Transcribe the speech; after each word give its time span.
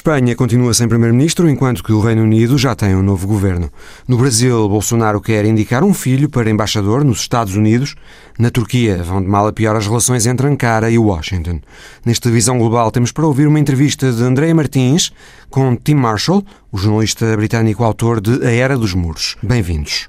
Espanha 0.00 0.34
continua 0.34 0.72
sem 0.72 0.88
primeiro-ministro, 0.88 1.46
enquanto 1.46 1.84
que 1.84 1.92
o 1.92 2.00
Reino 2.00 2.22
Unido 2.22 2.56
já 2.56 2.74
tem 2.74 2.96
um 2.96 3.02
novo 3.02 3.26
governo. 3.26 3.70
No 4.08 4.16
Brasil, 4.16 4.66
Bolsonaro 4.66 5.20
quer 5.20 5.44
indicar 5.44 5.84
um 5.84 5.92
filho 5.92 6.26
para 6.26 6.48
embaixador 6.48 7.04
nos 7.04 7.20
Estados 7.20 7.54
Unidos. 7.54 7.94
Na 8.38 8.48
Turquia, 8.50 9.02
vão 9.02 9.20
de 9.20 9.28
mal 9.28 9.46
a 9.46 9.52
pior 9.52 9.76
as 9.76 9.86
relações 9.86 10.26
entre 10.26 10.46
Ankara 10.46 10.90
e 10.90 10.96
Washington. 10.96 11.60
Nesta 12.02 12.30
visão 12.30 12.56
global, 12.56 12.90
temos 12.90 13.12
para 13.12 13.26
ouvir 13.26 13.46
uma 13.46 13.60
entrevista 13.60 14.10
de 14.10 14.22
Andréa 14.22 14.54
Martins 14.54 15.12
com 15.50 15.76
Tim 15.76 15.96
Marshall, 15.96 16.42
o 16.72 16.78
jornalista 16.78 17.36
britânico 17.36 17.84
autor 17.84 18.22
de 18.22 18.42
A 18.42 18.50
Era 18.50 18.78
dos 18.78 18.94
Muros. 18.94 19.36
Bem-vindos. 19.42 20.08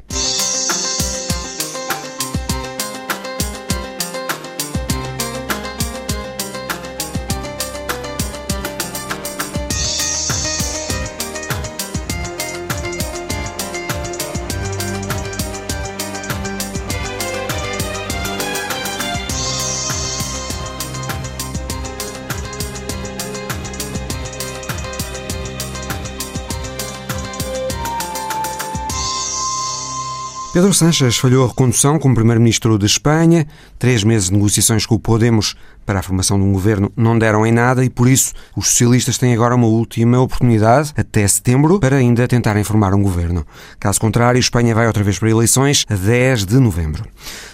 Pedro 30.62 30.76
Sánchez 30.76 31.18
falhou 31.18 31.44
a 31.44 31.48
recondução 31.48 31.98
como 31.98 32.14
Primeiro-Ministro 32.14 32.78
de 32.78 32.86
Espanha. 32.86 33.48
Três 33.80 34.04
meses 34.04 34.30
de 34.30 34.36
negociações 34.36 34.86
com 34.86 34.94
o 34.94 35.00
Podemos 35.00 35.56
para 35.86 36.00
a 36.00 36.04
formação 36.04 36.38
de 36.38 36.46
um 36.46 36.54
governo 36.54 36.92
não 36.96 37.18
deram 37.18 37.46
em 37.46 37.52
nada 37.52 37.84
e, 37.84 37.90
por 37.90 38.08
isso, 38.08 38.34
os 38.56 38.68
socialistas 38.68 39.18
têm 39.18 39.34
agora 39.34 39.56
uma 39.56 39.68
última 39.68 40.20
oportunidade, 40.20 40.94
até 40.96 41.28
setembro, 41.28 41.80
para 41.80 41.98
ainda 41.98 42.28
tentarem 42.28 42.64
formar 42.64 42.94
um 42.94 43.02
governo. 43.02 43.46
Caso 43.80 44.00
contrário, 44.00 44.40
Espanha 44.40 44.76
vai 44.76 44.88
outra 44.88 45.04
vez 45.04 45.20
para 45.20 45.30
eleições 45.30 45.86
a 45.90 45.96
10 45.96 46.46
de 46.46 46.60
novembro. 46.60 47.04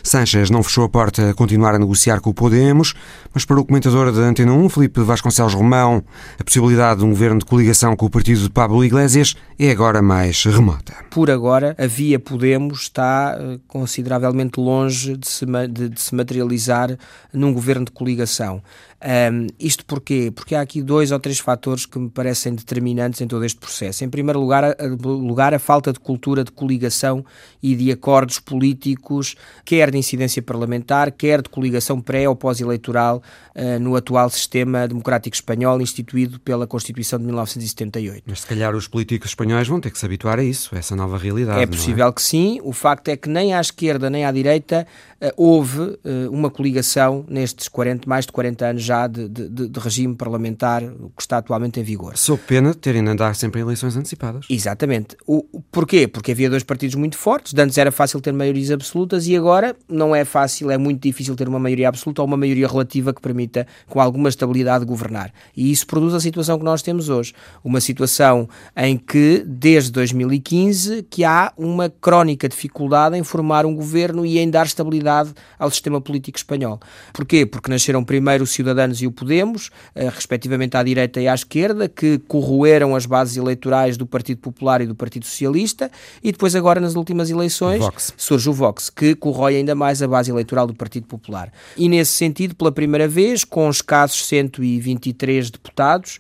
Sánchez 0.04 0.50
não 0.50 0.64
fechou 0.64 0.86
a 0.86 0.90
porta 0.90 1.30
a 1.30 1.34
continuar 1.34 1.76
a 1.76 1.80
negociar 1.80 2.22
com 2.22 2.30
o 2.30 2.34
Podemos, 2.34 2.94
mas 3.34 3.46
para 3.46 3.60
o 3.60 3.66
comentador 3.66 4.12
da 4.12 4.22
Antena 4.22 4.54
1, 4.54 4.70
Felipe 4.70 5.02
Vasconcelos 5.02 5.54
Romão, 5.54 6.04
a 6.40 6.44
possibilidade 6.44 7.00
de 7.00 7.06
um 7.06 7.10
governo 7.10 7.40
de 7.40 7.46
coligação 7.46 7.96
com 7.96 8.06
o 8.06 8.10
partido 8.10 8.42
de 8.42 8.50
Pablo 8.50 8.84
Iglesias 8.84 9.36
é 9.60 9.72
agora 9.72 10.02
mais 10.02 10.44
remota. 10.46 10.94
Por 11.10 11.30
agora, 11.30 11.76
a 11.78 11.88
via 11.88 12.20
Podemos 12.20 12.82
está 12.82 13.38
eh, 13.40 13.60
consideravelmente 13.68 14.60
longe 14.60 15.18
de 15.18 15.28
se, 15.28 15.46
de, 15.46 15.90
de 15.90 16.02
se 16.02 16.14
materializar 16.16 16.98
num 17.34 17.54
governo 17.54 17.86
de 17.86 17.92
coligação 17.92 18.17
ligação. 18.18 18.62
Um, 19.00 19.46
isto 19.60 19.86
porquê? 19.86 20.32
Porque 20.34 20.56
há 20.56 20.62
aqui 20.62 20.82
dois 20.82 21.12
ou 21.12 21.20
três 21.20 21.38
fatores 21.38 21.86
que 21.86 22.00
me 22.00 22.10
parecem 22.10 22.56
determinantes 22.56 23.22
em 23.22 23.28
todo 23.28 23.46
este 23.46 23.60
processo. 23.60 24.04
Em 24.04 24.10
primeiro 24.10 24.40
lugar, 24.40 24.64
a, 24.64 24.76
lugar, 25.06 25.54
a 25.54 25.60
falta 25.60 25.94
de 25.94 26.00
cultura 26.00 26.44
de 26.44 26.52
coligação 26.52 27.24
e 27.62 27.76
de 27.76 27.92
acordos 27.92 28.40
políticos, 28.40 29.36
quer 29.64 29.92
de 29.92 29.98
incidência 30.00 30.42
parlamentar, 30.42 31.12
quer 31.12 31.44
de 31.44 31.50
coligação 31.50 32.02
pré 32.02 32.28
ou 32.28 32.36
pós-eleitoral 32.36 33.22
uh, 33.56 33.80
no 33.80 33.96
atual 33.96 34.32
sistema 34.32 34.88
democrático 34.88 35.36
espanhol 35.36 35.80
instituído 35.80 36.40
pela 36.40 36.66
Constituição 36.66 37.20
de 37.20 37.26
1978. 37.26 38.24
Mas 38.26 38.42
se 38.42 38.48
calhar 38.48 38.76
os 38.76 38.88
políticos 38.88 39.30
espanhóis 39.30 39.68
vão 39.68 39.80
ter 39.80 39.92
que 39.92 40.00
se 40.00 40.06
habituar 40.06 40.40
a 40.40 40.44
isso, 40.44 40.74
a 40.74 40.80
essa 40.80 40.96
nova 40.96 41.20
realidade. 41.20 41.62
É 41.62 41.68
possível 41.68 42.08
é? 42.08 42.12
que 42.12 42.22
sim. 42.22 42.60
O 42.64 42.74
facto 42.74 43.10
é 43.10 43.18
que 43.18 43.30
nem 43.30 43.54
à 43.54 43.62
esquerda 43.62 44.10
nem 44.10 44.26
à 44.26 44.32
direita 44.32 44.88
uh, 45.22 45.32
houve 45.38 45.82
uh, 45.82 46.00
uma 46.32 46.50
coligação 46.50 47.24
nestes 47.28 47.68
40, 47.68 48.10
mais 48.10 48.26
de 48.26 48.32
40 48.32 48.66
anos 48.66 48.87
já 48.88 49.08
de, 49.08 49.28
de, 49.28 49.68
de, 49.68 49.80
regime 49.80 50.16
parlamentar 50.16 50.82
que 50.82 51.22
está 51.22 51.38
atualmente 51.38 51.80
em 51.80 51.84
vigor. 51.84 52.18
Sou 52.18 52.38
pena 52.38 52.72
de 52.72 52.78
terem 52.78 53.04
de 53.04 53.10
andar 53.10 53.36
sempre 53.36 53.60
em 53.60 53.64
eleições 53.64 53.96
antecipadas. 53.96 54.46
Exatamente. 54.50 55.16
O, 55.28 55.44
porquê? 55.72 56.08
Porque 56.08 56.32
havia 56.32 56.50
dois 56.50 56.64
partidos 56.64 56.96
muito 56.96 57.18
fortes, 57.18 57.54
antes 57.58 57.78
era 57.78 57.92
fácil 57.92 58.22
ter 58.22 58.32
maiorias 58.34 58.72
absolutas 58.72 59.28
e 59.28 59.36
agora 59.36 59.76
não 59.90 60.16
é 60.16 60.24
fácil, 60.24 60.72
é 60.72 60.78
muito 60.78 61.02
difícil 61.02 61.36
ter 61.36 61.48
uma 61.48 61.60
maioria 61.60 61.90
absoluta 61.90 62.22
ou 62.22 62.28
uma 62.28 62.38
maioria 62.38 62.68
relativa 62.68 63.14
que 63.14 63.22
permita, 63.22 63.68
com 63.88 64.00
alguma 64.00 64.30
estabilidade, 64.30 64.86
governar. 64.86 65.34
E 65.56 65.72
isso 65.72 65.86
produz 65.86 66.14
a 66.14 66.20
situação 66.20 66.58
que 66.58 66.64
nós 66.64 66.82
temos 66.82 67.10
hoje. 67.10 67.34
Uma 67.64 67.82
situação 67.82 68.48
em 68.76 68.98
que, 68.98 69.44
desde 69.46 69.92
2015, 69.92 71.04
que 71.10 71.24
há 71.24 71.52
uma 71.58 71.90
crónica 71.90 72.48
dificuldade 72.48 73.18
em 73.18 73.24
formar 73.24 73.66
um 73.66 73.76
governo 73.76 74.26
e 74.26 74.40
em 74.40 74.50
dar 74.50 74.66
estabilidade 74.66 75.34
ao 75.60 75.70
sistema 75.70 76.00
político 76.00 76.38
espanhol. 76.38 76.80
Porquê? 77.14 77.46
Porque 77.46 77.70
nasceram 77.70 78.04
primeiro 78.04 78.44
o 78.44 78.48
cidadão 78.78 78.88
Ciudadanos 78.88 79.02
e 79.02 79.08
o 79.08 79.12
Podemos, 79.12 79.72
eh, 79.96 80.10
respectivamente 80.10 80.78
à 80.78 80.84
direita 80.84 81.20
e 81.20 81.28
à 81.28 81.34
esquerda, 81.34 81.90
que 81.90 82.20
corroeram 82.20 82.96
as 82.96 83.06
bases 83.06 83.36
eleitorais 83.36 83.98
do 83.98 84.06
Partido 84.06 84.40
Popular 84.40 84.82
e 84.82 84.86
do 84.86 84.94
Partido 84.94 85.26
Socialista, 85.26 85.90
e 86.24 86.32
depois 86.32 86.56
agora 86.56 86.80
nas 86.80 86.96
últimas 86.96 87.30
eleições 87.30 87.80
Vox. 87.80 88.14
surge 88.16 88.50
o 88.50 88.54
Vox, 88.54 88.90
que 88.90 89.16
corrói 89.16 89.58
ainda 89.58 89.74
mais 89.74 90.02
a 90.02 90.08
base 90.08 90.30
eleitoral 90.30 90.68
do 90.68 90.76
Partido 90.76 91.08
Popular. 91.08 91.52
E 91.76 91.90
nesse 91.90 92.12
sentido, 92.12 92.56
pela 92.56 92.72
primeira 92.72 93.08
vez, 93.08 93.44
com 93.44 93.70
escassos 93.70 94.26
123 94.28 95.50
deputados, 95.50 96.20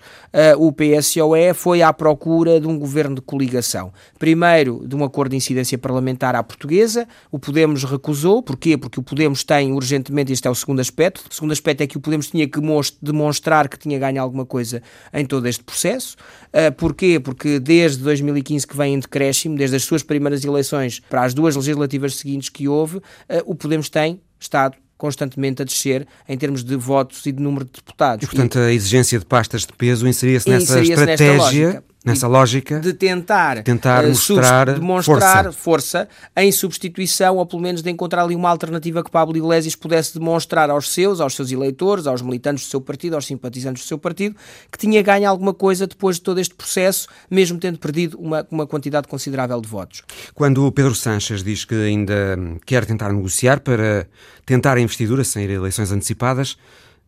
o 0.57 0.71
PSOE 0.71 1.53
foi 1.53 1.81
à 1.81 1.91
procura 1.91 2.59
de 2.59 2.67
um 2.67 2.77
governo 2.77 3.15
de 3.15 3.21
coligação. 3.21 3.91
Primeiro, 4.19 4.83
de 4.87 4.95
um 4.95 5.03
acordo 5.03 5.31
de 5.31 5.37
incidência 5.37 5.77
parlamentar 5.77 6.35
à 6.35 6.43
portuguesa, 6.43 7.07
o 7.31 7.39
Podemos 7.39 7.83
recusou, 7.83 8.43
porquê? 8.43 8.77
Porque 8.77 8.99
o 8.99 9.03
Podemos 9.03 9.43
tem 9.43 9.73
urgentemente, 9.73 10.31
este 10.31 10.47
é 10.47 10.51
o 10.51 10.55
segundo 10.55 10.79
aspecto, 10.79 11.23
o 11.29 11.33
segundo 11.33 11.51
aspecto 11.51 11.81
é 11.81 11.87
que 11.87 11.97
o 11.97 11.99
Podemos 11.99 12.29
tinha 12.29 12.47
que 12.47 12.59
demonstrar 13.01 13.67
que 13.67 13.77
tinha 13.77 13.97
ganho 13.97 14.21
alguma 14.21 14.45
coisa 14.45 14.81
em 15.13 15.25
todo 15.25 15.47
este 15.47 15.63
processo. 15.63 16.15
Uh, 16.47 16.71
porquê? 16.73 17.19
Porque 17.19 17.59
desde 17.59 18.03
2015 18.03 18.67
que 18.67 18.77
vem 18.77 18.95
em 18.95 18.99
decréscimo, 18.99 19.55
desde 19.55 19.75
as 19.75 19.83
suas 19.83 20.03
primeiras 20.03 20.43
eleições 20.43 21.01
para 21.09 21.23
as 21.23 21.33
duas 21.33 21.55
legislativas 21.55 22.15
seguintes 22.15 22.49
que 22.49 22.67
houve, 22.67 22.97
uh, 22.97 23.03
o 23.45 23.55
Podemos 23.55 23.89
tem 23.89 24.21
estado 24.39 24.77
constantemente 24.97 25.61
a 25.61 25.65
descer 25.65 26.07
em 26.27 26.37
termos 26.37 26.63
de 26.63 26.75
votos 26.75 27.25
e 27.25 27.31
de 27.31 27.41
número 27.41 27.65
de 27.65 27.71
deputados. 27.71 28.23
E, 28.23 28.27
portanto, 28.27 28.59
a 28.59 28.71
exigência 28.71 29.19
de 29.19 29.25
pastas 29.25 29.61
de 29.61 29.73
peso 29.73 30.07
inseria-se 30.07 30.49
nessa 30.49 30.81
estratégia 30.81 31.83
nessa 32.07 32.27
lógica 32.27 32.79
de 32.79 32.93
tentar, 32.93 33.61
tentar 33.63 34.05
uh, 34.05 34.09
mostrar 34.09 34.73
demonstrar 34.73 35.43
força. 35.45 36.07
força. 36.07 36.09
em 36.35 36.51
substituição, 36.51 37.37
ou 37.37 37.45
pelo 37.45 37.61
menos 37.61 37.81
de 37.81 37.89
encontrar 37.89 38.23
ali 38.23 38.35
uma 38.35 38.49
alternativa 38.49 39.03
que 39.03 39.11
Pablo 39.11 39.35
Iglesias 39.35 39.75
pudesse 39.75 40.13
demonstrar 40.17 40.69
aos 40.69 40.89
seus, 40.91 41.19
aos 41.19 41.35
seus 41.35 41.51
eleitores, 41.51 42.07
aos 42.07 42.21
militantes 42.21 42.65
do 42.65 42.69
seu 42.69 42.81
partido, 42.81 43.15
aos 43.15 43.25
simpatizantes 43.25 43.83
do 43.83 43.87
seu 43.87 43.97
partido, 43.97 44.35
que 44.71 44.77
tinha 44.77 45.01
ganho 45.01 45.29
alguma 45.29 45.53
coisa 45.53 45.85
depois 45.85 46.15
de 46.15 46.21
todo 46.23 46.39
este 46.39 46.55
processo, 46.55 47.07
mesmo 47.29 47.59
tendo 47.59 47.77
perdido 47.77 48.17
uma, 48.17 48.47
uma 48.49 48.65
quantidade 48.65 49.07
considerável 49.07 49.59
de 49.59 49.67
votos. 49.67 50.03
Quando 50.33 50.65
o 50.65 50.71
Pedro 50.71 50.95
Sanches 50.95 51.43
diz 51.43 51.65
que 51.65 51.75
ainda 51.75 52.37
quer 52.65 52.85
tentar 52.85 53.11
negociar 53.11 53.59
para 53.59 54.07
tentar 54.45 54.77
a 54.77 54.81
investidura 54.81 55.23
sem 55.23 55.43
ir 55.43 55.49
a 55.51 55.53
eleições 55.53 55.91
antecipadas, 55.91 56.57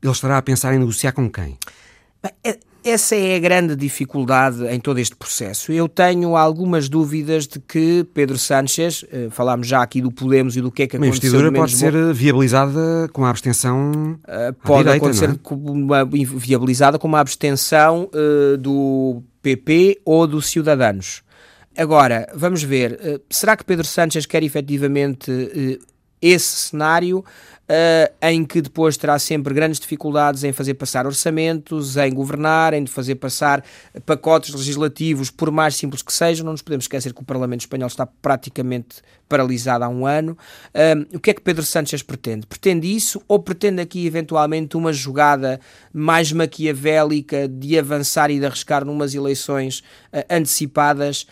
ele 0.01 0.11
estará 0.11 0.37
a 0.37 0.41
pensar 0.41 0.73
em 0.73 0.79
negociar 0.79 1.11
com 1.13 1.29
quem? 1.29 1.57
Bem, 2.21 2.33
é 2.43 2.68
essa 2.83 3.15
é 3.15 3.35
a 3.35 3.39
grande 3.39 3.75
dificuldade 3.75 4.65
em 4.67 4.79
todo 4.79 4.99
este 4.99 5.15
processo. 5.15 5.71
Eu 5.71 5.87
tenho 5.89 6.35
algumas 6.35 6.87
dúvidas 6.87 7.47
de 7.47 7.59
que 7.59 8.05
Pedro 8.13 8.37
Sánchez, 8.37 9.05
eh, 9.11 9.27
falámos 9.29 9.67
já 9.67 9.81
aqui 9.81 10.01
do 10.01 10.11
Podemos 10.11 10.55
e 10.55 10.61
do 10.61 10.71
que 10.71 10.83
é 10.83 10.87
que 10.87 10.97
uma 10.97 11.05
aconteceu. 11.05 11.31
Uma 11.31 11.39
investidura 11.39 11.51
pode 11.51 11.75
ser 11.75 12.13
viabilizada 12.13 13.09
com 13.11 13.25
a 13.25 13.29
abstenção 13.29 13.91
uh, 14.23 14.53
Pode 14.63 14.83
direita, 14.83 15.05
acontecer 15.05 15.29
é? 15.31 15.35
com 15.41 15.55
uma, 15.55 16.05
viabilizada 16.05 16.97
com 16.97 17.07
uma 17.07 17.19
abstenção 17.19 18.09
uh, 18.13 18.57
do 18.57 19.21
PP 19.41 20.01
ou 20.05 20.25
dos 20.25 20.47
Cidadanos. 20.47 21.21
Agora, 21.77 22.27
vamos 22.33 22.63
ver, 22.63 22.93
uh, 22.93 23.21
será 23.29 23.57
que 23.57 23.63
Pedro 23.63 23.85
Sánchez 23.85 24.25
quer 24.25 24.43
efetivamente 24.43 25.79
esse 26.21 26.69
cenário 26.69 27.23
uh, 27.69 28.13
em 28.21 28.43
que 28.43 28.61
depois 28.61 28.97
terá 28.97 29.19
sempre 29.19 29.53
grandes 29.53 29.79
dificuldades 29.79 30.43
em 30.43 30.51
fazer 30.51 30.73
passar 30.73 31.05
orçamentos, 31.05 31.95
em 31.95 32.13
governar, 32.13 32.73
em 32.73 32.85
fazer 32.87 33.15
passar 33.15 33.63
pacotes 34.05 34.53
legislativos, 34.53 35.29
por 35.29 35.51
mais 35.51 35.75
simples 35.75 36.01
que 36.01 36.11
sejam. 36.11 36.45
Não 36.45 36.53
nos 36.53 36.61
podemos 36.61 36.85
esquecer 36.85 37.13
que 37.13 37.21
o 37.21 37.25
Parlamento 37.25 37.61
Espanhol 37.61 37.87
está 37.87 38.05
praticamente 38.05 38.97
paralisado 39.27 39.83
há 39.83 39.89
um 39.89 40.07
ano. 40.07 40.35
Uh, 40.73 41.17
o 41.17 41.19
que 41.19 41.29
é 41.29 41.33
que 41.33 41.41
Pedro 41.41 41.63
Sánchez 41.63 42.01
pretende? 42.01 42.47
Pretende 42.47 42.93
isso 42.93 43.21
ou 43.27 43.39
pretende 43.39 43.81
aqui 43.81 44.07
eventualmente 44.07 44.75
uma 44.75 44.91
jogada 44.91 45.59
mais 45.93 46.31
maquiavélica 46.31 47.47
de 47.47 47.77
avançar 47.77 48.31
e 48.31 48.39
de 48.39 48.45
arriscar 48.45 48.83
numas 48.83 49.13
eleições 49.13 49.79
uh, 50.11 50.23
antecipadas 50.29 51.27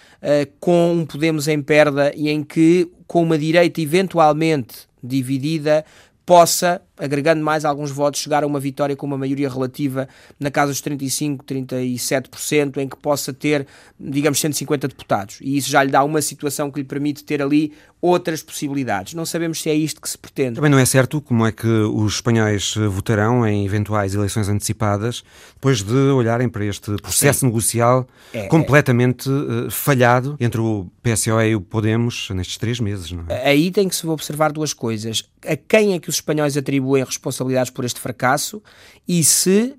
com 0.59 0.93
um 0.93 1.05
Podemos 1.05 1.47
em 1.47 1.61
perda 1.61 2.11
e 2.15 2.29
em 2.29 2.43
que 2.43 2.91
com 3.07 3.23
uma 3.23 3.37
direita 3.37 3.79
eventualmente 3.79 4.87
dividida 5.01 5.85
possa 6.27 6.81
agregando 6.97 7.43
mais 7.43 7.63
alguns 7.65 7.91
votos, 7.91 8.21
chegar 8.21 8.43
a 8.43 8.47
uma 8.47 8.59
vitória 8.59 8.95
com 8.95 9.05
uma 9.05 9.17
maioria 9.17 9.49
relativa 9.49 10.07
na 10.39 10.49
casa 10.49 10.71
dos 10.71 10.81
35, 10.81 11.45
37%, 11.45 12.77
em 12.77 12.87
que 12.87 12.97
possa 12.97 13.31
ter, 13.31 13.67
digamos, 13.99 14.39
150 14.39 14.87
deputados. 14.87 15.37
E 15.41 15.57
isso 15.57 15.69
já 15.69 15.83
lhe 15.83 15.91
dá 15.91 16.03
uma 16.03 16.21
situação 16.21 16.71
que 16.71 16.79
lhe 16.79 16.85
permite 16.85 17.23
ter 17.23 17.41
ali 17.41 17.73
outras 18.01 18.43
possibilidades. 18.43 19.13
Não 19.13 19.25
sabemos 19.25 19.61
se 19.61 19.69
é 19.69 19.73
isto 19.73 19.99
que 19.99 20.09
se 20.09 20.17
pretende. 20.17 20.55
Também 20.55 20.69
não 20.69 20.77
é 20.77 20.85
certo 20.85 21.19
como 21.19 21.45
é 21.45 21.51
que 21.51 21.67
os 21.67 22.15
espanhóis 22.15 22.75
votarão 22.89 23.45
em 23.45 23.65
eventuais 23.65 24.13
eleições 24.13 24.47
antecipadas, 24.49 25.23
depois 25.53 25.81
de 25.81 25.93
olharem 25.93 26.47
para 26.47 26.63
este 26.65 26.95
processo 26.97 27.39
Sim. 27.39 27.45
negocial 27.47 28.07
é, 28.33 28.47
completamente 28.47 29.29
é... 29.29 29.69
falhado 29.69 30.37
entre 30.39 30.61
o 30.61 30.87
PSOE 31.01 31.49
e 31.49 31.55
o 31.55 31.61
Podemos 31.61 32.29
nestes 32.31 32.57
três 32.57 32.79
meses. 32.79 33.11
Não 33.11 33.25
é? 33.29 33.49
Aí 33.49 33.71
tem 33.71 33.89
que 33.89 33.95
se 33.95 34.05
observar 34.07 34.51
duas 34.51 34.73
coisas. 34.73 35.23
A 35.45 35.55
quem 35.55 35.93
é 35.93 35.99
que 35.99 36.09
os 36.09 36.15
espanhóis 36.15 36.55
atribuem 36.55 36.86
responsabilidades 36.95 37.71
por 37.71 37.85
este 37.85 37.99
fracasso 37.99 38.61
e 39.07 39.23
se 39.23 39.77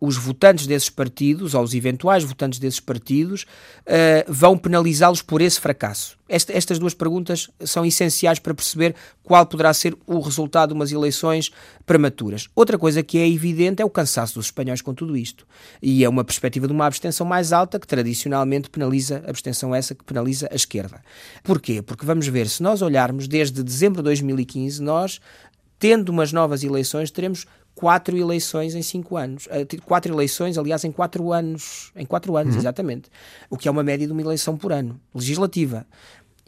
os 0.00 0.16
votantes 0.16 0.66
desses 0.66 0.88
partidos, 0.88 1.54
ou 1.54 1.62
os 1.62 1.74
eventuais 1.74 2.24
votantes 2.24 2.58
desses 2.58 2.80
partidos, 2.80 3.42
uh, 3.82 4.24
vão 4.26 4.56
penalizá-los 4.56 5.20
por 5.20 5.42
esse 5.42 5.60
fracasso? 5.60 6.18
Esta, 6.26 6.52
estas 6.52 6.78
duas 6.78 6.94
perguntas 6.94 7.50
são 7.64 7.84
essenciais 7.84 8.38
para 8.38 8.54
perceber 8.54 8.94
qual 9.22 9.44
poderá 9.44 9.74
ser 9.74 9.96
o 10.06 10.20
resultado 10.20 10.70
de 10.70 10.74
umas 10.74 10.92
eleições 10.92 11.50
prematuras. 11.84 12.48
Outra 12.54 12.78
coisa 12.78 13.02
que 13.02 13.18
é 13.18 13.28
evidente 13.28 13.82
é 13.82 13.84
o 13.84 13.90
cansaço 13.90 14.34
dos 14.34 14.46
espanhóis 14.46 14.80
com 14.80 14.94
tudo 14.94 15.16
isto. 15.16 15.44
E 15.82 16.04
é 16.04 16.08
uma 16.08 16.24
perspectiva 16.24 16.68
de 16.68 16.72
uma 16.72 16.86
abstenção 16.86 17.26
mais 17.26 17.52
alta 17.52 17.80
que 17.80 17.86
tradicionalmente 17.86 18.70
penaliza, 18.70 19.24
a 19.26 19.30
abstenção 19.30 19.74
essa 19.74 19.92
que 19.92 20.04
penaliza 20.04 20.48
a 20.52 20.54
esquerda. 20.54 21.02
Porquê? 21.42 21.82
Porque 21.82 22.06
vamos 22.06 22.28
ver, 22.28 22.48
se 22.48 22.62
nós 22.62 22.80
olharmos 22.80 23.26
desde 23.26 23.62
dezembro 23.62 24.00
de 24.00 24.04
2015, 24.04 24.80
nós 24.80 25.20
tendo 25.80 26.10
umas 26.10 26.32
novas 26.32 26.62
eleições, 26.62 27.10
teremos 27.10 27.46
quatro 27.74 28.16
eleições 28.16 28.74
em 28.74 28.82
cinco 28.82 29.16
anos. 29.16 29.48
Eh, 29.50 29.66
quatro 29.84 30.14
eleições, 30.14 30.58
aliás, 30.58 30.84
em 30.84 30.92
quatro 30.92 31.32
anos. 31.32 31.90
Em 31.96 32.04
quatro 32.04 32.36
anos, 32.36 32.54
uhum. 32.54 32.60
exatamente. 32.60 33.08
O 33.48 33.56
que 33.56 33.66
é 33.66 33.70
uma 33.70 33.82
média 33.82 34.06
de 34.06 34.12
uma 34.12 34.20
eleição 34.20 34.56
por 34.56 34.70
ano, 34.70 35.00
legislativa. 35.14 35.86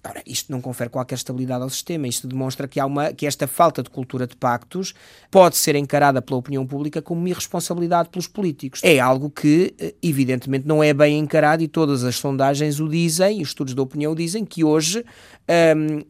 Ora, 0.05 0.21
isto 0.27 0.51
não 0.51 0.61
confere 0.61 0.91
qualquer 0.91 1.15
estabilidade 1.15 1.63
ao 1.63 1.71
sistema. 1.71 2.09
Isto 2.09 2.27
demonstra 2.27 2.67
que, 2.67 2.81
há 2.81 2.85
uma, 2.85 3.13
que 3.13 3.25
esta 3.25 3.47
falta 3.47 3.83
de 3.83 3.89
cultura 3.89 4.27
de 4.27 4.37
pactos 4.37 4.93
pode 5.31 5.57
ser 5.57 5.77
encarada 5.77 6.21
pela 6.21 6.39
opinião 6.39 6.67
pública 6.67 7.01
como 7.01 7.21
uma 7.21 7.29
irresponsabilidade 7.31 8.09
pelos 8.11 8.27
políticos. 8.27 8.81
É 8.83 8.99
algo 8.99 9.31
que, 9.31 9.75
eh, 9.79 9.95
evidentemente, 10.03 10.67
não 10.67 10.83
é 10.83 10.93
bem 10.93 11.19
encarado 11.19 11.63
e 11.63 11.69
todas 11.69 12.05
as 12.05 12.17
sondagens 12.17 12.81
o 12.81 12.89
dizem, 12.89 13.41
os 13.41 13.49
estudos 13.49 13.75
da 13.75 13.83
opinião 13.83 14.15
dizem 14.15 14.45
que 14.45 14.63
hoje. 14.63 15.05
Hum, 15.49 16.03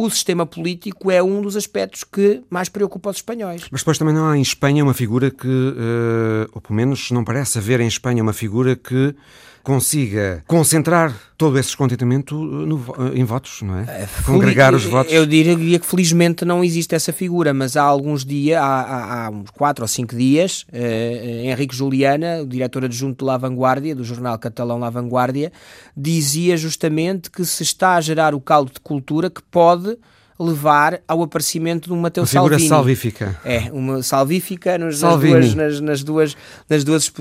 o 0.00 0.08
sistema 0.08 0.46
político 0.46 1.10
é 1.10 1.20
um 1.20 1.42
dos 1.42 1.56
aspectos 1.56 2.04
que 2.04 2.40
mais 2.48 2.68
preocupa 2.68 3.10
os 3.10 3.16
espanhóis. 3.16 3.62
Mas 3.68 3.80
depois 3.80 3.98
também 3.98 4.14
não 4.14 4.28
há 4.28 4.38
em 4.38 4.40
Espanha 4.40 4.84
uma 4.84 4.94
figura 4.94 5.28
que, 5.28 5.48
uh, 5.48 6.48
ou 6.52 6.60
pelo 6.60 6.76
menos 6.76 7.10
não 7.10 7.24
parece 7.24 7.58
haver 7.58 7.80
em 7.80 7.88
Espanha 7.88 8.22
uma 8.22 8.32
figura 8.32 8.76
que 8.76 9.12
consiga 9.62 10.42
concentrar 10.46 11.14
todo 11.36 11.58
esse 11.58 11.68
descontentamento 11.68 12.34
no, 12.34 12.82
em 13.14 13.24
votos, 13.24 13.62
não 13.62 13.78
é? 13.78 13.82
é 13.82 14.08
Congregar 14.24 14.74
os 14.74 14.84
votos. 14.84 15.12
Eu 15.12 15.24
diria 15.24 15.78
que 15.78 15.86
felizmente 15.86 16.44
não 16.44 16.64
existe 16.64 16.94
essa 16.94 17.12
figura, 17.12 17.54
mas 17.54 17.76
há 17.76 17.82
alguns 17.82 18.24
dias, 18.24 18.60
há, 18.60 18.64
há, 18.64 19.26
há 19.26 19.30
uns 19.30 19.50
quatro 19.50 19.84
ou 19.84 19.88
cinco 19.88 20.16
dias, 20.16 20.66
eh, 20.72 21.42
Henrique 21.44 21.76
Juliana, 21.76 22.42
o 22.42 22.46
diretor 22.46 22.84
adjunto 22.84 23.24
de 23.24 23.28
La 23.30 23.36
Vanguardia, 23.36 23.94
do 23.94 24.02
jornal 24.02 24.38
catalão 24.38 24.78
La 24.78 24.90
Vanguardia, 24.90 25.52
dizia 25.96 26.56
justamente 26.56 27.30
que 27.30 27.44
se 27.44 27.62
está 27.62 27.94
a 27.94 28.00
gerar 28.00 28.34
o 28.34 28.40
caldo 28.40 28.72
de 28.72 28.80
cultura 28.80 29.30
que 29.30 29.42
pode 29.42 29.96
levar 30.38 31.00
ao 31.08 31.22
aparecimento 31.22 31.88
de 31.88 31.92
um 31.92 32.00
Mateus 32.00 32.32
uma 32.32 32.42
figura 32.42 32.58
Salvini. 32.58 32.68
salvífica. 32.68 33.40
É, 33.44 33.72
uma 33.72 34.02
salvífica 34.02 34.78
nos, 34.78 35.02
nas, 35.02 35.20
duas, 35.20 35.54
nas, 35.54 35.80
nas, 35.80 36.04
duas, 36.04 36.36
nas 36.68 36.84
duas 36.84 37.12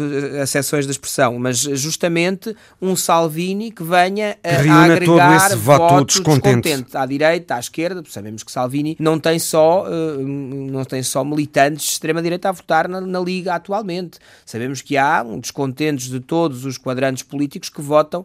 acessões 0.42 0.86
da 0.86 0.92
expressão, 0.92 1.40
mas 1.40 1.58
justamente 1.58 2.56
um 2.80 2.96
Salvini 2.96 3.72
que 3.72 3.84
venha 3.84 4.38
a, 4.44 4.72
a 4.72 4.84
agregar 4.84 5.56
votos 5.56 6.16
descontente. 6.16 6.62
descontente 6.62 6.98
à 6.98 7.06
direita, 7.06 7.56
à 7.56 7.60
esquerda, 7.60 8.04
sabemos 8.08 8.44
que 8.44 8.52
Salvini 8.52 8.96
não 9.00 9.20
tem 9.20 9.40
só, 9.40 9.86
uh, 9.88 10.22
não 10.22 10.86
tem 10.86 11.02
só 11.02 11.24
militantes 11.24 11.86
de 11.86 11.92
extrema-direita 11.94 12.50
a 12.50 12.52
votar 12.52 12.88
na, 12.88 13.02
na, 13.02 13.20
Liga 13.20 13.56
atualmente. 13.56 14.20
Sabemos 14.46 14.82
que 14.82 14.96
há 14.96 15.24
um 15.24 15.40
descontentes 15.40 16.08
de 16.08 16.20
todos 16.20 16.66
os 16.66 16.78
quadrantes 16.78 17.24
políticos 17.24 17.68
que 17.68 17.82
votam, 17.82 18.24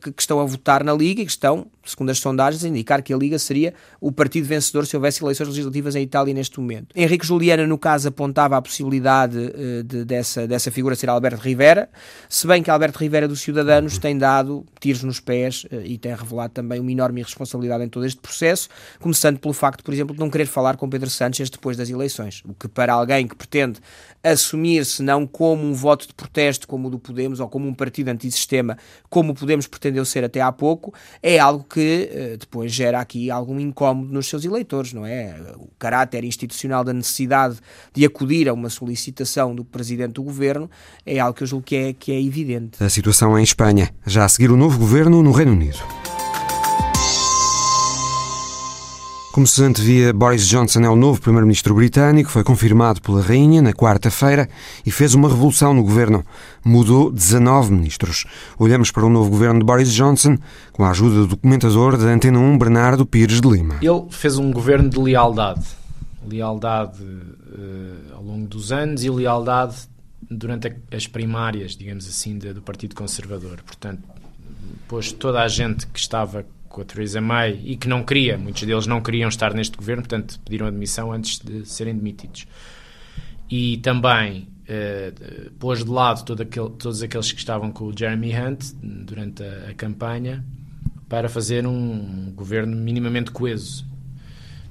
que, 0.00 0.12
que 0.12 0.22
estão 0.22 0.38
a 0.40 0.44
votar 0.44 0.84
na 0.84 0.94
Liga 0.94 1.20
e 1.20 1.24
que 1.24 1.30
estão, 1.30 1.66
segundo 1.84 2.10
as 2.10 2.18
sondagens, 2.18 2.64
indicar 2.64 3.02
que 3.02 3.12
a 3.12 3.16
Liga 3.16 3.38
seria 3.38 3.74
o 4.00 4.12
partido 4.12 4.46
vencedor 4.46 4.86
se 4.86 4.96
houvesse 4.96 5.22
eleições 5.22 5.48
legislativas 5.48 5.96
em 5.96 6.02
Itália 6.02 6.34
neste 6.34 6.60
momento. 6.60 6.88
Henrique 6.94 7.26
Juliana, 7.26 7.66
no 7.66 7.78
caso, 7.78 8.08
apontava 8.08 8.56
a 8.56 8.62
possibilidade 8.62 9.38
uh, 9.38 9.82
de, 9.82 10.04
dessa, 10.04 10.46
dessa 10.46 10.70
figura 10.70 10.94
ser 10.94 11.08
Alberto 11.08 11.40
Rivera, 11.40 11.88
se 12.28 12.46
bem 12.46 12.62
que 12.62 12.70
Alberto 12.70 12.98
Rivera 12.98 13.26
dos 13.26 13.40
Ciudadanos 13.40 13.98
tem 13.98 14.16
dado 14.16 14.64
tiros 14.78 15.02
nos 15.02 15.20
pés 15.20 15.64
uh, 15.64 15.80
e 15.84 15.98
tem 15.98 16.14
revelado 16.14 16.52
também 16.52 16.80
uma 16.80 16.92
enorme 16.92 17.20
irresponsabilidade 17.20 17.84
em 17.84 17.88
todo 17.88 18.04
este 18.06 18.20
processo, 18.20 18.68
começando 18.98 19.38
pelo 19.38 19.54
facto, 19.54 19.82
por 19.82 19.94
exemplo, 19.94 20.14
de 20.14 20.20
não 20.20 20.30
querer 20.30 20.46
falar 20.46 20.76
com 20.76 20.88
Pedro 20.88 21.08
Sánchez 21.08 21.50
depois 21.50 21.76
das 21.76 21.88
eleições, 21.90 22.42
o 22.46 22.54
que 22.54 22.68
para 22.68 22.92
alguém 22.92 23.26
que 23.26 23.34
pretende 23.34 23.80
assumir-se 24.22 25.02
não 25.02 25.26
como 25.26 25.64
um 25.64 25.72
voto 25.72 26.06
de 26.06 26.14
protesto 26.14 26.68
como 26.68 26.88
o 26.88 26.90
do 26.90 26.98
Podemos 26.98 27.40
ou 27.40 27.48
como 27.48 27.66
um 27.66 27.74
partido 27.74 28.08
antissistema 28.08 28.76
como 29.08 29.32
o 29.32 29.34
Podemos 29.34 29.66
pretendeu 29.66 30.04
ser 30.04 30.24
até 30.24 30.40
há 30.40 30.52
pouco, 30.52 30.92
é 31.22 31.38
algo 31.38 31.64
que 31.64 32.10
uh, 32.12 32.36
depois 32.36 32.72
gera 32.72 33.00
aqui 33.00 33.30
algum 33.30 33.58
incómodo 33.58 34.12
nos 34.12 34.28
seus 34.28 34.44
eleitores, 34.44 34.92
não 34.92 35.06
é? 35.06 35.34
O 35.56 35.68
caráter 35.78 36.24
institucional 36.24 36.84
da 36.84 36.92
necessidade 36.92 37.58
de 37.92 38.04
acudir 38.04 38.48
a 38.48 38.52
uma 38.52 38.68
solicitação 38.68 39.54
do 39.54 39.64
Presidente 39.64 40.14
do 40.14 40.22
Governo 40.22 40.70
é 41.04 41.18
algo 41.18 41.36
que 41.36 41.42
eu 41.42 41.46
julgo 41.46 41.64
que 41.64 41.76
é, 41.76 41.92
que 41.92 42.12
é 42.12 42.20
evidente. 42.20 42.82
A 42.82 42.88
situação 42.88 43.38
em 43.38 43.42
Espanha, 43.42 43.90
já 44.06 44.24
a 44.24 44.28
seguir 44.28 44.50
o 44.50 44.56
novo 44.56 44.78
governo 44.78 45.22
no 45.22 45.32
Reino 45.32 45.52
Unido. 45.52 45.78
Como 49.32 49.46
se 49.46 49.62
antevia, 49.62 50.12
Boris 50.12 50.44
Johnson 50.48 50.80
é 50.80 50.90
o 50.90 50.96
novo 50.96 51.20
primeiro-ministro 51.20 51.72
britânico, 51.72 52.28
foi 52.28 52.42
confirmado 52.42 53.00
pela 53.00 53.22
rainha 53.22 53.62
na 53.62 53.72
quarta-feira 53.72 54.48
e 54.84 54.90
fez 54.90 55.14
uma 55.14 55.28
revolução 55.28 55.72
no 55.72 55.84
governo. 55.84 56.26
Mudou 56.64 57.12
19 57.12 57.70
ministros. 57.72 58.24
Olhamos 58.58 58.90
para 58.90 59.06
o 59.06 59.08
novo 59.08 59.30
governo 59.30 59.60
de 59.60 59.64
Boris 59.64 59.92
Johnson 59.92 60.36
com 60.72 60.84
a 60.84 60.90
ajuda 60.90 61.14
do 61.14 61.26
documentador 61.28 61.96
da 61.96 62.06
Antena 62.06 62.40
1, 62.40 62.58
Bernardo 62.58 63.06
Pires 63.06 63.40
de 63.40 63.48
Lima. 63.48 63.76
Ele 63.80 64.04
fez 64.10 64.36
um 64.36 64.50
governo 64.50 64.90
de 64.90 64.98
lealdade. 64.98 65.64
Lealdade 66.28 67.00
uh, 67.00 68.14
ao 68.16 68.24
longo 68.24 68.48
dos 68.48 68.72
anos 68.72 69.04
e 69.04 69.10
lealdade 69.10 69.76
durante 70.28 70.74
as 70.90 71.06
primárias, 71.06 71.76
digamos 71.76 72.08
assim, 72.08 72.36
do 72.36 72.60
Partido 72.62 72.96
Conservador. 72.96 73.60
Portanto, 73.64 74.02
pôs 74.88 75.12
toda 75.12 75.40
a 75.40 75.46
gente 75.46 75.86
que 75.86 76.00
estava 76.00 76.44
com 76.80 76.82
a 76.82 76.84
Theresa 76.84 77.20
May 77.20 77.60
e 77.62 77.76
que 77.76 77.86
não 77.86 78.02
queria, 78.02 78.38
muitos 78.38 78.62
deles 78.62 78.86
não 78.86 79.02
queriam 79.02 79.28
estar 79.28 79.52
neste 79.52 79.76
governo, 79.76 80.02
portanto 80.02 80.40
pediram 80.44 80.66
admissão 80.66 81.12
antes 81.12 81.38
de 81.38 81.66
serem 81.66 81.94
demitidos. 81.94 82.46
E 83.50 83.76
também 83.78 84.48
uh, 84.62 85.50
pôs 85.58 85.84
de 85.84 85.90
lado 85.90 86.24
todo 86.24 86.40
aquele, 86.42 86.70
todos 86.70 87.02
aqueles 87.02 87.32
que 87.32 87.38
estavam 87.38 87.70
com 87.70 87.84
o 87.84 87.96
Jeremy 87.96 88.32
Hunt 88.34 88.72
durante 88.82 89.42
a, 89.42 89.70
a 89.70 89.74
campanha 89.74 90.44
para 91.08 91.28
fazer 91.28 91.66
um 91.66 92.32
governo 92.34 92.74
minimamente 92.76 93.30
coeso. 93.30 93.84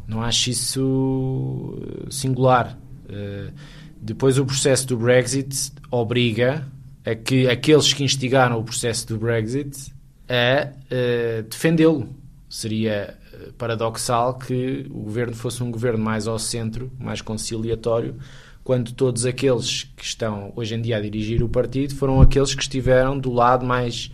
Não 0.07 0.23
acho 0.23 0.49
isso 0.49 1.77
singular. 2.09 2.79
Uh, 3.05 3.53
depois 4.01 4.39
o 4.39 4.45
processo 4.45 4.87
do 4.87 4.97
Brexit 4.97 5.71
obriga 5.91 6.65
a 7.05 7.13
que 7.13 7.47
aqueles 7.47 7.93
que 7.93 8.03
instigaram 8.03 8.57
o 8.57 8.63
processo 8.63 9.07
do 9.07 9.17
Brexit 9.17 9.98
a 10.29 10.67
uh, 10.67 11.43
defendê-lo. 11.43 12.15
Seria 12.48 13.15
eh, 13.31 13.51
paradoxal 13.59 14.39
que 14.39 14.88
o 14.89 15.01
governo 15.01 15.36
fosse 15.36 15.62
um 15.62 15.69
governo 15.69 16.03
mais 16.03 16.27
ao 16.27 16.39
centro, 16.39 16.91
mais 17.00 17.21
conciliatório, 17.21 18.15
quando 18.63 18.91
todos 18.91 19.24
aqueles 19.24 19.83
que 19.95 20.03
estão 20.03 20.51
hoje 20.55 20.74
em 20.74 20.81
dia 20.81 20.98
a 20.98 21.00
dirigir 21.00 21.43
o 21.43 21.50
partido 21.50 21.93
foram 21.93 22.19
aqueles 22.21 22.55
que 22.55 22.63
estiveram 22.63 23.19
do 23.19 23.31
lado 23.31 23.63
mais 23.65 24.09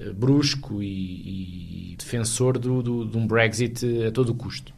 uh, 0.00 0.14
brusco 0.14 0.82
e, 0.82 1.92
e 1.92 1.96
defensor 1.96 2.58
do, 2.58 2.82
do, 2.82 3.04
de 3.04 3.18
um 3.18 3.26
Brexit 3.26 3.84
a 4.06 4.10
todo 4.10 4.34
custo. 4.34 4.72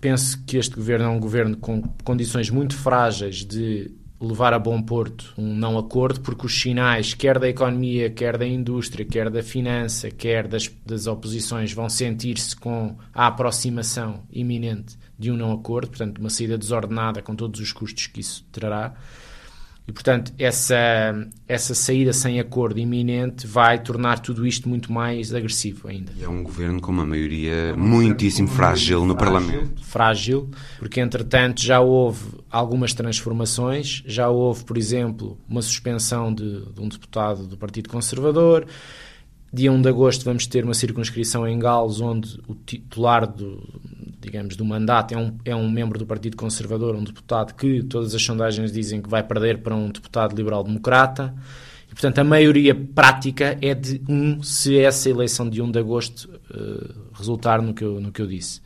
Penso 0.00 0.40
que 0.44 0.56
este 0.56 0.76
governo 0.76 1.06
é 1.06 1.08
um 1.08 1.18
governo 1.18 1.56
com 1.56 1.82
condições 2.04 2.48
muito 2.48 2.76
frágeis 2.76 3.44
de 3.44 3.90
levar 4.20 4.52
a 4.52 4.58
bom 4.58 4.82
porto 4.82 5.32
um 5.38 5.54
não 5.54 5.78
acordo, 5.78 6.20
porque 6.20 6.46
os 6.46 6.60
sinais, 6.60 7.14
quer 7.14 7.38
da 7.38 7.48
economia, 7.48 8.10
quer 8.10 8.36
da 8.36 8.46
indústria, 8.46 9.04
quer 9.04 9.30
da 9.30 9.42
finança, 9.42 10.10
quer 10.10 10.48
das, 10.48 10.68
das 10.84 11.06
oposições, 11.06 11.72
vão 11.72 11.88
sentir-se 11.88 12.56
com 12.56 12.96
a 13.14 13.26
aproximação 13.28 14.22
iminente 14.30 14.96
de 15.18 15.30
um 15.30 15.36
não 15.36 15.52
acordo, 15.52 15.88
portanto, 15.88 16.18
uma 16.18 16.30
saída 16.30 16.56
desordenada 16.56 17.22
com 17.22 17.34
todos 17.34 17.60
os 17.60 17.72
custos 17.72 18.06
que 18.06 18.20
isso 18.20 18.44
trará. 18.52 18.94
E, 19.88 19.92
portanto, 19.92 20.34
essa, 20.38 20.76
essa 21.48 21.74
saída 21.74 22.12
sem 22.12 22.38
acordo 22.38 22.78
iminente 22.78 23.46
vai 23.46 23.82
tornar 23.82 24.18
tudo 24.18 24.46
isto 24.46 24.68
muito 24.68 24.92
mais 24.92 25.32
agressivo 25.32 25.88
ainda. 25.88 26.12
E 26.14 26.22
é 26.22 26.28
um 26.28 26.42
governo 26.42 26.78
com 26.78 26.92
uma 26.92 27.06
maioria 27.06 27.74
muitíssimo 27.74 28.48
frágil 28.48 29.06
no 29.06 29.16
Parlamento. 29.16 29.82
Frágil, 29.82 30.50
porque, 30.78 31.00
entretanto, 31.00 31.62
já 31.62 31.80
houve 31.80 32.22
algumas 32.50 32.92
transformações. 32.92 34.02
Já 34.04 34.28
houve, 34.28 34.62
por 34.62 34.76
exemplo, 34.76 35.38
uma 35.48 35.62
suspensão 35.62 36.34
de, 36.34 36.66
de 36.66 36.80
um 36.82 36.88
deputado 36.88 37.46
do 37.46 37.56
Partido 37.56 37.88
Conservador. 37.88 38.66
Dia 39.50 39.72
1 39.72 39.80
de 39.80 39.88
agosto 39.88 40.22
vamos 40.22 40.46
ter 40.46 40.64
uma 40.64 40.74
circunscrição 40.74 41.48
em 41.48 41.58
Gales, 41.58 42.02
onde 42.02 42.38
o 42.46 42.54
titular 42.54 43.26
do, 43.26 43.66
digamos, 44.30 44.56
do 44.56 44.64
mandato 44.64 45.14
é 45.14 45.16
um, 45.16 45.38
é 45.42 45.56
um 45.56 45.70
membro 45.70 45.98
do 45.98 46.04
Partido 46.04 46.36
Conservador, 46.36 46.94
um 46.94 47.02
deputado 47.02 47.54
que 47.54 47.82
todas 47.82 48.14
as 48.14 48.22
sondagens 48.22 48.70
dizem 48.70 49.00
que 49.00 49.08
vai 49.08 49.22
perder 49.22 49.58
para 49.58 49.74
um 49.74 49.90
deputado 49.90 50.36
liberal-democrata. 50.36 51.34
E, 51.90 51.94
portanto, 51.94 52.18
a 52.18 52.24
maioria 52.24 52.74
prática 52.74 53.56
é 53.62 53.74
de 53.74 54.02
um, 54.06 54.42
se 54.42 54.78
essa 54.78 55.08
eleição 55.08 55.48
de 55.48 55.62
1 55.62 55.70
de 55.70 55.78
agosto 55.78 56.28
uh, 56.50 56.94
resultar 57.14 57.62
no 57.62 57.72
que, 57.72 57.82
eu, 57.82 58.00
no 58.00 58.12
que 58.12 58.20
eu 58.20 58.26
disse. 58.26 58.60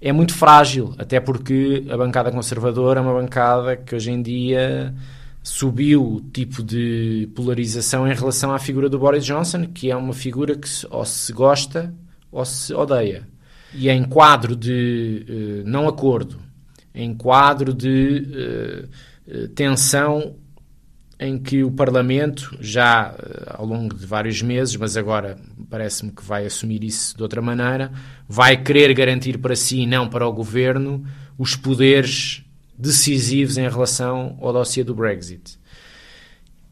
É 0.00 0.12
muito 0.12 0.34
frágil, 0.34 0.94
até 0.96 1.20
porque 1.20 1.84
a 1.90 1.96
bancada 1.96 2.30
conservadora 2.30 3.00
é 3.00 3.02
uma 3.02 3.14
bancada 3.14 3.76
que 3.76 3.94
hoje 3.94 4.10
em 4.10 4.22
dia 4.22 4.94
subiu 5.42 6.02
o 6.02 6.20
tipo 6.20 6.62
de 6.62 7.28
polarização 7.34 8.10
em 8.10 8.14
relação 8.14 8.52
à 8.52 8.58
figura 8.58 8.88
do 8.88 8.98
Boris 8.98 9.24
Johnson, 9.24 9.66
que 9.66 9.90
é 9.90 9.96
uma 9.96 10.14
figura 10.14 10.56
que 10.56 10.68
ou 10.90 11.04
se 11.04 11.32
gosta 11.32 11.94
ou 12.32 12.44
se 12.44 12.74
odeia 12.74 13.35
e 13.76 13.88
em 13.88 14.04
quadro 14.04 14.56
de 14.56 15.26
uh, 15.28 15.68
não 15.68 15.86
acordo, 15.86 16.38
em 16.94 17.14
quadro 17.14 17.72
de 17.74 18.88
uh, 19.28 19.48
tensão 19.48 20.36
em 21.18 21.38
que 21.38 21.64
o 21.64 21.70
Parlamento, 21.70 22.56
já 22.60 23.14
ao 23.46 23.64
longo 23.64 23.94
de 23.94 24.04
vários 24.04 24.42
meses, 24.42 24.76
mas 24.76 24.96
agora 24.96 25.38
parece-me 25.70 26.12
que 26.12 26.22
vai 26.22 26.44
assumir 26.44 26.84
isso 26.84 27.16
de 27.16 27.22
outra 27.22 27.40
maneira, 27.40 27.90
vai 28.28 28.56
querer 28.56 28.92
garantir 28.92 29.38
para 29.38 29.56
si 29.56 29.80
e 29.80 29.86
não 29.86 30.08
para 30.08 30.26
o 30.26 30.32
governo 30.32 31.04
os 31.38 31.56
poderes 31.56 32.44
decisivos 32.76 33.56
em 33.56 33.68
relação 33.68 34.36
ao 34.40 34.52
dossiê 34.52 34.84
do 34.84 34.94
Brexit. 34.94 35.58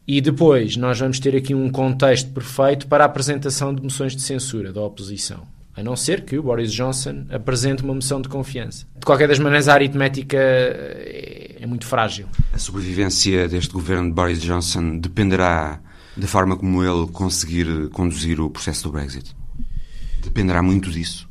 E 0.07 0.21
depois 0.21 0.77
nós 0.77 0.99
vamos 0.99 1.19
ter 1.19 1.35
aqui 1.35 1.55
um 1.55 1.71
contexto 1.71 2.31
perfeito 2.31 2.87
para 2.87 3.03
a 3.03 3.07
apresentação 3.07 3.73
de 3.73 3.81
moções 3.81 4.15
de 4.15 4.21
censura 4.21 4.71
da 4.71 4.81
oposição. 4.81 5.54
A 5.75 5.83
não 5.83 5.95
ser 5.95 6.23
que 6.23 6.37
o 6.37 6.43
Boris 6.43 6.71
Johnson 6.71 7.25
apresente 7.29 7.83
uma 7.83 7.93
moção 7.93 8.21
de 8.21 8.29
confiança. 8.29 8.85
De 8.97 9.05
qualquer 9.05 9.27
das 9.27 9.39
maneiras, 9.39 9.67
a 9.67 9.73
aritmética 9.73 10.37
é, 10.37 11.57
é 11.59 11.65
muito 11.65 11.85
frágil. 11.85 12.27
A 12.53 12.57
sobrevivência 12.57 13.47
deste 13.47 13.73
governo 13.73 14.07
de 14.07 14.13
Boris 14.13 14.41
Johnson 14.41 14.97
dependerá 14.97 15.81
da 16.15 16.27
forma 16.27 16.55
como 16.55 16.83
ele 16.83 17.07
conseguir 17.11 17.89
conduzir 17.89 18.39
o 18.39 18.49
processo 18.49 18.83
do 18.83 18.91
Brexit? 18.91 19.35
Dependerá 20.23 20.61
muito 20.61 20.89
disso? 20.89 21.27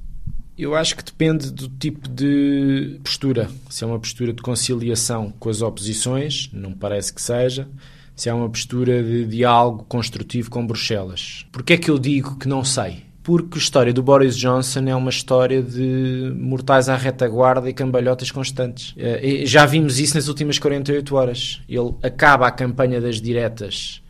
Eu 0.56 0.74
acho 0.76 0.96
que 0.96 1.02
depende 1.02 1.50
do 1.50 1.68
tipo 1.68 2.08
de 2.08 3.00
postura. 3.02 3.50
Se 3.68 3.82
é 3.82 3.86
uma 3.86 3.98
postura 3.98 4.32
de 4.32 4.40
conciliação 4.40 5.32
com 5.38 5.48
as 5.48 5.62
oposições, 5.62 6.48
não 6.52 6.72
parece 6.72 7.12
que 7.12 7.20
seja. 7.20 7.68
Se 8.14 8.28
é 8.28 8.34
uma 8.34 8.48
postura 8.48 9.02
de 9.02 9.24
diálogo 9.26 9.84
construtivo 9.84 10.48
com 10.50 10.64
Bruxelas. 10.64 11.44
Porquê 11.50 11.72
é 11.72 11.76
que 11.76 11.90
eu 11.90 11.98
digo 11.98 12.36
que 12.38 12.46
não 12.46 12.62
sei? 12.62 13.02
Porque 13.24 13.56
a 13.56 13.58
história 13.58 13.90
do 13.90 14.02
Boris 14.02 14.36
Johnson 14.36 14.84
é 14.86 14.94
uma 14.94 15.08
história 15.08 15.62
de 15.62 16.30
mortais 16.36 16.90
à 16.90 16.94
retaguarda 16.94 17.70
e 17.70 17.72
cambalhotas 17.72 18.30
constantes. 18.30 18.94
Eh, 18.98 19.44
já 19.46 19.64
vimos 19.64 19.98
isso 19.98 20.14
nas 20.14 20.28
últimas 20.28 20.58
48 20.58 21.16
horas. 21.16 21.62
Ele 21.66 21.94
acaba 22.02 22.46
a 22.46 22.50
campanha 22.50 23.00
das 23.00 23.22
diretas 23.22 24.02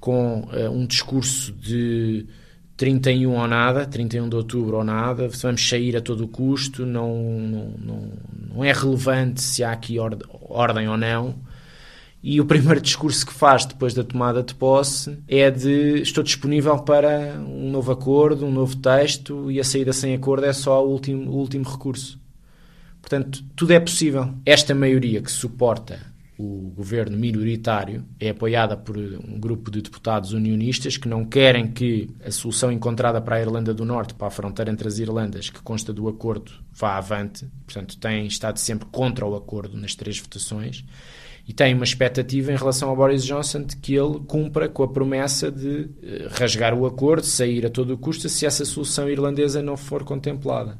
com 0.00 0.40
uh, 0.40 0.70
um 0.72 0.86
discurso 0.86 1.52
de 1.52 2.26
31 2.76 3.32
ou 3.32 3.46
nada, 3.46 3.86
31 3.86 4.28
de 4.28 4.34
outubro 4.34 4.78
ou 4.78 4.84
nada, 4.84 5.28
vamos 5.28 5.68
sair 5.68 5.96
a 5.96 6.00
todo 6.00 6.26
custo, 6.26 6.84
não, 6.84 7.16
não, 7.16 7.74
não, 7.78 8.12
não 8.54 8.64
é 8.64 8.72
relevante 8.72 9.40
se 9.40 9.62
há 9.62 9.70
aqui 9.70 9.98
ordem 10.00 10.88
ou 10.88 10.96
não 10.96 11.47
e 12.22 12.40
o 12.40 12.44
primeiro 12.44 12.80
discurso 12.82 13.26
que 13.26 13.32
faz 13.32 13.64
depois 13.64 13.94
da 13.94 14.04
tomada 14.04 14.42
de 14.42 14.54
posse 14.54 15.18
é 15.26 15.50
de 15.50 16.00
estou 16.00 16.24
disponível 16.24 16.78
para 16.78 17.38
um 17.38 17.70
novo 17.70 17.92
acordo, 17.92 18.46
um 18.46 18.52
novo 18.52 18.76
texto 18.76 19.50
e 19.50 19.60
a 19.60 19.64
saída 19.64 19.92
sem 19.92 20.14
acordo 20.14 20.46
é 20.46 20.52
só 20.52 20.84
o 20.84 20.90
último, 20.90 21.30
o 21.30 21.36
último 21.36 21.68
recurso. 21.68 22.18
Portanto, 23.00 23.42
tudo 23.56 23.72
é 23.72 23.80
possível. 23.80 24.34
Esta 24.44 24.74
maioria 24.74 25.22
que 25.22 25.30
suporta 25.30 25.98
o 26.38 26.72
governo 26.76 27.18
minoritário 27.18 28.04
é 28.20 28.30
apoiada 28.30 28.76
por 28.76 28.96
um 28.96 29.40
grupo 29.40 29.72
de 29.72 29.82
deputados 29.82 30.32
unionistas 30.32 30.96
que 30.96 31.08
não 31.08 31.24
querem 31.24 31.72
que 31.72 32.08
a 32.24 32.30
solução 32.30 32.70
encontrada 32.70 33.20
para 33.20 33.36
a 33.36 33.40
Irlanda 33.40 33.74
do 33.74 33.84
Norte, 33.84 34.14
para 34.14 34.28
a 34.28 34.30
fronteira 34.30 34.70
entre 34.70 34.86
as 34.86 35.00
Irlandas, 35.00 35.50
que 35.50 35.60
consta 35.60 35.92
do 35.92 36.08
acordo, 36.08 36.52
vá 36.72 36.96
avante. 36.96 37.44
Portanto, 37.66 37.98
têm 37.98 38.26
estado 38.26 38.58
sempre 38.58 38.86
contra 38.92 39.26
o 39.26 39.34
acordo 39.34 39.76
nas 39.76 39.96
três 39.96 40.20
votações 40.20 40.84
e 41.48 41.54
tem 41.54 41.72
uma 41.72 41.84
expectativa 41.84 42.52
em 42.52 42.56
relação 42.56 42.90
ao 42.90 42.96
Boris 42.96 43.24
Johnson 43.24 43.62
de 43.62 43.74
que 43.76 43.94
ele 43.94 44.20
cumpra 44.26 44.68
com 44.68 44.82
a 44.82 44.88
promessa 44.88 45.50
de 45.50 45.88
eh, 46.02 46.28
rasgar 46.30 46.74
o 46.74 46.84
acordo, 46.84 47.24
sair 47.24 47.64
a 47.64 47.70
todo 47.70 47.96
custo, 47.96 48.28
se 48.28 48.44
essa 48.44 48.66
solução 48.66 49.08
irlandesa 49.08 49.62
não 49.62 49.74
for 49.74 50.04
contemplada. 50.04 50.78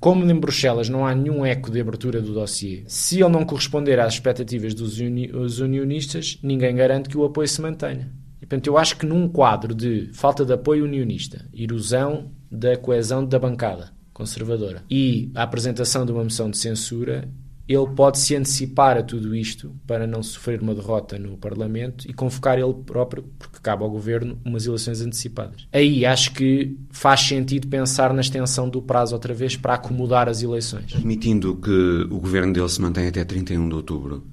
Como 0.00 0.28
em 0.28 0.34
Bruxelas 0.34 0.88
não 0.88 1.06
há 1.06 1.14
nenhum 1.14 1.46
eco 1.46 1.70
de 1.70 1.80
abertura 1.80 2.20
do 2.20 2.34
dossiê, 2.34 2.82
se 2.88 3.20
ele 3.20 3.28
não 3.28 3.44
corresponder 3.44 4.00
às 4.00 4.14
expectativas 4.14 4.74
dos 4.74 4.98
uni 4.98 5.30
unionistas, 5.30 6.40
ninguém 6.42 6.74
garante 6.74 7.08
que 7.08 7.16
o 7.16 7.24
apoio 7.24 7.46
se 7.46 7.60
mantenha. 7.60 8.10
E, 8.42 8.46
portanto, 8.46 8.66
eu 8.66 8.76
acho 8.76 8.96
que 8.96 9.06
num 9.06 9.28
quadro 9.28 9.72
de 9.72 10.10
falta 10.12 10.44
de 10.44 10.52
apoio 10.52 10.86
unionista, 10.86 11.46
erosão 11.54 12.32
da 12.50 12.76
coesão 12.76 13.24
da 13.24 13.38
bancada 13.38 13.92
conservadora 14.12 14.82
e 14.90 15.30
a 15.34 15.42
apresentação 15.42 16.04
de 16.04 16.12
uma 16.12 16.24
moção 16.24 16.50
de 16.50 16.58
censura, 16.58 17.28
ele 17.72 17.86
pode 17.94 18.18
se 18.18 18.34
antecipar 18.34 18.96
a 18.96 19.02
tudo 19.02 19.34
isto 19.34 19.72
para 19.86 20.04
não 20.06 20.22
sofrer 20.22 20.60
uma 20.60 20.74
derrota 20.74 21.18
no 21.18 21.36
Parlamento 21.36 22.10
e 22.10 22.12
convocar 22.12 22.58
ele 22.58 22.74
próprio, 22.74 23.24
porque 23.38 23.58
cabe 23.62 23.84
ao 23.84 23.90
Governo, 23.90 24.36
umas 24.44 24.66
eleições 24.66 25.00
antecipadas. 25.00 25.68
Aí 25.72 26.04
acho 26.04 26.32
que 26.32 26.76
faz 26.90 27.20
sentido 27.20 27.68
pensar 27.68 28.12
na 28.12 28.20
extensão 28.20 28.68
do 28.68 28.82
prazo 28.82 29.14
outra 29.14 29.32
vez 29.32 29.56
para 29.56 29.74
acomodar 29.74 30.28
as 30.28 30.42
eleições. 30.42 30.94
Admitindo 30.96 31.54
que 31.56 32.08
o 32.10 32.18
Governo 32.18 32.52
dele 32.52 32.68
se 32.68 32.80
mantém 32.80 33.06
até 33.06 33.24
31 33.24 33.68
de 33.68 33.74
outubro, 33.76 34.24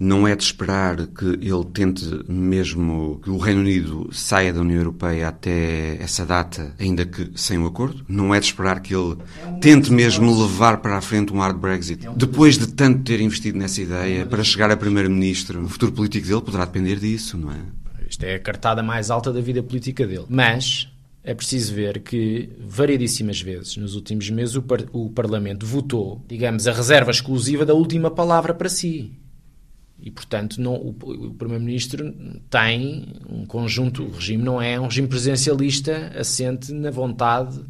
não 0.00 0.26
é 0.26 0.34
de 0.34 0.42
esperar 0.42 1.06
que 1.08 1.26
ele 1.26 1.64
tente 1.74 2.04
mesmo 2.26 3.20
que 3.22 3.28
o 3.28 3.36
Reino 3.36 3.60
Unido 3.60 4.08
saia 4.10 4.50
da 4.50 4.62
União 4.62 4.78
Europeia 4.78 5.28
até 5.28 6.02
essa 6.02 6.24
data, 6.24 6.74
ainda 6.80 7.04
que 7.04 7.30
sem 7.34 7.58
o 7.58 7.64
um 7.64 7.66
acordo? 7.66 8.02
Não 8.08 8.34
é 8.34 8.40
de 8.40 8.46
esperar 8.46 8.80
que 8.80 8.94
ele 8.94 9.18
tente 9.60 9.92
mesmo 9.92 10.42
levar 10.42 10.78
para 10.78 10.96
a 10.96 11.02
frente 11.02 11.34
um 11.34 11.38
hard 11.38 11.58
Brexit? 11.58 12.08
Depois 12.16 12.56
de 12.56 12.68
tanto 12.68 13.02
ter 13.02 13.20
investido 13.20 13.58
nessa 13.58 13.82
ideia, 13.82 14.24
para 14.24 14.42
chegar 14.42 14.70
a 14.70 14.76
Primeiro-Ministro, 14.76 15.62
o 15.62 15.68
futuro 15.68 15.92
político 15.92 16.26
dele 16.26 16.40
poderá 16.40 16.64
depender 16.64 16.96
disso, 16.98 17.36
não 17.36 17.52
é? 17.52 17.58
Isto 18.08 18.24
é 18.24 18.36
a 18.36 18.40
cartada 18.40 18.82
mais 18.82 19.10
alta 19.10 19.30
da 19.30 19.40
vida 19.40 19.62
política 19.62 20.06
dele. 20.06 20.24
Mas 20.30 20.88
é 21.22 21.34
preciso 21.34 21.74
ver 21.74 22.00
que, 22.00 22.48
variedíssimas 22.58 23.40
vezes, 23.42 23.76
nos 23.76 23.94
últimos 23.94 24.30
meses, 24.30 24.56
o, 24.56 24.62
par 24.62 24.80
o 24.92 25.10
Parlamento 25.10 25.66
votou, 25.66 26.24
digamos, 26.26 26.66
a 26.66 26.72
reserva 26.72 27.10
exclusiva 27.10 27.66
da 27.66 27.74
última 27.74 28.10
palavra 28.10 28.54
para 28.54 28.70
si. 28.70 29.19
E, 30.02 30.10
portanto, 30.10 30.60
não, 30.60 30.74
o, 30.74 30.90
o 30.90 31.34
Primeiro-Ministro 31.34 32.12
tem 32.48 33.06
um 33.28 33.44
conjunto, 33.44 34.04
o 34.04 34.10
regime 34.10 34.42
não 34.42 34.60
é 34.60 34.80
um 34.80 34.84
regime 34.84 35.08
presidencialista 35.08 36.12
assente 36.18 36.72
na 36.72 36.90
vontade 36.90 37.60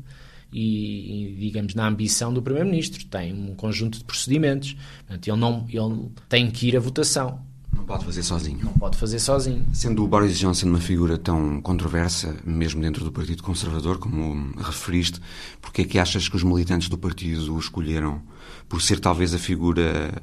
e, 0.52 1.32
e 1.32 1.36
digamos, 1.36 1.74
na 1.74 1.86
ambição 1.86 2.32
do 2.32 2.42
Primeiro-Ministro. 2.42 3.04
Tem 3.06 3.32
um 3.32 3.54
conjunto 3.54 3.98
de 3.98 4.04
procedimentos. 4.04 4.76
Portanto, 5.06 5.28
ele, 5.28 5.36
não, 5.36 5.66
ele 5.68 6.10
tem 6.28 6.50
que 6.50 6.68
ir 6.68 6.76
à 6.76 6.80
votação. 6.80 7.40
Não 7.72 7.84
pode 7.84 8.04
fazer 8.04 8.22
sozinho. 8.22 8.58
Não 8.64 8.72
pode 8.72 8.96
fazer 8.96 9.18
sozinho. 9.18 9.64
Sendo 9.72 10.04
o 10.04 10.08
Boris 10.08 10.38
Johnson 10.38 10.66
uma 10.66 10.80
figura 10.80 11.16
tão 11.16 11.60
controversa, 11.60 12.36
mesmo 12.44 12.80
dentro 12.80 13.04
do 13.04 13.12
Partido 13.12 13.42
Conservador, 13.42 13.98
como 13.98 14.52
referiste, 14.56 15.20
porque 15.60 15.82
é 15.82 15.84
que 15.84 15.98
achas 15.98 16.28
que 16.28 16.36
os 16.36 16.42
militantes 16.42 16.88
do 16.88 16.98
partido 16.98 17.54
o 17.54 17.58
escolheram 17.58 18.22
por 18.68 18.82
ser 18.82 19.00
talvez 19.00 19.34
a 19.34 19.38
figura 19.38 20.22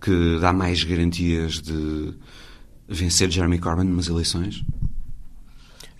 que 0.00 0.38
dá 0.40 0.52
mais 0.52 0.82
garantias 0.84 1.60
de 1.60 2.14
vencer 2.88 3.30
Jeremy 3.30 3.58
Corbyn 3.58 3.84
numas 3.84 4.08
eleições? 4.08 4.64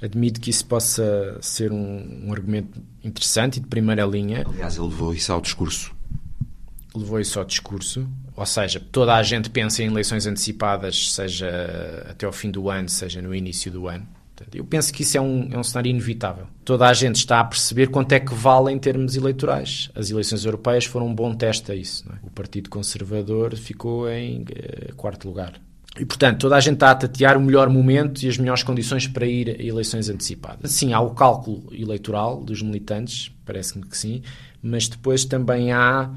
Admito 0.00 0.40
que 0.40 0.50
isso 0.50 0.66
possa 0.66 1.38
ser 1.40 1.72
um, 1.72 2.26
um, 2.26 2.32
argumento 2.32 2.80
interessante 3.02 3.56
e 3.56 3.60
de 3.60 3.66
primeira 3.66 4.04
linha. 4.04 4.44
Aliás, 4.46 4.76
ele 4.76 4.86
levou 4.86 5.14
isso 5.14 5.32
ao 5.32 5.40
discurso. 5.40 5.94
Levou 6.94 7.18
isso 7.18 7.38
ao 7.38 7.44
discurso. 7.44 8.06
Ou 8.36 8.46
seja, 8.46 8.80
toda 8.92 9.14
a 9.14 9.22
gente 9.22 9.48
pensa 9.48 9.82
em 9.82 9.86
eleições 9.86 10.26
antecipadas, 10.26 11.12
seja 11.12 12.06
até 12.10 12.26
ao 12.26 12.32
fim 12.32 12.50
do 12.50 12.68
ano, 12.68 12.88
seja 12.88 13.22
no 13.22 13.34
início 13.34 13.72
do 13.72 13.88
ano. 13.88 14.06
Eu 14.52 14.64
penso 14.64 14.92
que 14.92 15.02
isso 15.02 15.16
é 15.16 15.20
um, 15.20 15.48
é 15.52 15.58
um 15.58 15.62
cenário 15.62 15.90
inevitável. 15.90 16.46
Toda 16.64 16.86
a 16.86 16.92
gente 16.92 17.16
está 17.16 17.40
a 17.40 17.44
perceber 17.44 17.88
quanto 17.88 18.12
é 18.12 18.20
que 18.20 18.34
vale 18.34 18.72
em 18.72 18.78
termos 18.78 19.16
eleitorais. 19.16 19.90
As 19.94 20.10
eleições 20.10 20.44
europeias 20.44 20.84
foram 20.84 21.06
um 21.06 21.14
bom 21.14 21.34
teste 21.34 21.70
a 21.70 21.74
isso. 21.74 22.04
É? 22.10 22.26
O 22.26 22.30
Partido 22.30 22.68
Conservador 22.68 23.56
ficou 23.56 24.08
em 24.10 24.42
uh, 24.42 24.94
quarto 24.96 25.28
lugar. 25.28 25.60
E, 25.98 26.04
portanto, 26.04 26.40
toda 26.40 26.56
a 26.56 26.60
gente 26.60 26.74
está 26.74 26.90
a 26.90 26.94
tatear 26.94 27.38
o 27.38 27.40
melhor 27.40 27.70
momento 27.70 28.22
e 28.22 28.28
as 28.28 28.36
melhores 28.36 28.62
condições 28.62 29.06
para 29.06 29.26
ir 29.26 29.56
a 29.58 29.62
eleições 29.62 30.08
antecipadas. 30.08 30.70
Sim, 30.70 30.92
há 30.92 31.00
o 31.00 31.10
cálculo 31.10 31.64
eleitoral 31.72 32.42
dos 32.42 32.60
militantes, 32.60 33.30
parece-me 33.46 33.86
que 33.86 33.96
sim, 33.96 34.22
mas 34.62 34.88
depois 34.88 35.24
também 35.24 35.72
há 35.72 36.10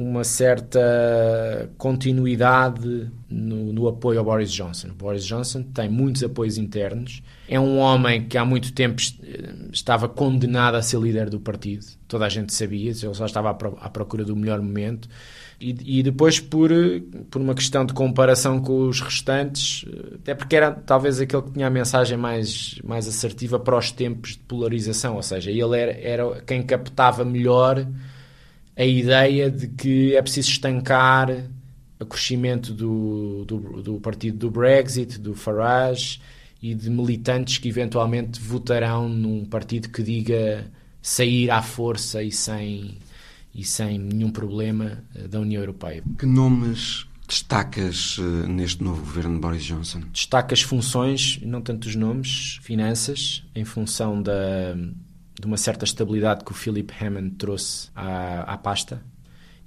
uma 0.00 0.24
certa 0.24 1.70
continuidade 1.76 3.10
no, 3.28 3.72
no, 3.72 3.88
apoio 3.88 4.18
ao 4.18 4.24
Boris 4.24 4.50
Johnson. 4.50 4.88
O 4.88 4.94
Boris 4.94 5.24
Johnson 5.24 5.62
tem 5.62 5.88
muitos 5.88 6.22
apoios 6.22 6.56
internos. 6.56 7.22
É 7.46 7.60
um 7.60 7.78
homem 7.78 8.26
que 8.26 8.38
há 8.38 8.44
muito 8.44 8.72
tempo 8.72 9.00
estava 9.70 10.08
condenado 10.08 10.76
a 10.76 10.82
ser 10.82 10.98
líder 10.98 11.28
do 11.28 11.38
partido. 11.38 11.84
Toda 12.08 12.24
a 12.24 12.28
gente 12.28 12.52
sabia, 12.54 12.90
ele 12.90 13.14
só 13.14 13.26
estava 13.26 13.50
à 13.50 13.88
procura 13.88 14.24
do 14.24 14.34
melhor 14.34 14.60
momento. 14.60 15.08
E, 15.60 15.98
e, 15.98 16.02
depois 16.02 16.40
por, 16.40 16.70
por 17.30 17.42
uma 17.42 17.54
questão 17.54 17.84
de 17.84 17.92
comparação 17.92 18.60
com 18.60 18.88
os 18.88 19.02
restantes, 19.02 19.84
até 20.14 20.34
porque 20.34 20.56
era 20.56 20.70
talvez 20.72 21.20
aquele 21.20 21.42
que 21.42 21.50
tinha 21.52 21.66
a 21.66 21.70
mensagem 21.70 22.16
mais, 22.16 22.80
mais 22.82 23.06
assertiva 23.06 23.60
para 23.60 23.76
os 23.76 23.92
tempos 23.92 24.32
de 24.32 24.38
polarização, 24.38 25.16
ou 25.16 25.22
seja, 25.22 25.50
ele 25.50 25.76
era, 25.76 25.92
era 25.92 26.40
quem 26.46 26.62
captava 26.62 27.26
melhor 27.26 27.86
a 28.80 28.86
ideia 28.86 29.50
de 29.50 29.68
que 29.68 30.16
é 30.16 30.22
preciso 30.22 30.48
estancar 30.48 31.28
o 32.00 32.06
crescimento 32.06 32.72
do, 32.72 33.44
do, 33.44 33.82
do 33.82 34.00
partido 34.00 34.38
do 34.38 34.50
Brexit, 34.50 35.18
do 35.18 35.34
Farage 35.34 36.18
e 36.62 36.74
de 36.74 36.88
militantes 36.88 37.58
que 37.58 37.68
eventualmente 37.68 38.40
votarão 38.40 39.06
num 39.06 39.44
partido 39.44 39.90
que 39.90 40.02
diga 40.02 40.66
sair 41.02 41.50
à 41.50 41.60
força 41.60 42.22
e 42.22 42.32
sem 42.32 42.96
e 43.54 43.64
sem 43.64 43.98
nenhum 43.98 44.30
problema 44.30 45.02
eh, 45.14 45.28
da 45.28 45.40
União 45.40 45.60
Europeia. 45.60 46.02
Que 46.16 46.24
nomes 46.24 47.04
destacas 47.28 48.16
uh, 48.16 48.46
neste 48.46 48.82
novo 48.82 49.00
governo 49.00 49.34
de 49.34 49.40
Boris 49.40 49.64
Johnson? 49.64 50.02
Destacas 50.12 50.62
funções, 50.62 51.38
não 51.42 51.60
tanto 51.60 51.86
os 51.86 51.96
nomes, 51.96 52.60
finanças, 52.62 53.44
em 53.54 53.64
função 53.64 54.22
da, 54.22 54.76
de 55.40 55.46
uma 55.46 55.56
certa 55.56 55.84
estabilidade 55.84 56.44
que 56.44 56.52
o 56.52 56.54
Philip 56.54 56.92
Hammond 57.00 57.30
trouxe 57.36 57.88
à, 57.94 58.42
à 58.42 58.58
pasta. 58.58 59.02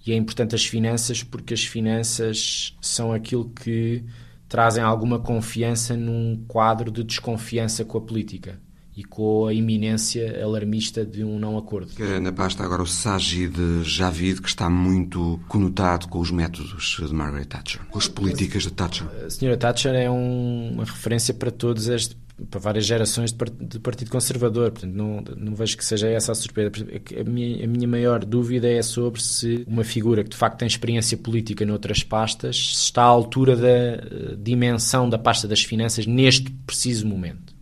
E 0.06 0.12
é 0.12 0.16
importante 0.16 0.54
as 0.54 0.66
finanças 0.66 1.24
porque 1.24 1.54
as 1.54 1.64
finanças 1.64 2.76
são 2.82 3.12
aquilo 3.12 3.50
que 3.50 4.04
trazem 4.48 4.84
alguma 4.84 5.20
confiança 5.20 5.98
num 5.98 6.44
quadro 6.48 6.92
de 6.92 7.04
desconfiança 7.04 7.84
com 7.84 7.98
a 7.98 8.02
política 8.02 8.60
e 8.96 9.04
com 9.04 9.48
a 9.48 9.54
iminência 9.54 10.44
alarmista 10.44 11.04
de 11.04 11.24
um 11.24 11.40
não 11.40 11.58
acordo. 11.58 11.92
Na 12.22 12.32
pasta 12.32 12.64
agora 12.64 12.84
o 12.84 12.86
Sajid 12.86 13.84
Javid, 13.84 14.42
que 14.42 14.48
está 14.48 14.70
muito 14.70 15.40
conotado 15.48 16.08
com 16.08 16.20
os 16.20 16.30
métodos 16.30 16.98
de 17.00 17.14
Margaret 17.14 17.46
Thatcher, 17.46 17.82
com 17.90 17.98
as 17.98 18.08
políticas 18.08 18.64
de 18.64 18.72
Thatcher. 18.72 19.08
A 19.26 19.30
senhora 19.30 19.58
Thatcher 19.58 19.96
é 19.96 20.12
um, 20.12 20.74
uma 20.74 20.86
referência 20.86 21.34
para 21.34 21.50
todos 21.50 21.88
este 21.88 22.16
para 22.50 22.60
várias 22.60 22.86
gerações 22.86 23.32
de, 23.32 23.80
Partido 23.80 24.12
Conservador, 24.12 24.72
portanto 24.72 24.94
não, 24.94 25.24
não 25.38 25.56
vejo 25.56 25.78
que 25.78 25.86
seja 25.86 26.08
essa 26.08 26.32
a 26.32 26.36
surpresa. 26.36 26.72
A 27.20 27.24
minha, 27.24 27.64
a 27.64 27.68
minha 27.68 27.88
maior 27.88 28.24
dúvida 28.24 28.70
é 28.70 28.82
sobre 28.82 29.22
se 29.22 29.64
uma 29.68 29.84
figura 29.84 30.24
que 30.24 30.30
de 30.30 30.38
facto 30.38 30.60
tem 30.60 30.68
experiência 30.68 31.18
política 31.18 31.66
noutras 31.66 32.04
pastas 32.04 32.56
está 32.56 33.04
à 33.04 33.06
altura 33.06 33.56
da 33.56 33.68
eh, 33.68 34.36
dimensão 34.38 35.10
da 35.10 35.18
pasta 35.18 35.48
das 35.48 35.64
finanças 35.64 36.06
neste 36.06 36.52
preciso 36.66 37.08
momento. 37.08 37.54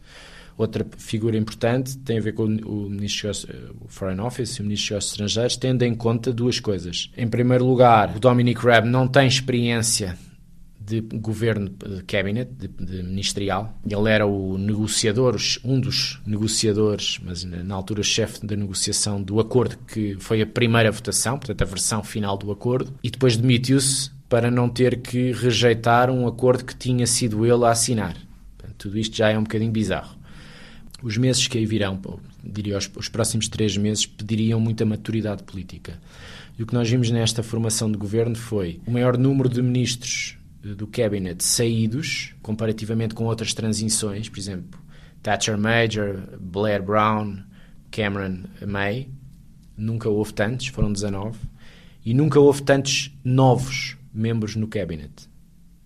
Outra 0.58 0.86
figura 0.98 1.38
importante 1.38 1.98
tem 1.98 2.20
a 2.20 2.22
ver 2.22 2.34
com 2.34 2.44
o 2.44 2.90
Ministro 2.90 3.32
o 3.80 3.88
Foreign 3.88 4.22
Office 4.22 4.58
e 4.58 4.62
o 4.62 4.64
Ministro 4.64 4.96
dos 4.96 5.08
Estrangeiros, 5.08 5.58
tendo 5.58 5.84
em 5.84 5.96
conta 5.96 6.32
duas 6.32 6.60
coisas. 6.60 7.10
Em 7.18 7.28
primeiro 7.28 7.66
lugar, 7.66 8.16
o 8.16 8.20
Dominic 8.20 8.64
Raab 8.64 8.88
não 8.88 9.08
tem 9.08 9.28
experiência 9.28 10.18
de 10.92 11.18
governo 11.18 11.70
de 11.70 12.04
cabinet, 12.04 12.50
de, 12.52 12.68
de, 12.68 13.04
ministerial. 13.04 13.80
Ele 13.88 14.10
era 14.10 14.26
o 14.26 14.58
negociador, 14.58 15.38
um 15.64 15.80
dos 15.80 16.22
negociadores, 16.26 17.20
mas 17.24 17.44
na 17.44 17.76
altura 17.76 18.04
chefe 18.04 18.46
da 18.46 18.56
negociação 18.56 19.22
do 19.22 19.40
acordo 19.40 19.78
que 19.88 20.18
foi 20.20 20.42
a 20.42 20.48
primeira 20.48 20.92
votação, 20.92 21.38
portanto 21.38 21.62
a 21.62 21.66
versão 21.66 22.04
final 22.04 22.38
do 22.38 22.52
acordo, 22.52 22.94
e 23.04 23.10
depois 23.10 23.38
demitiu-se 23.38 24.12
para 24.28 24.52
não 24.52 24.68
ter 24.70 25.02
que 25.02 25.32
rejeitar 25.32 26.10
um 26.10 26.28
acordo 26.28 26.66
que 26.66 26.76
tinha 26.76 27.08
sido 27.08 27.46
ele 27.46 27.66
a 27.66 27.72
assinar. 27.72 28.16
Portanto, 28.58 28.76
tudo 28.78 28.98
isto 28.98 29.16
já 29.16 29.30
é 29.30 29.38
um 29.38 29.44
bocadinho 29.44 29.72
bizarro 29.72 30.22
os 31.04 31.18
meses 31.18 31.48
que 31.48 31.58
aí 31.58 31.66
virão, 31.66 32.00
diria 32.44 32.78
os, 32.78 32.90
os 32.96 33.10
próximos 33.10 33.48
três 33.48 33.76
meses, 33.76 34.06
pediriam 34.06 34.60
muita 34.60 34.86
maturidade 34.86 35.44
política. 35.44 36.00
E 36.58 36.64
o 36.64 36.68
que 36.68 36.74
nós 36.74 36.90
vimos 36.90 37.10
nesta 37.10 37.42
formação 37.42 37.92
de 37.92 37.98
governo 37.98 38.36
foi 38.36 38.80
o 38.86 38.92
maior 38.92 39.18
número 39.18 39.50
de 39.50 39.62
ministros 39.62 40.38
do 40.62 40.88
Cabinet 40.88 41.44
saídos, 41.44 42.36
comparativamente 42.42 43.16
com 43.16 43.26
outras 43.26 43.54
transições, 43.54 44.30
por 44.30 44.40
exemplo, 44.40 44.80
Thatcher 45.22 45.58
Major, 45.58 46.24
Blair 46.40 46.84
Brown, 46.84 47.38
Cameron 47.90 48.44
May, 48.66 49.10
nunca 49.76 50.10
houve 50.10 50.34
tantos, 50.34 50.68
foram 50.68 50.92
19, 50.92 51.38
e 52.06 52.14
nunca 52.14 52.40
houve 52.40 52.64
tantos 52.64 53.12
novos 53.24 53.98
membros 54.14 54.56
no 54.56 54.68
Cabinet. 54.68 55.30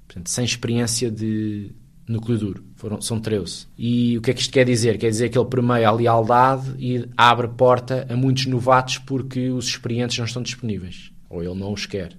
Portanto, 0.08 0.30
sem 0.30 0.46
experiência 0.46 1.10
de 1.12 1.72
núcleo 2.08 2.38
duro. 2.38 2.64
Foram, 2.76 3.02
são 3.02 3.20
13. 3.20 3.68
E 3.78 4.18
o 4.18 4.22
que 4.22 4.32
é 4.32 4.34
que 4.34 4.42
isto 4.42 4.54
quer 4.54 4.66
dizer? 4.66 4.98
Quer 4.98 5.10
dizer 5.10 5.30
que 5.30 5.38
ele 5.38 5.48
permeia 5.48 5.88
a 5.88 5.92
lealdade 5.92 6.74
e 6.78 7.08
abre 7.18 7.48
porta 7.48 8.06
a 8.10 8.16
muitos 8.16 8.46
novatos 8.46 8.98
porque 9.00 9.50
os 9.50 9.68
experientes 9.68 10.18
não 10.18 10.26
estão 10.26 10.42
disponíveis. 10.42 11.12
Ou 11.30 11.44
ele 11.44 11.56
não 11.56 11.74
os 11.74 11.86
quer. 11.86 12.16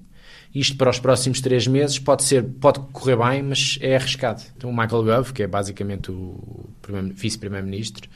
Isto 0.59 0.79
para 0.79 0.88
os 0.88 0.99
próximos 0.99 1.42
três 1.42 1.66
meses 1.66 1.99
pode 1.99 2.25
ser, 2.25 2.42
pode 2.42 2.81
correr 2.90 3.14
bem, 3.14 3.42
mas 3.42 3.79
é 3.83 3.95
arriscado. 3.95 4.42
Então 4.57 4.71
o 4.71 4.73
Michael 4.73 5.05
Gove, 5.05 5.33
que 5.35 5.42
é 5.42 5.47
basicamente 5.47 6.11
o 6.11 6.66
vice-primeiro-ministro, 7.14 8.09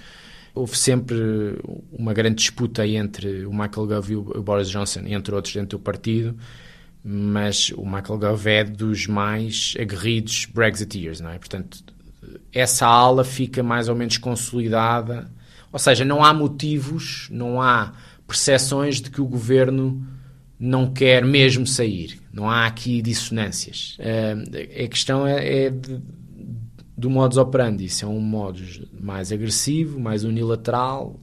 houve 0.54 0.74
sempre 0.74 1.18
uma 1.92 2.14
grande 2.14 2.36
disputa 2.36 2.86
entre 2.86 3.44
o 3.44 3.50
Michael 3.50 3.86
Gove 3.86 4.12
e 4.14 4.16
o 4.16 4.42
Boris 4.42 4.70
Johnson, 4.70 5.00
entre 5.04 5.34
outros 5.34 5.52
dentro 5.52 5.76
do 5.76 5.82
partido, 5.82 6.34
mas 7.04 7.72
o 7.76 7.84
Michael 7.84 8.18
Gove 8.18 8.50
é 8.50 8.64
dos 8.64 9.06
mais 9.06 9.74
aguerridos 9.78 10.46
Brexiteers, 10.46 11.20
não 11.20 11.28
é? 11.28 11.38
Portanto, 11.38 11.84
essa 12.54 12.86
ala 12.86 13.22
fica 13.22 13.62
mais 13.62 13.86
ou 13.86 13.94
menos 13.94 14.16
consolidada, 14.16 15.30
ou 15.70 15.78
seja, 15.78 16.06
não 16.06 16.24
há 16.24 16.32
motivos, 16.32 17.28
não 17.30 17.60
há 17.60 17.92
percepções 18.26 18.98
de 18.98 19.10
que 19.10 19.20
o 19.20 19.26
governo 19.26 20.06
não 20.60 20.92
quer 20.92 21.24
mesmo 21.24 21.66
sair. 21.66 22.20
Não 22.30 22.48
há 22.48 22.66
aqui 22.66 23.00
dissonâncias. 23.00 23.96
Uh, 23.98 24.84
a 24.84 24.88
questão 24.88 25.26
é, 25.26 25.64
é 25.64 25.70
de, 25.70 25.98
do 26.96 27.08
modus 27.08 27.38
operandi. 27.38 27.86
Isso 27.86 28.04
é 28.04 28.08
um 28.08 28.20
modus 28.20 28.82
mais 28.92 29.32
agressivo, 29.32 29.98
mais 29.98 30.22
unilateral, 30.22 31.18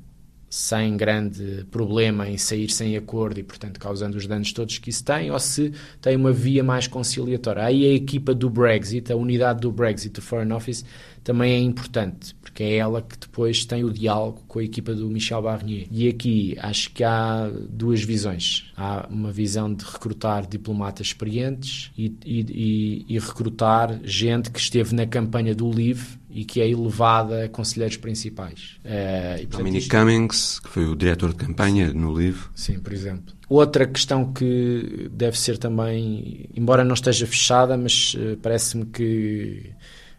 sem 0.50 0.98
grande 0.98 1.66
problema 1.70 2.28
em 2.28 2.38
sair 2.38 2.70
sem 2.70 2.98
acordo 2.98 3.40
e, 3.40 3.44
portanto, 3.44 3.80
causando 3.80 4.18
os 4.18 4.26
danos 4.26 4.52
todos 4.54 4.80
que 4.80 4.90
isso 4.90 5.04
tem, 5.04 5.30
ou 5.30 5.38
se 5.40 5.72
tem 6.02 6.16
uma 6.16 6.32
via 6.32 6.64
mais 6.64 6.88
conciliatória. 6.88 7.64
Aí 7.64 7.86
a 7.86 7.94
equipa 7.94 8.34
do 8.34 8.50
Brexit, 8.50 9.12
a 9.12 9.16
unidade 9.16 9.62
do 9.62 9.72
Brexit, 9.72 10.14
do 10.14 10.22
Foreign 10.22 10.52
Office, 10.52 10.84
também 11.28 11.52
é 11.52 11.60
importante, 11.60 12.34
porque 12.36 12.64
é 12.64 12.78
ela 12.78 13.02
que 13.02 13.18
depois 13.20 13.66
tem 13.66 13.84
o 13.84 13.92
diálogo 13.92 14.46
com 14.48 14.60
a 14.60 14.64
equipa 14.64 14.94
do 14.94 15.10
Michel 15.10 15.42
Barnier. 15.42 15.86
E 15.92 16.08
aqui 16.08 16.56
acho 16.58 16.90
que 16.94 17.04
há 17.04 17.52
duas 17.70 18.02
visões. 18.02 18.72
Há 18.78 19.06
uma 19.10 19.30
visão 19.30 19.74
de 19.74 19.84
recrutar 19.84 20.48
diplomatas 20.48 21.08
experientes 21.08 21.92
e, 21.98 22.16
e, 22.26 22.46
e, 22.50 23.06
e 23.10 23.20
recrutar 23.20 24.00
gente 24.06 24.50
que 24.50 24.58
esteve 24.58 24.96
na 24.96 25.06
campanha 25.06 25.54
do 25.54 25.70
LIVE 25.70 26.18
e 26.30 26.46
que 26.46 26.62
é 26.62 26.70
elevada 26.70 27.46
a 27.46 27.50
conselheiros 27.50 27.98
principais. 27.98 28.78
Uh, 28.86 29.42
e, 29.42 29.46
Dominic 29.48 29.80
isto... 29.80 29.92
Cummings, 29.98 30.60
que 30.60 30.70
foi 30.70 30.86
o 30.86 30.96
diretor 30.96 31.32
de 31.32 31.36
campanha 31.36 31.92
no 31.94 32.18
LIVE. 32.18 32.40
Sim, 32.54 32.80
por 32.80 32.94
exemplo. 32.94 33.36
Outra 33.50 33.88
questão 33.88 34.34
que 34.34 35.10
deve 35.12 35.40
ser 35.40 35.58
também, 35.58 36.50
embora 36.54 36.84
não 36.84 36.94
esteja 36.94 37.26
fechada, 37.26 37.78
mas 37.78 38.14
uh, 38.14 38.38
parece-me 38.38 38.86
que, 38.86 39.72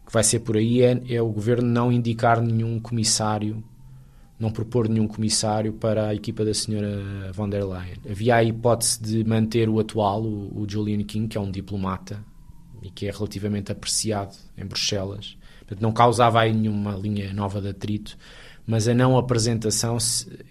que, 0.08 0.12
vai 0.12 0.24
ser 0.24 0.40
por 0.40 0.56
aí, 0.56 0.82
é, 0.82 1.00
é 1.08 1.22
o 1.22 1.28
governo 1.28 1.68
não 1.68 1.92
indicar 1.92 2.40
nenhum 2.40 2.80
comissário 2.80 3.62
não 4.38 4.52
propor 4.52 4.88
nenhum 4.88 5.08
comissário 5.08 5.72
para 5.72 6.06
a 6.06 6.14
equipa 6.14 6.44
da 6.44 6.54
senhora 6.54 7.32
von 7.32 7.48
der 7.48 7.64
Leyen. 7.64 7.96
Havia 8.08 8.36
a 8.36 8.44
hipótese 8.44 9.02
de 9.02 9.24
manter 9.24 9.68
o 9.68 9.80
atual, 9.80 10.22
o, 10.22 10.62
o 10.62 10.64
Julian 10.68 11.02
King, 11.02 11.26
que 11.26 11.36
é 11.36 11.40
um 11.40 11.50
diplomata 11.50 12.24
e 12.80 12.88
que 12.88 13.08
é 13.08 13.10
relativamente 13.10 13.72
apreciado 13.72 14.36
em 14.56 14.64
Bruxelas, 14.64 15.36
Portanto, 15.68 15.82
não 15.82 15.92
causava 15.92 16.40
aí 16.40 16.52
nenhuma 16.54 16.92
linha 16.92 17.30
nova 17.34 17.60
de 17.60 17.68
atrito, 17.68 18.16
mas 18.66 18.88
a 18.88 18.94
não 18.94 19.18
apresentação 19.18 19.98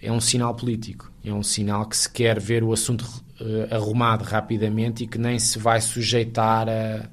é 0.00 0.12
um 0.12 0.20
sinal 0.20 0.54
político. 0.54 1.10
É 1.24 1.32
um 1.32 1.42
sinal 1.42 1.86
que 1.86 1.96
se 1.96 2.08
quer 2.08 2.38
ver 2.38 2.62
o 2.62 2.72
assunto 2.72 3.02
uh, 3.02 3.74
arrumado 3.74 4.22
rapidamente 4.22 5.02
e 5.02 5.06
que 5.08 5.18
nem 5.18 5.36
se 5.40 5.58
vai 5.58 5.80
sujeitar 5.80 6.68
a, 6.68 7.10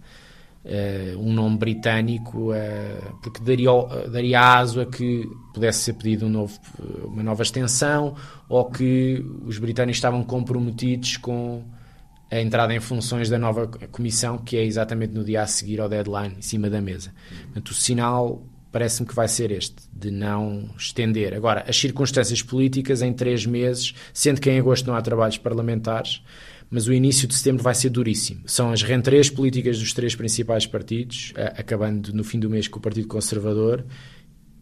uh, 0.66 1.20
um 1.20 1.32
nome 1.32 1.58
britânico, 1.58 2.52
uh, 2.52 3.16
porque 3.22 3.42
daria, 3.42 3.72
daria 4.12 4.42
aso 4.42 4.82
a 4.82 4.86
que 4.86 5.30
pudesse 5.54 5.80
ser 5.80 5.94
pedido 5.94 6.26
um 6.26 6.30
novo, 6.30 6.60
uma 7.06 7.24
nova 7.24 7.44
extensão 7.44 8.16
ou 8.50 8.66
que 8.66 9.24
os 9.46 9.58
britânicos 9.58 9.98
estavam 9.98 10.24
comprometidos 10.24 11.18
com 11.18 11.64
a 12.30 12.40
entrada 12.40 12.74
em 12.74 12.80
funções 12.80 13.30
da 13.30 13.38
nova 13.38 13.68
comissão, 13.92 14.38
que 14.38 14.58
é 14.58 14.64
exatamente 14.64 15.14
no 15.14 15.24
dia 15.24 15.44
a 15.44 15.48
seguir 15.48 15.80
ao 15.80 15.88
deadline, 15.88 16.36
em 16.38 16.42
cima 16.42 16.70
da 16.70 16.82
mesa. 16.82 17.14
Portanto, 17.46 17.70
o 17.70 17.74
sinal 17.74 18.44
parece-me 18.72 19.08
que 19.08 19.16
vai 19.16 19.28
ser 19.28 19.52
este, 19.52 19.76
de 19.94 20.12
não 20.12 20.70
estender. 20.78 21.34
Agora, 21.34 21.64
as 21.66 21.78
circunstâncias 21.78 22.42
políticas 22.42 23.02
em 23.02 23.14
três 23.14 23.46
meses, 23.46 23.96
sendo 24.14 24.42
que 24.42 24.52
em 24.52 24.60
agosto 24.60 24.86
não 24.86 24.96
há 24.96 25.02
trabalhos 25.02 25.38
parlamentares, 25.38 26.22
mas 26.70 26.88
o 26.88 26.94
início 26.94 27.28
de 27.28 27.36
setembro 27.36 27.64
vai 27.64 27.76
ser 27.76 27.90
duríssimo. 27.90 28.42
São 28.46 28.72
as 28.72 28.82
rentrées 28.82 29.30
políticas 29.30 29.80
dos 29.80 29.94
três 29.94 30.16
principais 30.16 30.66
partidos, 30.66 31.34
acabando 31.36 32.14
no 32.14 32.24
fim 32.24 32.40
do 32.40 32.50
mês 32.50 32.68
com 32.68 32.80
o 32.80 32.82
Partido 32.82 33.08
Conservador, 33.08 33.86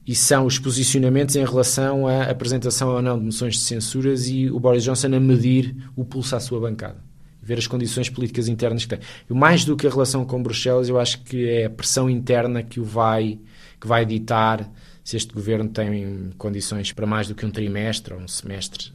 e 0.06 0.13
são 0.13 0.46
os 0.46 0.60
posicionamentos 0.60 1.36
em 1.36 1.46
relação 1.46 2.08
à 2.08 2.24
apresentação 2.24 2.89
ou 2.89 3.02
não 3.02 3.18
de 3.18 3.26
moções 3.26 3.56
de 3.56 3.62
censuras 3.62 4.28
e 4.28 4.50
o 4.50 4.60
Boris 4.60 4.84
Johnson 4.84 5.08
a 5.08 5.20
medir 5.20 5.76
o 5.96 6.04
pulso 6.04 6.36
à 6.36 6.39
sua 6.39 6.60
bancada 6.60 7.02
ver 7.44 7.58
as 7.58 7.68
condições 7.68 8.10
políticas 8.10 8.48
internas 8.48 8.86
que 8.86 8.96
tem. 8.96 9.00
Mais 9.28 9.66
do 9.66 9.76
que 9.76 9.86
a 9.86 9.89
relação 9.89 10.24
com 10.24 10.42
Bruxelas, 10.42 10.88
eu 10.88 10.98
acho 10.98 11.22
que 11.24 11.46
é 11.50 11.66
a 11.66 11.70
pressão 11.70 12.10
interna 12.10 12.63
que 12.63 12.80
o 12.80 12.86
vai 12.86 13.38
que 13.80 13.86
vai 13.86 14.06
ditar 14.06 14.72
se 15.04 15.18
este 15.18 15.34
governo 15.34 15.68
tem 15.68 16.32
condições 16.38 16.94
para 16.94 17.06
mais 17.06 17.28
do 17.28 17.36
que 17.36 17.46
um 17.46 17.52
trimestre 17.52 18.13
ou 18.13 18.22
um 18.22 18.28
semestre 18.30 18.94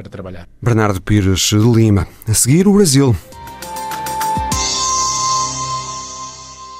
para 0.00 0.10
trabalhar. 0.10 0.48
Bernardo 0.62 1.00
Pires 1.02 1.40
de 1.40 1.56
Lima. 1.56 2.06
A 2.26 2.34
seguir, 2.34 2.66
o 2.66 2.72
Brasil. 2.72 3.14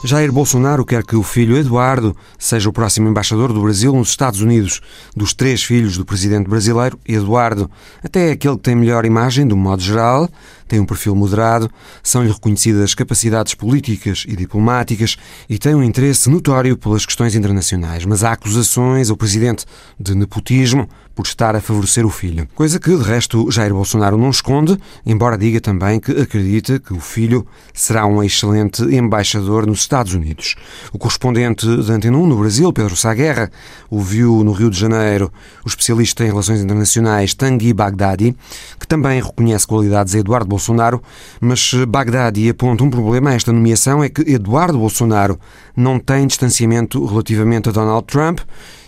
Jair 0.02 0.32
Bolsonaro 0.32 0.82
quer 0.82 1.04
que 1.04 1.14
o 1.14 1.22
filho 1.22 1.58
Eduardo 1.58 2.16
seja 2.38 2.70
o 2.70 2.72
próximo 2.72 3.06
embaixador 3.06 3.52
do 3.52 3.60
Brasil 3.60 3.92
nos 3.92 4.08
Estados 4.08 4.40
Unidos. 4.40 4.80
Dos 5.14 5.34
três 5.34 5.62
filhos 5.62 5.98
do 5.98 6.06
presidente 6.06 6.48
brasileiro, 6.48 6.98
Eduardo, 7.06 7.70
até 8.02 8.30
é 8.30 8.32
aquele 8.32 8.56
que 8.56 8.62
tem 8.62 8.74
melhor 8.74 9.04
imagem, 9.04 9.46
do 9.46 9.54
modo 9.54 9.82
geral, 9.82 10.26
tem 10.66 10.80
um 10.80 10.86
perfil 10.86 11.14
moderado, 11.14 11.70
são-lhe 12.02 12.32
reconhecidas 12.32 12.94
capacidades 12.94 13.54
políticas 13.54 14.24
e 14.26 14.34
diplomáticas 14.34 15.18
e 15.50 15.58
tem 15.58 15.74
um 15.74 15.82
interesse 15.82 16.30
notório 16.30 16.78
pelas 16.78 17.04
questões 17.04 17.34
internacionais. 17.34 18.06
Mas 18.06 18.24
há 18.24 18.32
acusações 18.32 19.10
ao 19.10 19.18
presidente 19.18 19.66
de 19.98 20.14
nepotismo 20.14 20.88
por 21.14 21.26
estar 21.26 21.54
a 21.56 21.60
favorecer 21.60 22.06
o 22.06 22.10
filho. 22.10 22.48
Coisa 22.54 22.78
que, 22.78 22.96
de 22.96 23.02
resto, 23.02 23.50
Jair 23.50 23.72
Bolsonaro 23.72 24.16
não 24.16 24.30
esconde, 24.30 24.78
embora 25.04 25.36
diga 25.36 25.60
também 25.60 26.00
que 26.00 26.12
acredita 26.12 26.78
que 26.78 26.92
o 26.92 27.00
filho 27.00 27.46
será 27.74 28.06
um 28.06 28.22
excelente 28.22 28.82
embaixador 28.82 29.66
nos 29.66 29.80
Estados 29.80 30.14
Unidos. 30.14 30.54
O 30.92 30.98
correspondente 30.98 31.66
da 31.66 31.94
Antena 31.94 32.16
1 32.16 32.26
no 32.26 32.36
Brasil, 32.36 32.72
Pedro 32.72 32.96
Saguerra, 32.96 33.50
ouviu 33.90 34.42
no 34.44 34.52
Rio 34.52 34.70
de 34.70 34.78
Janeiro 34.78 35.32
o 35.64 35.68
especialista 35.68 36.24
em 36.24 36.28
relações 36.28 36.60
internacionais 36.60 37.34
Tanguy 37.34 37.72
Baghdadi, 37.72 38.36
que 38.78 38.86
também 38.86 39.20
reconhece 39.20 39.66
qualidades 39.66 40.14
a 40.14 40.18
Eduardo 40.18 40.48
Bolsonaro 40.48 41.02
mas 41.40 41.72
Bagdadi 41.88 42.48
aponta 42.48 42.84
um 42.84 42.90
problema 42.90 43.30
a 43.30 43.34
esta 43.34 43.52
nomeação 43.52 44.02
é 44.02 44.08
que 44.08 44.22
Eduardo 44.22 44.78
Bolsonaro 44.78 45.38
não 45.76 45.98
tem 45.98 46.26
distanciamento 46.26 47.04
relativamente 47.06 47.68
a 47.68 47.72
Donald 47.72 48.06
Trump 48.06 48.40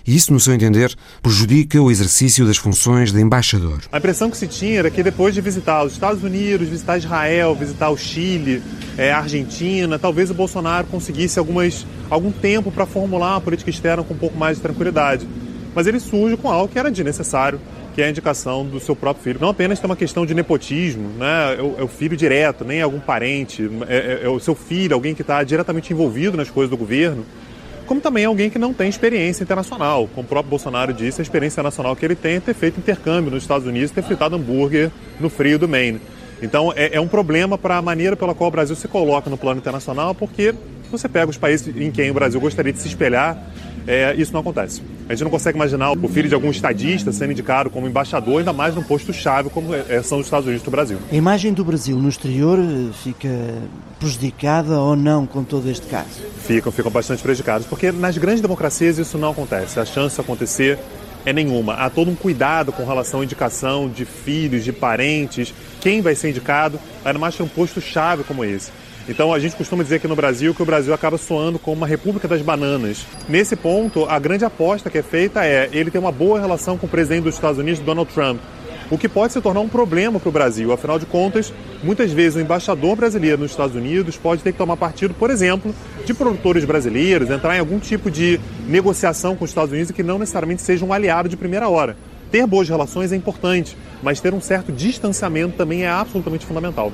e 0.06 0.16
isso, 0.16 0.32
no 0.32 0.40
seu 0.40 0.54
entender, 0.54 0.94
prejudica 1.22 1.80
o 1.80 1.90
exercício 1.90 2.46
das 2.46 2.56
funções 2.56 3.12
de 3.12 3.20
embaixador. 3.20 3.80
A 3.90 3.98
impressão 3.98 4.30
que 4.30 4.36
se 4.36 4.46
tinha 4.46 4.80
era 4.80 4.90
que 4.90 5.02
depois 5.02 5.34
de 5.34 5.40
visitar 5.40 5.84
os 5.84 5.92
Estados 5.92 6.22
Unidos, 6.22 6.68
visitar 6.68 6.98
Israel, 6.98 7.54
visitar 7.54 7.90
o 7.90 7.96
Chile, 7.96 8.62
é, 8.96 9.12
a 9.12 9.18
Argentina, 9.18 9.98
talvez 9.98 10.30
o 10.30 10.34
Bolsonaro 10.34 10.86
conseguisse 10.88 11.38
algumas, 11.38 11.86
algum 12.10 12.32
tempo 12.32 12.70
para 12.70 12.86
formular 12.86 13.34
uma 13.34 13.40
política 13.40 13.70
externa 13.70 14.02
com 14.02 14.14
um 14.14 14.18
pouco 14.18 14.36
mais 14.36 14.56
de 14.56 14.62
tranquilidade. 14.62 15.26
Mas 15.74 15.86
ele 15.86 16.00
surge 16.00 16.36
com 16.36 16.50
algo 16.50 16.72
que 16.72 16.78
era 16.78 16.90
desnecessário, 16.90 17.60
que 17.94 18.02
é 18.02 18.06
a 18.06 18.10
indicação 18.10 18.64
do 18.66 18.80
seu 18.80 18.96
próprio 18.96 19.22
filho. 19.22 19.38
Não 19.40 19.48
apenas 19.48 19.78
tem 19.78 19.88
uma 19.88 19.96
questão 19.96 20.26
de 20.26 20.34
nepotismo, 20.34 21.08
né? 21.18 21.56
é, 21.58 21.62
o, 21.62 21.84
é 21.84 21.88
filho 21.88 22.16
direto, 22.16 22.64
nem 22.64 22.82
algum 22.82 23.00
parente, 23.00 23.70
é, 23.88 24.20
é, 24.22 24.26
é 24.26 24.28
o 24.28 24.40
seu 24.40 24.54
filho, 24.54 24.94
alguém 24.94 25.14
que 25.14 25.22
está 25.22 25.42
diretamente 25.42 25.92
envolvido 25.92 26.36
nas 26.36 26.50
coisas 26.50 26.70
do 26.70 26.76
governo, 26.76 27.24
como 27.92 28.00
também 28.00 28.24
alguém 28.24 28.48
que 28.48 28.58
não 28.58 28.72
tem 28.72 28.88
experiência 28.88 29.42
internacional. 29.42 30.08
Como 30.14 30.24
o 30.24 30.26
próprio 30.26 30.48
Bolsonaro 30.48 30.94
disse, 30.94 31.20
a 31.20 31.22
experiência 31.22 31.56
internacional 31.56 31.94
que 31.94 32.02
ele 32.02 32.14
tem 32.14 32.36
é 32.36 32.40
ter 32.40 32.54
feito 32.54 32.80
intercâmbio 32.80 33.30
nos 33.30 33.42
Estados 33.42 33.66
Unidos 33.66 33.90
ter 33.90 34.02
fritado 34.02 34.34
hambúrguer 34.34 34.90
no 35.20 35.28
frio 35.28 35.58
do 35.58 35.68
Maine. 35.68 36.00
Então 36.40 36.72
é, 36.74 36.96
é 36.96 37.00
um 37.02 37.06
problema 37.06 37.58
para 37.58 37.76
a 37.76 37.82
maneira 37.82 38.16
pela 38.16 38.34
qual 38.34 38.48
o 38.48 38.50
Brasil 38.50 38.74
se 38.74 38.88
coloca 38.88 39.28
no 39.28 39.36
plano 39.36 39.60
internacional, 39.60 40.14
porque 40.14 40.54
você 40.90 41.06
pega 41.06 41.30
os 41.30 41.36
países 41.36 41.68
em 41.76 41.90
quem 41.90 42.10
o 42.10 42.14
Brasil 42.14 42.40
gostaria 42.40 42.72
de 42.72 42.78
se 42.78 42.88
espelhar, 42.88 43.36
é, 43.86 44.14
isso 44.16 44.32
não 44.32 44.40
acontece. 44.40 44.82
A 45.08 45.14
gente 45.14 45.24
não 45.24 45.30
consegue 45.30 45.56
imaginar 45.56 45.92
o 45.92 46.08
filho 46.08 46.28
de 46.28 46.34
algum 46.34 46.50
estadista 46.50 47.12
sendo 47.12 47.32
indicado 47.32 47.70
como 47.70 47.86
embaixador, 47.86 48.38
ainda 48.38 48.52
mais 48.52 48.74
num 48.74 48.82
posto-chave 48.82 49.50
como 49.50 49.74
é, 49.74 49.84
é, 49.88 50.02
são 50.02 50.18
os 50.18 50.26
Estados 50.26 50.46
Unidos 50.46 50.64
do 50.64 50.70
Brasil. 50.70 50.98
A 51.10 51.14
imagem 51.14 51.52
do 51.52 51.64
Brasil 51.64 51.96
no 51.98 52.08
exterior 52.08 52.58
eh, 52.58 52.92
fica 53.02 53.28
prejudicada 53.98 54.78
ou 54.80 54.96
não 54.96 55.26
com 55.26 55.44
todo 55.44 55.68
este 55.68 55.86
caso? 55.86 56.20
Ficam, 56.44 56.72
ficam 56.72 56.90
bastante 56.90 57.22
prejudicados, 57.22 57.66
porque 57.66 57.92
nas 57.92 58.16
grandes 58.18 58.40
democracias 58.40 58.98
isso 58.98 59.18
não 59.18 59.30
acontece. 59.30 59.78
A 59.78 59.84
chance 59.84 60.14
de 60.14 60.20
acontecer 60.20 60.78
é 61.24 61.32
nenhuma. 61.32 61.74
Há 61.74 61.90
todo 61.90 62.10
um 62.10 62.14
cuidado 62.14 62.72
com 62.72 62.84
relação 62.84 63.20
à 63.20 63.24
indicação 63.24 63.88
de 63.88 64.04
filhos, 64.04 64.64
de 64.64 64.72
parentes, 64.72 65.54
quem 65.80 66.00
vai 66.00 66.14
ser 66.14 66.30
indicado, 66.30 66.78
ainda 67.04 67.18
mais 67.18 67.36
que 67.36 67.42
um 67.42 67.48
posto-chave 67.48 68.24
como 68.24 68.44
esse. 68.44 68.70
Então 69.08 69.32
a 69.32 69.38
gente 69.38 69.56
costuma 69.56 69.82
dizer 69.82 69.96
aqui 69.96 70.06
no 70.06 70.14
Brasil 70.14 70.54
que 70.54 70.62
o 70.62 70.66
Brasil 70.66 70.94
acaba 70.94 71.18
soando 71.18 71.58
como 71.58 71.78
uma 71.78 71.86
república 71.86 72.28
das 72.28 72.40
bananas. 72.40 73.04
Nesse 73.28 73.56
ponto, 73.56 74.06
a 74.06 74.18
grande 74.18 74.44
aposta 74.44 74.88
que 74.88 74.98
é 74.98 75.02
feita 75.02 75.44
é 75.44 75.68
ele 75.72 75.90
ter 75.90 75.98
uma 75.98 76.12
boa 76.12 76.38
relação 76.38 76.78
com 76.78 76.86
o 76.86 76.88
presidente 76.88 77.24
dos 77.24 77.34
Estados 77.34 77.58
Unidos, 77.58 77.80
Donald 77.80 78.12
Trump. 78.12 78.40
O 78.90 78.98
que 78.98 79.08
pode 79.08 79.32
se 79.32 79.40
tornar 79.40 79.60
um 79.60 79.68
problema 79.68 80.20
para 80.20 80.28
o 80.28 80.32
Brasil. 80.32 80.70
Afinal 80.70 80.98
de 80.98 81.06
contas, 81.06 81.52
muitas 81.82 82.12
vezes 82.12 82.36
o 82.36 82.40
embaixador 82.40 82.94
brasileiro 82.94 83.40
nos 83.40 83.50
Estados 83.50 83.74
Unidos 83.74 84.16
pode 84.16 84.42
ter 84.42 84.52
que 84.52 84.58
tomar 84.58 84.76
partido, 84.76 85.14
por 85.14 85.30
exemplo, 85.30 85.74
de 86.04 86.12
produtores 86.12 86.64
brasileiros, 86.64 87.30
entrar 87.30 87.56
em 87.56 87.60
algum 87.60 87.78
tipo 87.78 88.10
de 88.10 88.38
negociação 88.68 89.34
com 89.34 89.44
os 89.44 89.50
Estados 89.50 89.72
Unidos 89.72 89.90
que 89.92 90.02
não 90.02 90.18
necessariamente 90.18 90.62
seja 90.62 90.84
um 90.84 90.92
aliado 90.92 91.28
de 91.28 91.36
primeira 91.36 91.68
hora. 91.68 91.96
Ter 92.30 92.46
boas 92.46 92.68
relações 92.68 93.12
é 93.12 93.16
importante, 93.16 93.76
mas 94.02 94.20
ter 94.20 94.32
um 94.32 94.40
certo 94.40 94.70
distanciamento 94.70 95.56
também 95.56 95.84
é 95.84 95.88
absolutamente 95.88 96.46
fundamental. 96.46 96.92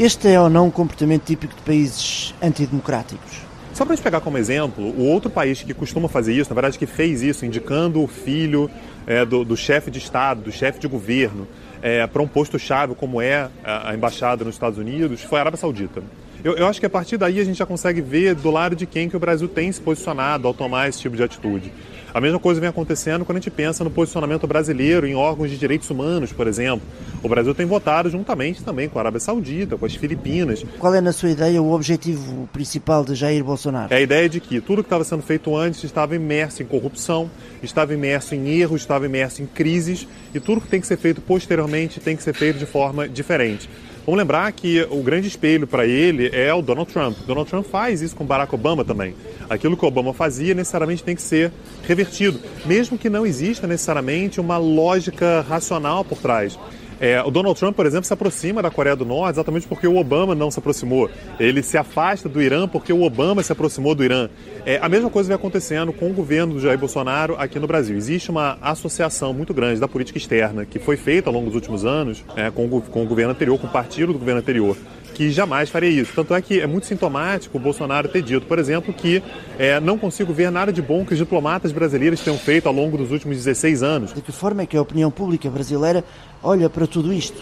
Este 0.00 0.28
é 0.28 0.40
ou 0.40 0.48
não 0.48 0.68
um 0.68 0.70
comportamento 0.70 1.24
típico 1.24 1.54
de 1.54 1.60
países 1.60 2.34
antidemocráticos? 2.40 3.42
Só 3.74 3.84
para 3.84 3.92
a 3.92 3.96
gente 3.96 4.02
pegar 4.02 4.22
como 4.22 4.38
exemplo, 4.38 4.82
o 4.82 5.04
outro 5.04 5.28
país 5.28 5.62
que 5.62 5.74
costuma 5.74 6.08
fazer 6.08 6.32
isso, 6.32 6.48
na 6.48 6.54
verdade 6.54 6.78
que 6.78 6.86
fez 6.86 7.20
isso, 7.20 7.44
indicando 7.44 8.02
o 8.02 8.06
filho 8.06 8.70
é, 9.06 9.26
do, 9.26 9.44
do 9.44 9.54
chefe 9.58 9.90
de 9.90 9.98
Estado, 9.98 10.40
do 10.40 10.50
chefe 10.50 10.80
de 10.80 10.88
governo, 10.88 11.46
é, 11.82 12.06
para 12.06 12.22
um 12.22 12.26
posto-chave 12.26 12.94
como 12.94 13.20
é 13.20 13.50
a, 13.62 13.90
a 13.90 13.94
embaixada 13.94 14.42
nos 14.42 14.54
Estados 14.54 14.78
Unidos, 14.78 15.20
foi 15.22 15.38
a 15.38 15.42
Arábia 15.42 15.58
Saudita. 15.58 16.02
Eu, 16.42 16.54
eu, 16.54 16.66
acho 16.66 16.80
que 16.80 16.86
a 16.86 16.90
partir 16.90 17.16
daí 17.16 17.38
a 17.38 17.44
gente 17.44 17.58
já 17.58 17.66
consegue 17.66 18.00
ver 18.00 18.34
do 18.34 18.50
lado 18.50 18.74
de 18.74 18.86
quem 18.86 19.08
que 19.08 19.16
o 19.16 19.20
Brasil 19.20 19.46
tem 19.46 19.70
se 19.70 19.80
posicionado 19.80 20.48
ao 20.48 20.54
tomar 20.54 20.88
esse 20.88 20.98
tipo 20.98 21.14
de 21.14 21.22
atitude. 21.22 21.70
A 22.12 22.20
mesma 22.20 22.40
coisa 22.40 22.60
vem 22.60 22.68
acontecendo 22.68 23.24
quando 23.24 23.36
a 23.36 23.40
gente 23.40 23.50
pensa 23.50 23.84
no 23.84 23.90
posicionamento 23.90 24.44
brasileiro 24.46 25.06
em 25.06 25.14
órgãos 25.14 25.48
de 25.48 25.56
direitos 25.56 25.88
humanos, 25.90 26.32
por 26.32 26.48
exemplo. 26.48 26.82
O 27.22 27.28
Brasil 27.28 27.54
tem 27.54 27.66
votado 27.66 28.10
juntamente 28.10 28.64
também 28.64 28.88
com 28.88 28.98
a 28.98 29.02
Arábia 29.02 29.20
Saudita, 29.20 29.76
com 29.76 29.86
as 29.86 29.94
Filipinas. 29.94 30.64
Qual 30.78 30.92
é, 30.92 31.00
na 31.00 31.12
sua 31.12 31.30
ideia, 31.30 31.62
o 31.62 31.72
objetivo 31.72 32.48
principal 32.52 33.04
de 33.04 33.14
Jair 33.14 33.44
Bolsonaro? 33.44 33.92
É 33.92 33.98
a 33.98 34.00
ideia 34.00 34.28
de 34.28 34.40
que 34.40 34.60
tudo 34.60 34.82
que 34.82 34.86
estava 34.86 35.04
sendo 35.04 35.22
feito 35.22 35.54
antes 35.56 35.84
estava 35.84 36.16
imerso 36.16 36.62
em 36.62 36.66
corrupção, 36.66 37.30
estava 37.62 37.94
imerso 37.94 38.34
em 38.34 38.48
erros, 38.48 38.80
estava 38.80 39.06
imerso 39.06 39.42
em 39.42 39.46
crises, 39.46 40.08
e 40.34 40.40
tudo 40.40 40.60
que 40.60 40.68
tem 40.68 40.80
que 40.80 40.86
ser 40.86 40.96
feito 40.96 41.20
posteriormente 41.20 42.00
tem 42.00 42.16
que 42.16 42.22
ser 42.22 42.34
feito 42.34 42.58
de 42.58 42.66
forma 42.66 43.08
diferente. 43.08 43.68
Vamos 44.10 44.24
lembrar 44.24 44.50
que 44.50 44.84
o 44.90 45.04
grande 45.04 45.28
espelho 45.28 45.68
para 45.68 45.86
ele 45.86 46.30
é 46.32 46.52
o 46.52 46.60
Donald 46.60 46.92
Trump. 46.92 47.16
Donald 47.28 47.48
Trump 47.48 47.64
faz 47.64 48.02
isso 48.02 48.16
com 48.16 48.24
Barack 48.24 48.52
Obama 48.52 48.84
também. 48.84 49.14
Aquilo 49.48 49.76
que 49.76 49.86
Obama 49.86 50.12
fazia 50.12 50.52
necessariamente 50.52 51.04
tem 51.04 51.14
que 51.14 51.22
ser 51.22 51.52
revertido, 51.86 52.40
mesmo 52.66 52.98
que 52.98 53.08
não 53.08 53.24
exista 53.24 53.68
necessariamente 53.68 54.40
uma 54.40 54.58
lógica 54.58 55.46
racional 55.48 56.04
por 56.04 56.18
trás. 56.18 56.58
É, 57.00 57.22
o 57.22 57.30
Donald 57.30 57.58
Trump, 57.58 57.74
por 57.74 57.86
exemplo, 57.86 58.04
se 58.04 58.12
aproxima 58.12 58.60
da 58.60 58.70
Coreia 58.70 58.94
do 58.94 59.06
Norte 59.06 59.36
exatamente 59.36 59.66
porque 59.66 59.86
o 59.86 59.96
Obama 59.96 60.34
não 60.34 60.50
se 60.50 60.58
aproximou. 60.58 61.10
Ele 61.38 61.62
se 61.62 61.78
afasta 61.78 62.28
do 62.28 62.42
Irã 62.42 62.68
porque 62.68 62.92
o 62.92 63.02
Obama 63.02 63.42
se 63.42 63.50
aproximou 63.50 63.94
do 63.94 64.04
Irã. 64.04 64.28
É, 64.66 64.78
a 64.82 64.88
mesma 64.88 65.08
coisa 65.08 65.28
vem 65.28 65.34
acontecendo 65.34 65.92
com 65.92 66.10
o 66.10 66.12
governo 66.12 66.54
do 66.54 66.60
Jair 66.60 66.78
Bolsonaro 66.78 67.36
aqui 67.38 67.58
no 67.58 67.66
Brasil. 67.66 67.96
Existe 67.96 68.30
uma 68.30 68.58
associação 68.60 69.32
muito 69.32 69.54
grande 69.54 69.80
da 69.80 69.88
política 69.88 70.18
externa 70.18 70.66
que 70.66 70.78
foi 70.78 70.96
feita 70.96 71.30
ao 71.30 71.34
longo 71.34 71.46
dos 71.46 71.54
últimos 71.54 71.84
anos 71.86 72.22
é, 72.36 72.50
com, 72.50 72.66
o, 72.66 72.82
com 72.82 73.02
o 73.02 73.06
governo 73.06 73.32
anterior, 73.32 73.58
com 73.58 73.66
o 73.66 73.70
partido 73.70 74.12
do 74.12 74.18
governo 74.18 74.40
anterior 74.40 74.76
que 75.20 75.30
jamais 75.30 75.68
faria 75.68 75.90
isso. 75.90 76.12
Tanto 76.14 76.34
é 76.34 76.40
que 76.40 76.62
é 76.62 76.66
muito 76.66 76.86
sintomático 76.86 77.58
o 77.58 77.60
Bolsonaro 77.60 78.08
ter 78.08 78.22
dito, 78.22 78.46
por 78.46 78.58
exemplo, 78.58 78.90
que 78.90 79.22
é, 79.58 79.78
não 79.78 79.98
consigo 79.98 80.32
ver 80.32 80.50
nada 80.50 80.72
de 80.72 80.80
bom 80.80 81.04
que 81.04 81.12
os 81.12 81.18
diplomatas 81.18 81.72
brasileiros 81.72 82.20
tenham 82.20 82.38
feito 82.38 82.66
ao 82.66 82.72
longo 82.72 82.96
dos 82.96 83.10
últimos 83.10 83.36
16 83.36 83.82
anos. 83.82 84.14
De 84.14 84.22
que 84.22 84.32
forma 84.32 84.62
é 84.62 84.66
que 84.66 84.78
a 84.78 84.80
opinião 84.80 85.10
pública 85.10 85.50
brasileira 85.50 86.02
olha 86.42 86.70
para 86.70 86.86
tudo 86.86 87.12
isto? 87.12 87.38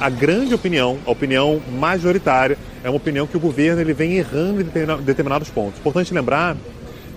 A 0.00 0.08
grande 0.08 0.54
opinião, 0.54 0.96
a 1.04 1.10
opinião 1.10 1.60
majoritária, 1.72 2.56
é 2.84 2.88
uma 2.88 2.98
opinião 2.98 3.26
que 3.26 3.36
o 3.36 3.40
governo 3.40 3.80
ele 3.80 3.92
vem 3.92 4.12
errando 4.12 4.60
em 4.60 5.02
determinados 5.02 5.50
pontos. 5.50 5.80
Importante 5.80 6.14
lembrar 6.14 6.56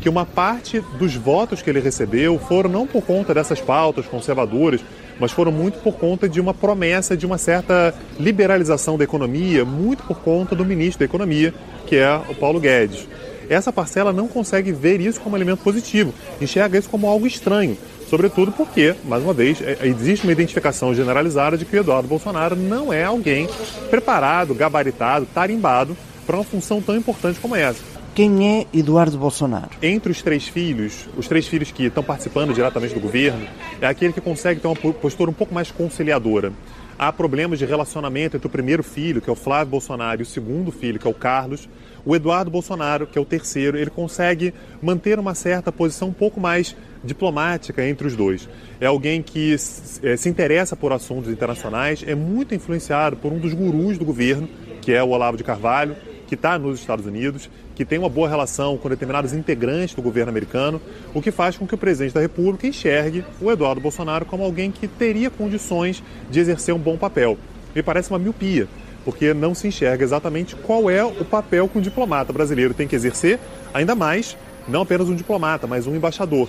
que 0.01 0.09
uma 0.09 0.25
parte 0.25 0.83
dos 0.97 1.13
votos 1.13 1.61
que 1.61 1.69
ele 1.69 1.79
recebeu 1.79 2.39
foram 2.39 2.71
não 2.71 2.87
por 2.87 3.03
conta 3.03 3.35
dessas 3.35 3.61
pautas 3.61 4.07
conservadoras, 4.07 4.81
mas 5.19 5.31
foram 5.31 5.51
muito 5.51 5.79
por 5.79 5.93
conta 5.93 6.27
de 6.27 6.39
uma 6.39 6.53
promessa 6.53 7.15
de 7.15 7.25
uma 7.25 7.37
certa 7.37 7.93
liberalização 8.19 8.97
da 8.97 9.03
economia, 9.03 9.63
muito 9.65 10.03
por 10.03 10.19
conta 10.19 10.55
do 10.55 10.65
ministro 10.65 10.99
da 10.99 11.05
Economia, 11.05 11.53
que 11.87 11.95
é 11.95 12.15
o 12.29 12.35
Paulo 12.35 12.59
Guedes. 12.59 13.07
Essa 13.49 13.73
parcela 13.73 14.13
não 14.13 14.27
consegue 14.27 14.71
ver 14.71 15.01
isso 15.01 15.19
como 15.19 15.35
elemento 15.35 15.61
positivo, 15.63 16.13
enxerga 16.39 16.77
isso 16.77 16.89
como 16.89 17.07
algo 17.07 17.27
estranho, 17.27 17.77
sobretudo 18.09 18.51
porque, 18.51 18.95
mais 19.03 19.23
uma 19.23 19.33
vez, 19.33 19.61
é, 19.61 19.77
existe 19.83 20.25
uma 20.25 20.31
identificação 20.31 20.93
generalizada 20.93 21.57
de 21.57 21.65
que 21.65 21.75
o 21.75 21.79
Eduardo 21.79 22.07
Bolsonaro 22.07 22.55
não 22.55 22.93
é 22.93 23.03
alguém 23.03 23.49
preparado, 23.89 24.55
gabaritado, 24.55 25.27
tarimbado 25.33 25.97
para 26.25 26.37
uma 26.37 26.43
função 26.43 26.81
tão 26.81 26.95
importante 26.95 27.39
como 27.39 27.55
essa. 27.55 27.81
Quem 28.13 28.59
é 28.59 28.67
Eduardo 28.73 29.17
Bolsonaro? 29.17 29.69
Entre 29.81 30.11
os 30.11 30.21
três 30.21 30.45
filhos, 30.45 31.07
os 31.15 31.29
três 31.29 31.47
filhos 31.47 31.71
que 31.71 31.85
estão 31.85 32.03
participando 32.03 32.53
diretamente 32.53 32.93
do 32.93 32.99
governo, 32.99 33.47
é 33.79 33.87
aquele 33.87 34.11
que 34.11 34.19
consegue 34.19 34.59
ter 34.59 34.67
uma 34.67 34.75
postura 34.75 35.31
um 35.31 35.33
pouco 35.33 35.53
mais 35.53 35.71
conciliadora. 35.71 36.51
Há 36.99 37.13
problemas 37.13 37.57
de 37.57 37.65
relacionamento 37.65 38.35
entre 38.35 38.47
o 38.47 38.49
primeiro 38.49 38.83
filho, 38.83 39.21
que 39.21 39.29
é 39.29 39.33
o 39.33 39.35
Flávio 39.35 39.71
Bolsonaro, 39.71 40.21
e 40.21 40.23
o 40.23 40.25
segundo 40.25 40.73
filho, 40.73 40.99
que 40.99 41.07
é 41.07 41.09
o 41.09 41.13
Carlos. 41.13 41.69
O 42.03 42.13
Eduardo 42.13 42.51
Bolsonaro, 42.51 43.07
que 43.07 43.17
é 43.17 43.21
o 43.21 43.25
terceiro, 43.25 43.77
ele 43.77 43.89
consegue 43.89 44.53
manter 44.81 45.17
uma 45.17 45.33
certa 45.33 45.71
posição 45.71 46.09
um 46.09 46.13
pouco 46.13 46.37
mais 46.37 46.75
diplomática 47.01 47.87
entre 47.87 48.07
os 48.07 48.15
dois. 48.15 48.47
É 48.81 48.87
alguém 48.87 49.21
que 49.21 49.53
eh, 49.53 50.17
se 50.17 50.27
interessa 50.27 50.75
por 50.75 50.91
assuntos 50.91 51.31
internacionais, 51.31 52.03
é 52.05 52.13
muito 52.13 52.53
influenciado 52.53 53.15
por 53.15 53.31
um 53.31 53.39
dos 53.39 53.53
gurus 53.53 53.97
do 53.97 54.03
governo, 54.03 54.49
que 54.81 54.91
é 54.91 55.01
o 55.01 55.09
Olavo 55.09 55.37
de 55.37 55.45
Carvalho, 55.45 55.95
que 56.31 56.35
está 56.35 56.57
nos 56.57 56.79
Estados 56.79 57.05
Unidos, 57.05 57.49
que 57.75 57.83
tem 57.83 57.99
uma 57.99 58.07
boa 58.07 58.29
relação 58.29 58.77
com 58.77 58.87
determinados 58.87 59.33
integrantes 59.33 59.93
do 59.93 60.01
governo 60.01 60.29
americano, 60.29 60.81
o 61.13 61.21
que 61.21 61.29
faz 61.29 61.57
com 61.57 61.67
que 61.67 61.75
o 61.75 61.77
presidente 61.77 62.13
da 62.13 62.21
República 62.21 62.65
enxergue 62.65 63.25
o 63.41 63.51
Eduardo 63.51 63.81
Bolsonaro 63.81 64.23
como 64.23 64.41
alguém 64.41 64.71
que 64.71 64.87
teria 64.87 65.29
condições 65.29 66.01
de 66.29 66.39
exercer 66.39 66.73
um 66.73 66.79
bom 66.79 66.95
papel. 66.95 67.37
Me 67.75 67.83
parece 67.83 68.09
uma 68.09 68.17
miopia, 68.17 68.65
porque 69.03 69.33
não 69.33 69.53
se 69.53 69.67
enxerga 69.67 70.05
exatamente 70.05 70.55
qual 70.55 70.89
é 70.89 71.03
o 71.03 71.25
papel 71.25 71.67
que 71.67 71.77
um 71.77 71.81
diplomata 71.81 72.31
brasileiro 72.31 72.73
tem 72.73 72.87
que 72.87 72.95
exercer, 72.95 73.37
ainda 73.73 73.93
mais 73.93 74.37
não 74.69 74.83
apenas 74.83 75.09
um 75.09 75.15
diplomata, 75.15 75.67
mas 75.67 75.85
um 75.85 75.97
embaixador. 75.97 76.47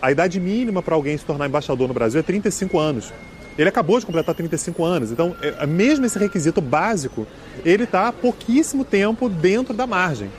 A 0.00 0.12
idade 0.12 0.38
mínima 0.38 0.80
para 0.80 0.94
alguém 0.94 1.18
se 1.18 1.24
tornar 1.24 1.48
embaixador 1.48 1.88
no 1.88 1.94
Brasil 1.94 2.20
é 2.20 2.22
35 2.22 2.78
anos. 2.78 3.12
Ele 3.56 3.68
acabou 3.68 4.00
de 4.00 4.06
completar 4.06 4.34
35 4.34 4.84
anos, 4.84 5.12
então, 5.12 5.36
é, 5.40 5.66
mesmo 5.66 6.04
esse 6.04 6.18
requisito 6.18 6.60
básico, 6.60 7.26
ele 7.64 7.84
está 7.84 8.08
há 8.08 8.12
pouquíssimo 8.12 8.84
tempo 8.84 9.28
dentro 9.28 9.72
da 9.72 9.86
margem. 9.86 10.30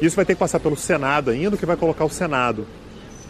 Isso 0.00 0.16
vai 0.16 0.24
ter 0.24 0.34
que 0.34 0.40
passar 0.40 0.58
pelo 0.60 0.76
Senado 0.76 1.30
ainda, 1.30 1.54
o 1.54 1.58
que 1.58 1.64
vai 1.64 1.76
colocar 1.76 2.04
o 2.04 2.10
Senado 2.10 2.66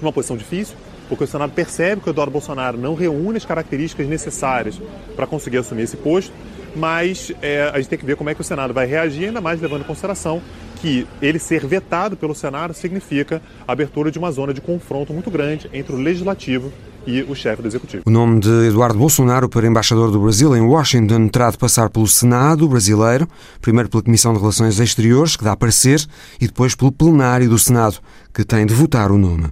numa 0.01 0.13
posição 0.13 0.37
difícil, 0.37 0.75
porque 1.09 1.25
o 1.25 1.27
Senado 1.27 1.53
percebe 1.53 2.01
que 2.01 2.09
o 2.09 2.13
Eduardo 2.13 2.33
Bolsonaro 2.33 2.79
não 2.79 2.95
reúne 2.95 3.37
as 3.37 3.45
características 3.45 4.09
necessárias 4.09 4.81
para 5.15 5.27
conseguir 5.27 5.59
assumir 5.59 5.83
esse 5.83 5.97
posto, 5.97 6.33
mas 6.75 7.33
é, 7.41 7.71
a 7.73 7.77
gente 7.77 7.89
tem 7.89 7.99
que 7.99 8.05
ver 8.05 8.17
como 8.17 8.29
é 8.29 8.35
que 8.35 8.41
o 8.41 8.45
Senado 8.45 8.75
vai 8.75 8.87
reagir, 8.87 9.27
ainda 9.27 9.41
mais 9.41 9.61
levando 9.61 9.83
em 9.83 9.85
consideração 9.85 10.43
que 10.77 11.07
ele 11.23 11.39
ser 11.39 11.67
vetado 11.67 12.17
pelo 12.17 12.35
Senado 12.35 12.75
significa 12.75 13.41
a 13.67 13.73
abertura 13.73 14.11
de 14.11 14.19
uma 14.19 14.31
zona 14.31 14.53
de 14.53 14.61
confronto 14.61 15.13
muito 15.13 15.31
grande 15.31 15.71
entre 15.73 15.95
o 15.95 15.99
Legislativo 15.99 16.73
e 17.07 17.23
o 17.23 17.35
chefe 17.35 17.63
do 17.63 17.69
Executivo. 17.69 18.03
O 18.05 18.11
nome 18.11 18.41
de 18.41 18.67
Eduardo 18.67 18.99
Bolsonaro 18.99 19.49
para 19.49 19.67
embaixador 19.67 20.11
do 20.11 20.21
Brasil 20.21 20.57
em 20.57 20.61
Washington 20.61 21.29
terá 21.29 21.51
de 21.51 21.59
passar 21.59 21.89
pelo 21.89 22.07
Senado 22.07 22.69
brasileiro, 22.69 23.29
primeiro 23.61 23.89
pela 23.89 24.03
Comissão 24.03 24.33
de 24.33 24.41
Relações 24.41 24.81
Exteriores, 24.81 25.37
que 25.37 25.45
dá 25.45 25.57
parecer, 25.57 26.05
e 26.41 26.47
depois 26.47 26.75
pelo 26.75 26.91
plenário 26.91 27.49
do 27.49 27.59
Senado, 27.59 27.99
que 28.37 28.45
tem 28.45 28.67
de 28.67 28.75
votar 28.75 29.11
o 29.11 29.17
nome. 29.17 29.47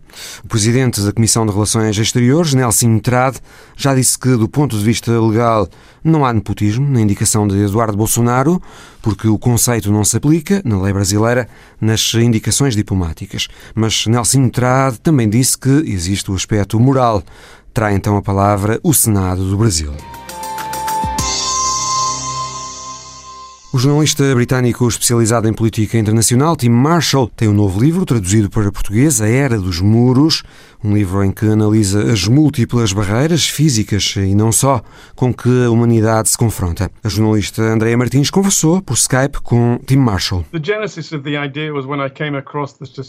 O 0.44 0.48
presidente 0.48 1.00
da 1.00 1.10
Comissão 1.10 1.46
de 1.46 1.52
Relações 1.52 1.96
Exteriores, 1.96 2.52
Nelson 2.52 2.98
Trade, 2.98 3.38
já 3.74 3.94
disse 3.94 4.18
que, 4.18 4.36
do 4.36 4.46
ponto 4.46 4.76
de 4.76 4.84
vista 4.84 5.18
legal, 5.18 5.66
não 6.04 6.22
há 6.22 6.34
nepotismo 6.34 6.86
na 6.86 7.00
indicação 7.00 7.48
de 7.48 7.58
Eduardo 7.58 7.96
Bolsonaro, 7.96 8.60
porque 9.00 9.26
o 9.26 9.38
conceito 9.38 9.90
não 9.90 10.04
se 10.04 10.18
aplica, 10.18 10.60
na 10.66 10.78
lei 10.82 10.92
brasileira, 10.92 11.48
nas 11.80 12.12
indicações 12.12 12.76
diplomáticas. 12.76 13.48
Mas 13.74 14.06
Nelson 14.06 14.50
Trade 14.50 15.00
também 15.00 15.30
disse 15.30 15.56
que 15.56 15.70
existe 15.70 16.30
o 16.30 16.34
aspecto 16.34 16.78
moral. 16.78 17.22
Terá 17.72 17.90
então 17.94 18.18
a 18.18 18.22
palavra 18.22 18.78
o 18.82 18.92
Senado 18.92 19.48
do 19.48 19.56
Brasil. 19.56 19.94
O 23.74 23.78
jornalista 23.78 24.32
britânico 24.36 24.86
especializado 24.86 25.48
em 25.48 25.52
política 25.52 25.98
internacional, 25.98 26.54
Tim 26.54 26.68
Marshall, 26.68 27.28
tem 27.34 27.48
um 27.48 27.52
novo 27.52 27.80
livro 27.80 28.06
traduzido 28.06 28.48
para 28.48 28.70
português, 28.70 29.20
A 29.20 29.26
Era 29.26 29.58
dos 29.58 29.80
Muros, 29.80 30.44
um 30.84 30.94
livro 30.94 31.24
em 31.24 31.32
que 31.32 31.46
analisa 31.46 32.12
as 32.12 32.28
múltiplas 32.28 32.92
barreiras 32.92 33.48
físicas 33.48 34.14
e 34.16 34.34
não 34.34 34.52
só 34.52 34.82
com 35.16 35.32
que 35.32 35.64
a 35.64 35.70
humanidade 35.70 36.28
se 36.28 36.36
confronta. 36.36 36.90
A 37.02 37.08
jornalista 37.08 37.62
Andrea 37.62 37.96
Martins 37.96 38.28
conversou 38.28 38.82
por 38.82 38.92
Skype 38.94 39.40
com 39.42 39.80
Tim 39.86 39.96
Marshall. 39.96 40.44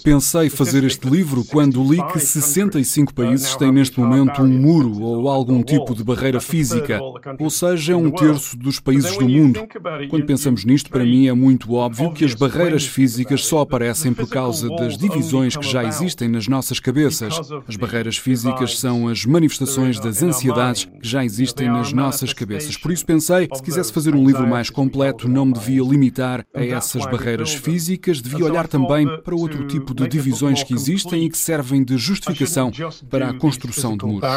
Pensei 0.03 0.49
fazer 0.49 0.85
este 0.85 1.09
livro 1.09 1.43
quando 1.43 1.83
li 1.83 2.01
que 2.13 2.19
65 2.19 3.13
países 3.13 3.53
têm 3.57 3.73
neste 3.73 3.99
momento 3.99 4.41
um 4.41 4.47
muro 4.47 5.01
ou 5.01 5.27
algum 5.27 5.61
tipo 5.61 5.93
de 5.93 6.03
barreira 6.03 6.39
física, 6.39 7.01
ou 7.37 7.49
seja, 7.49 7.97
um 7.97 8.09
terço 8.09 8.57
dos 8.57 8.79
países 8.79 9.17
do 9.17 9.27
mundo. 9.27 9.67
Quando 10.09 10.25
pensamos 10.25 10.63
nisto, 10.63 10.89
para 10.89 11.03
mim 11.03 11.27
é 11.27 11.33
muito 11.33 11.73
óbvio 11.73 12.13
que 12.13 12.23
as 12.23 12.33
barreiras 12.33 12.85
físicas 12.85 13.43
só 13.43 13.59
aparecem 13.59 14.13
por 14.13 14.29
causa 14.29 14.69
das 14.69 14.97
divisões 14.97 15.57
que 15.57 15.67
já 15.67 15.83
existem 15.83 16.29
nas 16.29 16.47
nossas 16.47 16.79
cabeças. 16.79 17.33
As 17.67 17.75
barreiras 17.75 18.17
físicas 18.17 18.79
são 18.79 19.07
as 19.07 19.25
manifestações 19.25 19.99
das 19.99 20.21
ansiedades 20.21 20.85
que 20.85 21.07
já 21.07 21.25
existem 21.25 21.67
nas 21.67 21.91
nossas 21.91 22.31
cabeças. 22.31 22.77
Por 22.77 22.91
isso 22.91 23.05
pensei, 23.05 23.49
se 23.53 23.63
quisesse 23.63 23.91
fazer 23.91 24.15
um 24.15 24.25
livro 24.25 24.47
mais 24.47 24.69
completo, 24.69 25.27
não 25.27 25.45
me 25.45 25.53
devia 25.53 25.81
limitar 25.81 26.45
a 26.53 26.63
essas 26.63 27.05
barreiras 27.05 27.53
físicas, 27.53 28.21
devia 28.21 28.45
olhar 28.45 28.67
também 28.67 29.07
para 29.21 29.35
outro 29.35 29.65
tipo 29.67 29.93
de 29.93 30.07
divisões 30.07 30.63
que 30.63 30.73
existem 30.73 31.25
e 31.25 31.29
que 31.29 31.37
servem 31.37 31.83
de 31.83 31.97
justificação 31.97 32.71
para 33.09 33.29
a 33.29 33.33
construção 33.33 33.97
de 33.97 34.05
muros. 34.05 34.29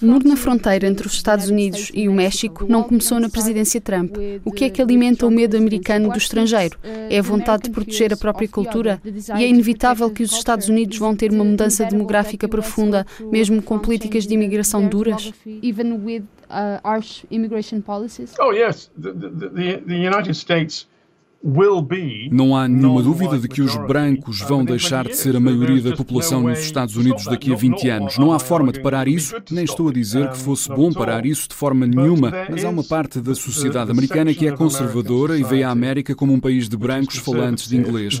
O 0.00 0.06
muro 0.06 0.26
na 0.26 0.36
fronteira 0.36 0.86
entre 0.86 1.06
os 1.06 1.12
Estados 1.12 1.50
Unidos 1.50 1.90
e 1.92 2.08
o 2.08 2.12
México 2.12 2.64
não 2.66 2.82
começou 2.82 3.20
na 3.20 3.28
presidência 3.28 3.78
Trump. 3.78 4.16
O 4.42 4.50
que 4.50 4.64
é 4.64 4.70
que 4.70 4.80
alimenta 4.80 5.26
o 5.26 5.30
medo 5.30 5.54
americano 5.56 6.10
do 6.10 6.16
estrangeiro? 6.16 6.78
É 6.82 7.18
a 7.18 7.22
vontade 7.22 7.64
de 7.64 7.70
proteger 7.70 8.14
a 8.14 8.16
própria 8.16 8.48
cultura? 8.48 9.00
E 9.04 9.44
é 9.44 9.48
inevitável 9.48 10.08
que 10.10 10.22
os 10.22 10.32
Estados 10.32 10.68
Unidos 10.68 10.96
vão 10.96 11.14
ter 11.14 11.30
uma 11.30 11.44
mudança 11.44 11.84
demográfica 11.84 12.48
profunda, 12.48 13.06
mesmo 13.20 13.60
com 13.60 13.78
políticas 13.78 14.26
de 14.26 14.32
imigração 14.32 14.88
duras? 14.88 15.30
Oh, 18.40 18.52
yes. 18.52 18.90
The, 19.00 19.12
the, 19.12 19.76
the 19.78 20.08
United 20.08 20.34
States 20.34 20.86
não 22.30 22.56
há 22.56 22.68
nenhuma 22.68 23.02
dúvida 23.02 23.38
de 23.38 23.48
que 23.48 23.60
os 23.60 23.76
brancos 23.76 24.40
vão 24.40 24.64
deixar 24.64 25.04
de 25.04 25.16
ser 25.16 25.34
a 25.34 25.40
maioria 25.40 25.82
da 25.82 25.96
população 25.96 26.42
nos 26.42 26.60
Estados 26.60 26.96
Unidos 26.96 27.24
daqui 27.24 27.52
a 27.52 27.56
20 27.56 27.88
anos. 27.88 28.18
Não 28.18 28.32
há 28.32 28.38
forma 28.38 28.70
de 28.70 28.80
parar 28.80 29.08
isso, 29.08 29.34
nem 29.50 29.64
estou 29.64 29.88
a 29.88 29.92
dizer 29.92 30.30
que 30.30 30.38
fosse 30.38 30.68
bom 30.68 30.92
parar 30.92 31.26
isso 31.26 31.48
de 31.48 31.54
forma 31.54 31.86
nenhuma, 31.86 32.32
mas 32.48 32.64
há 32.64 32.68
uma 32.68 32.84
parte 32.84 33.20
da 33.20 33.34
sociedade 33.34 33.90
americana 33.90 34.32
que 34.32 34.46
é 34.46 34.52
conservadora 34.52 35.36
e 35.36 35.42
vê 35.42 35.64
a 35.64 35.70
América 35.70 36.14
como 36.14 36.32
um 36.32 36.40
país 36.40 36.68
de 36.68 36.76
brancos 36.76 37.16
falantes 37.16 37.68
de 37.68 37.76
inglês. 37.76 38.20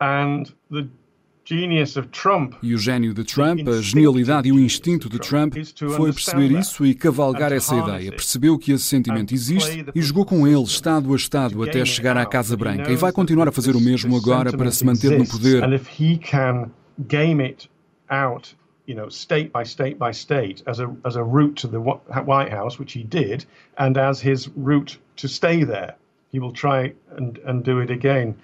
And 0.00 0.44
e 2.62 2.74
o 2.74 2.78
gênio 2.78 3.14
de 3.14 3.24
Trump, 3.24 3.66
a 3.68 3.80
genialidade 3.80 4.48
e 4.48 4.52
o 4.52 4.58
instinto 4.58 5.08
de 5.08 5.18
Trump 5.18 5.54
foi 5.96 6.12
perceber 6.12 6.52
isso 6.52 6.84
e 6.84 6.94
cavalgar 6.94 7.52
essa 7.52 7.74
ideia. 7.74 8.10
Percebeu 8.10 8.58
que 8.58 8.72
esse 8.72 8.84
sentimento 8.84 9.32
existe 9.32 9.86
e 9.94 10.02
jogou 10.02 10.24
com 10.24 10.46
ele, 10.46 10.62
Estado 10.62 11.12
a 11.12 11.16
Estado, 11.16 11.62
até 11.62 11.84
chegar 11.84 12.16
à 12.16 12.26
Casa 12.26 12.56
Branca. 12.56 12.92
E 12.92 12.96
vai 12.96 13.12
continuar 13.12 13.48
a 13.48 13.52
fazer 13.52 13.74
o 13.76 13.80
mesmo 13.80 14.16
agora 14.16 14.56
para 14.56 14.70
se 14.70 14.84
manter 14.84 15.18
no 15.18 15.26
poder. 15.26 15.62
you 18.88 18.94
know, 18.94 19.10
state 19.10 19.52
by 19.52 19.64
state 19.64 19.98
by 19.98 20.10
state 20.10 20.62
as 20.66 20.80
a, 20.80 20.90
as 21.04 21.14
a 21.14 21.22
route 21.22 21.56
to 21.56 21.68
the 21.68 21.78
White 21.78 22.50
House, 22.50 22.78
which 22.78 22.94
he 22.94 23.04
did, 23.04 23.44
and 23.76 23.98
as 23.98 24.18
his 24.18 24.48
route 24.56 24.96
to 25.16 25.28
stay 25.28 25.62
there. 25.62 25.94
He 26.32 26.38
will 26.38 26.52
try 26.52 26.94
and, 27.16 27.38
and 27.44 27.62
do 27.62 27.80
it 27.80 27.90
again. 27.90 28.34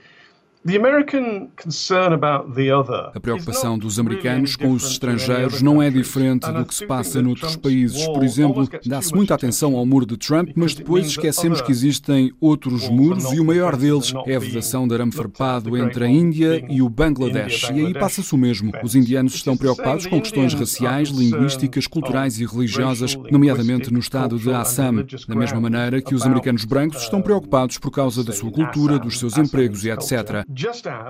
A 3.14 3.20
preocupação 3.20 3.78
dos 3.78 3.98
americanos 3.98 4.56
com 4.56 4.70
os 4.70 4.92
estrangeiros 4.92 5.60
não 5.60 5.82
é 5.82 5.90
diferente 5.90 6.50
do 6.50 6.64
que 6.64 6.74
se 6.74 6.86
passa 6.86 7.20
noutros 7.20 7.54
países. 7.54 8.06
Por 8.06 8.24
exemplo, 8.24 8.66
dá-se 8.86 9.14
muita 9.14 9.34
atenção 9.34 9.76
ao 9.76 9.84
muro 9.84 10.06
de 10.06 10.16
Trump, 10.16 10.48
mas 10.56 10.74
depois 10.74 11.06
esquecemos 11.06 11.60
que 11.60 11.70
existem 11.70 12.32
outros 12.40 12.88
muros 12.88 13.30
e 13.32 13.40
o 13.40 13.44
maior 13.44 13.76
deles 13.76 14.14
é 14.26 14.36
a 14.36 14.38
vedação 14.38 14.88
de 14.88 14.94
arame 14.94 15.12
farpado 15.12 15.76
entre 15.76 16.04
a 16.04 16.08
Índia 16.08 16.64
e 16.70 16.80
o 16.80 16.88
Bangladesh. 16.88 17.68
E 17.70 17.84
aí 17.84 17.92
passa-se 17.92 18.34
o 18.34 18.38
mesmo. 18.38 18.72
Os 18.82 18.94
indianos 18.94 19.34
estão 19.34 19.58
preocupados 19.58 20.06
com 20.06 20.18
questões 20.18 20.54
raciais, 20.54 21.10
linguísticas, 21.10 21.86
culturais 21.86 22.40
e 22.40 22.46
religiosas, 22.46 23.14
nomeadamente 23.30 23.92
no 23.92 23.98
estado 23.98 24.38
de 24.38 24.50
Assam, 24.50 25.04
da 25.28 25.34
mesma 25.34 25.60
maneira 25.60 26.00
que 26.00 26.14
os 26.14 26.24
americanos 26.24 26.64
brancos 26.64 27.02
estão 27.02 27.20
preocupados 27.20 27.76
por 27.76 27.90
causa 27.90 28.24
da 28.24 28.32
sua 28.32 28.50
cultura, 28.50 28.98
dos 28.98 29.18
seus 29.18 29.36
empregos 29.36 29.84
e 29.84 29.90
etc. 29.90 30.53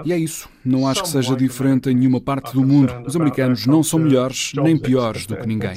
E 0.05 0.13
é 0.13 0.19
isso. 0.19 0.49
Não 0.65 0.87
acho 0.89 1.03
que 1.03 1.09
seja 1.09 1.37
diferente 1.37 1.91
em 1.91 1.95
nenhuma 1.95 2.21
parte 2.21 2.53
do 2.55 2.63
mundo. 2.65 2.93
Os 3.07 3.15
americanos 3.17 3.67
não 3.67 3.83
são 3.83 3.99
melhores 3.99 4.53
nem 4.55 4.77
piores 4.79 5.27
do 5.27 5.37
que 5.37 5.47
ninguém. 5.47 5.75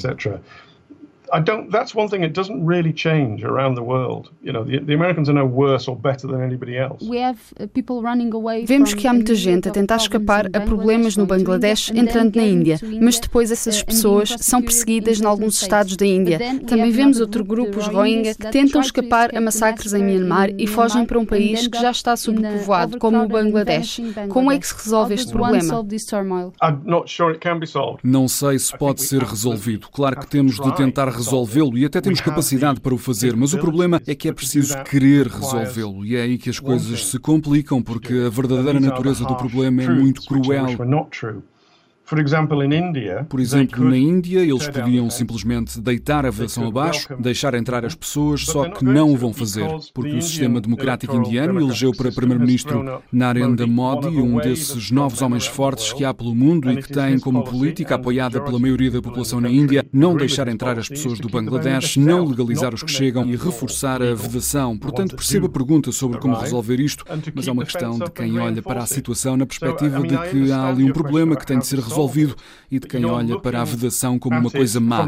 I 1.32 1.40
don't. 1.40 1.72
That's 1.72 1.96
one 1.96 2.08
thing. 2.10 2.24
It 2.24 2.34
doesn't 2.34 2.66
really 2.66 2.94
change 2.94 3.44
around 3.44 3.76
the 3.76 3.84
world. 3.84 4.32
You 4.42 4.54
know, 4.54 4.64
the, 4.64 4.80
the 4.80 4.94
Americans 4.94 5.30
are 5.30 5.34
no 5.34 5.46
worse 5.46 5.88
or 5.90 5.96
better 5.96 6.28
than 6.28 6.42
anybody 6.42 6.78
else. 6.78 7.04
Uh, 7.04 8.66
Vemos 8.66 8.94
que 8.94 9.08
há 9.08 9.14
muita 9.14 9.36
gente 9.36 9.68
a 9.70 9.72
tentar 9.72 9.98
escapar 9.98 10.48
a 10.54 10.60
problemas 10.62 11.18
no 11.18 11.26
Bangladesh 11.26 11.92
entrando 11.92 12.36
na 12.36 12.44
Índia, 12.44 12.80
mas 13.02 13.20
depois 13.20 13.52
essas 13.52 13.82
pessoas 13.84 14.36
são 14.40 14.62
perseguidas 14.62 15.20
em 15.20 15.26
alguns 15.26 15.62
estados 15.62 15.96
da 15.96 16.06
Índia. 16.06 16.40
Também 16.66 16.92
vemos 16.92 17.20
outro 17.20 17.44
grupo, 17.44 17.80
os 17.80 17.88
Rohingya, 17.88 18.36
que 18.36 18.50
tentam 18.52 18.82
escapar 18.82 19.36
a 19.36 19.42
massacres 19.42 19.94
em 19.94 20.04
Myanmar 20.04 20.50
e 20.58 20.68
fogem 20.68 21.06
para 21.06 21.20
um 21.20 21.26
país 21.26 21.68
que 21.68 21.80
já 21.80 21.92
está 21.92 22.16
subpovoado, 22.16 22.98
como 23.00 23.24
o 23.24 23.28
Bangladesh. 23.28 24.02
Como 24.30 24.52
é 24.52 24.60
que 24.60 24.68
se 24.68 24.76
resolve 24.76 25.16
este 25.16 25.32
problema? 25.32 25.86
Não 28.04 28.28
sei 28.28 28.60
se 28.60 28.78
pode 28.78 29.02
ser 29.02 29.24
resolvido. 29.24 29.88
Claro 29.92 30.20
que 30.20 30.28
temos 30.28 30.60
de 30.60 30.76
tentar 30.76 31.10
resolvê-lo 31.18 31.78
e 31.78 31.86
até 31.86 32.00
temos 32.00 32.22
capacidade 32.22 32.80
para 32.80 32.94
o 32.94 32.98
fazer, 32.98 33.36
mas 33.36 33.54
o 33.54 33.58
problema 33.58 34.02
é 34.06 34.16
que 34.16 34.28
é 34.28 34.32
preciso 34.32 34.82
querer 34.84 35.28
resolvê-lo. 35.28 36.06
E 36.06 36.16
é 36.16 36.22
aí 36.22 36.38
que 36.38 36.50
as 36.50 36.60
coisas 36.60 37.08
se 37.08 37.20
complicam 37.20 37.82
porque 37.82 38.14
a 38.14 38.30
verdadeira 38.30 38.80
natureza 38.80 39.26
do 39.26 39.36
problema 39.36 39.84
é 39.84 39.90
muito 39.90 40.22
cruel. 40.24 40.68
Por 43.28 43.42
exemplo, 43.42 43.84
na 43.84 43.98
Índia, 43.98 44.40
eles 44.40 44.66
podiam 44.70 45.10
simplesmente 45.10 45.82
deitar 45.82 46.26
a 46.26 46.30
vedação 46.30 46.66
abaixo, 46.66 47.10
deixar 47.20 47.54
entrar 47.54 47.86
as 47.86 47.96
pessoas, 47.96 48.46
só 48.46 48.70
que 48.70 48.86
não 48.86 49.12
o 49.12 49.18
vão 49.18 49.34
fazer, 49.34 49.68
porque 49.94 50.16
o 50.16 50.22
sistema 50.22 50.62
democrático 50.62 51.14
indiano 51.14 51.60
elegeu 51.60 51.92
para 51.92 52.10
primeiro-ministro 52.10 53.02
Narendra 53.12 53.68
Modi, 53.68 54.08
um 54.08 54.38
desses 54.38 54.90
novos 54.90 55.22
homens 55.22 55.48
fortes 55.48 55.92
que 55.92 56.06
há 56.06 56.14
pelo 56.14 56.34
mundo 56.34 56.72
e 56.72 56.82
que 56.82 56.94
tem 56.94 57.20
como 57.20 57.44
política 57.44 57.96
apoiada 57.96 58.40
pela 58.40 58.58
maioria 58.58 58.90
da 58.90 59.02
população 59.02 59.42
na 59.42 59.50
Índia 59.50 59.86
não 59.92 60.16
deixar 60.16 60.48
entrar 60.48 60.80
as 60.80 60.88
pessoas 60.88 61.20
do 61.20 61.28
Bangladesh, 61.28 61.98
não 61.98 62.24
legalizar 62.24 62.74
os 62.74 62.84
que 62.84 62.92
chegam 62.92 63.26
e 63.26 63.36
reforçar 63.36 64.02
a 64.02 64.16
vedação. 64.16 64.78
Portanto, 64.78 65.14
percebo 65.14 65.48
a 65.48 65.50
pergunta 65.50 65.92
sobre 65.92 66.20
como 66.20 66.38
resolver 66.38 66.80
isto, 66.80 67.04
mas 67.36 67.50
é 67.50 67.52
uma 67.52 67.66
questão 67.66 68.00
de 68.00 68.10
quem 68.12 68.40
olha 68.40 68.62
para 68.62 68.82
a 68.82 68.86
situação 68.86 69.36
na 69.36 69.46
perspectiva 69.46 70.00
de 70.00 70.18
que 70.30 70.54
há 70.54 70.70
ali 70.70 70.86
um 70.86 70.94
problema 70.94 71.36
que 71.36 71.46
tem 71.46 71.60
de 71.60 71.68
ser 71.68 71.80
resolvido 71.80 71.97
resolvido 71.98 72.36
e 72.72 72.80
de 72.80 72.88
quem 72.88 73.06
olha 73.06 73.40
para 73.40 73.62
a 73.62 73.64
vedação 73.66 74.20
como 74.20 74.38
uma 74.40 74.52
coisa 74.52 74.80
má. 74.80 75.06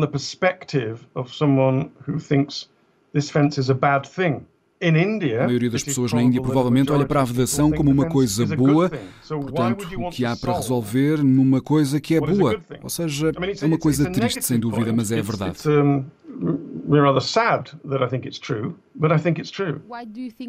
A 5.44 5.48
maioria 5.48 5.70
das 5.70 5.84
pessoas 5.84 6.14
na 6.14 6.22
Índia 6.22 6.42
provavelmente 6.42 6.90
olha 6.90 7.06
para 7.06 7.22
a 7.22 7.26
vedação 7.26 7.70
como 7.70 7.92
uma 7.92 8.08
coisa 8.08 8.46
boa, 8.46 8.90
portanto, 9.28 9.88
o 9.98 10.10
que 10.10 10.24
há 10.24 10.38
para 10.38 10.54
resolver 10.54 11.22
numa 11.22 11.60
coisa 11.62 12.00
que 12.00 12.16
é 12.16 12.22
boa. 12.22 12.62
Ou 12.82 12.90
seja, 12.90 13.32
é 13.62 13.66
uma 13.66 13.78
coisa 13.78 14.10
triste, 14.10 14.42
sem 14.42 14.58
dúvida, 14.58 14.94
mas 14.94 15.12
é 15.12 15.20
a 15.20 15.22
verdade. 15.22 15.58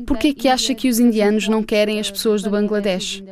Por 0.07 0.17
que 0.17 0.29
é 0.29 0.35
que 0.35 0.49
acha 0.49 0.75
que 0.77 0.89
os 0.89 1.01
indianos 1.01 1.49
não 1.49 1.63
querem 1.63 1.99
as 1.99 2.11
pessoas 2.11 2.41
do 2.43 2.51
Bangladesh? 2.51 3.25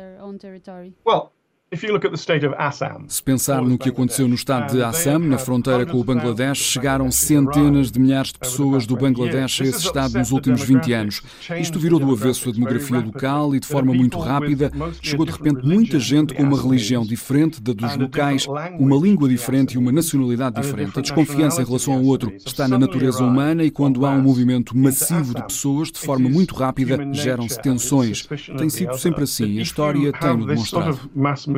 Se 3.07 3.21
pensar 3.21 3.61
no 3.61 3.77
que 3.77 3.89
aconteceu 3.89 4.27
no 4.27 4.33
estado 4.33 4.73
de 4.73 4.81
Assam, 4.81 5.19
na 5.19 5.37
fronteira 5.37 5.85
com 5.85 5.99
o 5.99 6.03
Bangladesh, 6.03 6.57
chegaram 6.57 7.11
centenas 7.11 7.91
de 7.91 7.99
milhares 7.99 8.31
de 8.31 8.39
pessoas 8.39 8.87
do 8.87 8.97
Bangladesh 8.97 9.61
a 9.61 9.65
esse 9.65 9.85
estado 9.85 10.17
nos 10.17 10.31
últimos 10.31 10.63
20 10.63 10.93
anos. 10.93 11.21
Isto 11.59 11.77
virou 11.77 11.99
do 11.99 12.11
avesso 12.11 12.49
a 12.49 12.51
demografia 12.51 12.99
local 12.99 13.55
e 13.55 13.59
de 13.59 13.67
forma 13.67 13.93
muito 13.93 14.17
rápida 14.17 14.71
chegou 14.99 15.27
de 15.27 15.31
repente 15.31 15.63
muita 15.63 15.99
gente 15.99 16.33
com 16.33 16.41
uma 16.41 16.59
religião 16.59 17.05
diferente 17.05 17.61
da 17.61 17.71
dos 17.71 17.95
locais, 17.95 18.47
uma 18.79 18.95
língua 18.95 19.29
diferente 19.29 19.73
e 19.73 19.77
uma 19.77 19.91
nacionalidade 19.91 20.59
diferente. 20.59 20.97
A 20.97 21.01
desconfiança 21.03 21.61
em 21.61 21.65
relação 21.65 21.93
ao 21.93 22.03
outro 22.03 22.33
está 22.43 22.67
na 22.67 22.79
natureza 22.79 23.23
humana 23.23 23.63
e 23.63 23.69
quando 23.69 24.07
há 24.07 24.09
um 24.09 24.21
movimento 24.23 24.75
massivo 24.75 25.35
de 25.35 25.43
pessoas, 25.43 25.91
de 25.91 25.99
forma 25.99 26.27
muito 26.27 26.55
rápida, 26.55 26.97
geram-se 27.13 27.61
tensões. 27.61 28.27
Tem 28.57 28.69
sido 28.69 28.97
sempre 28.97 29.23
assim. 29.23 29.59
A 29.59 29.61
história 29.61 30.11
tem-no 30.11 30.47
demonstrado 30.47 30.99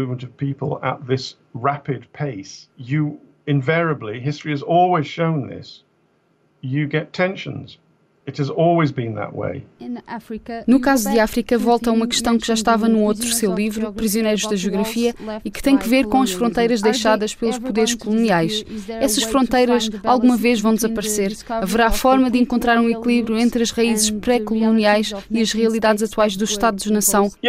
movement 0.01 0.23
of 0.23 0.35
people 0.35 0.79
at 0.81 1.05
this 1.05 1.35
rapid 1.53 2.11
pace, 2.11 2.67
you 2.75 3.19
invariably, 3.45 4.19
history 4.19 4.51
has 4.51 4.63
always 4.63 5.05
shown 5.05 5.47
this, 5.47 5.83
you 6.61 6.87
get 6.87 7.13
tensions. 7.13 7.77
No 10.67 10.79
caso 10.79 11.09
de 11.09 11.19
África, 11.19 11.57
volta 11.57 11.89
a 11.89 11.93
uma 11.93 12.07
questão 12.07 12.37
que 12.37 12.45
já 12.45 12.53
estava 12.53 12.87
no 12.87 13.01
outro 13.01 13.27
seu 13.27 13.53
livro, 13.53 13.91
Prisioneiros 13.93 14.43
da 14.43 14.55
Geografia, 14.55 15.15
e 15.43 15.49
que 15.49 15.61
tem 15.61 15.75
que 15.77 15.89
ver 15.89 16.05
com 16.05 16.21
as 16.21 16.31
fronteiras 16.31 16.81
deixadas 16.81 17.33
pelos 17.33 17.57
poderes 17.57 17.95
coloniais. 17.95 18.63
Essas 18.87 19.23
fronteiras 19.23 19.89
alguma 20.03 20.37
vez 20.37 20.61
vão 20.61 20.75
desaparecer. 20.75 21.35
Haverá 21.49 21.91
forma 21.91 22.29
de 22.29 22.37
encontrar 22.37 22.79
um 22.79 22.89
equilíbrio 22.89 23.37
entre 23.37 23.63
as 23.63 23.71
raízes 23.71 24.11
pré-coloniais 24.11 25.13
e 25.29 25.41
as 25.41 25.51
realidades 25.51 26.03
atuais 26.03 26.35
dos 26.37 26.51
Estados-nação. 26.51 27.31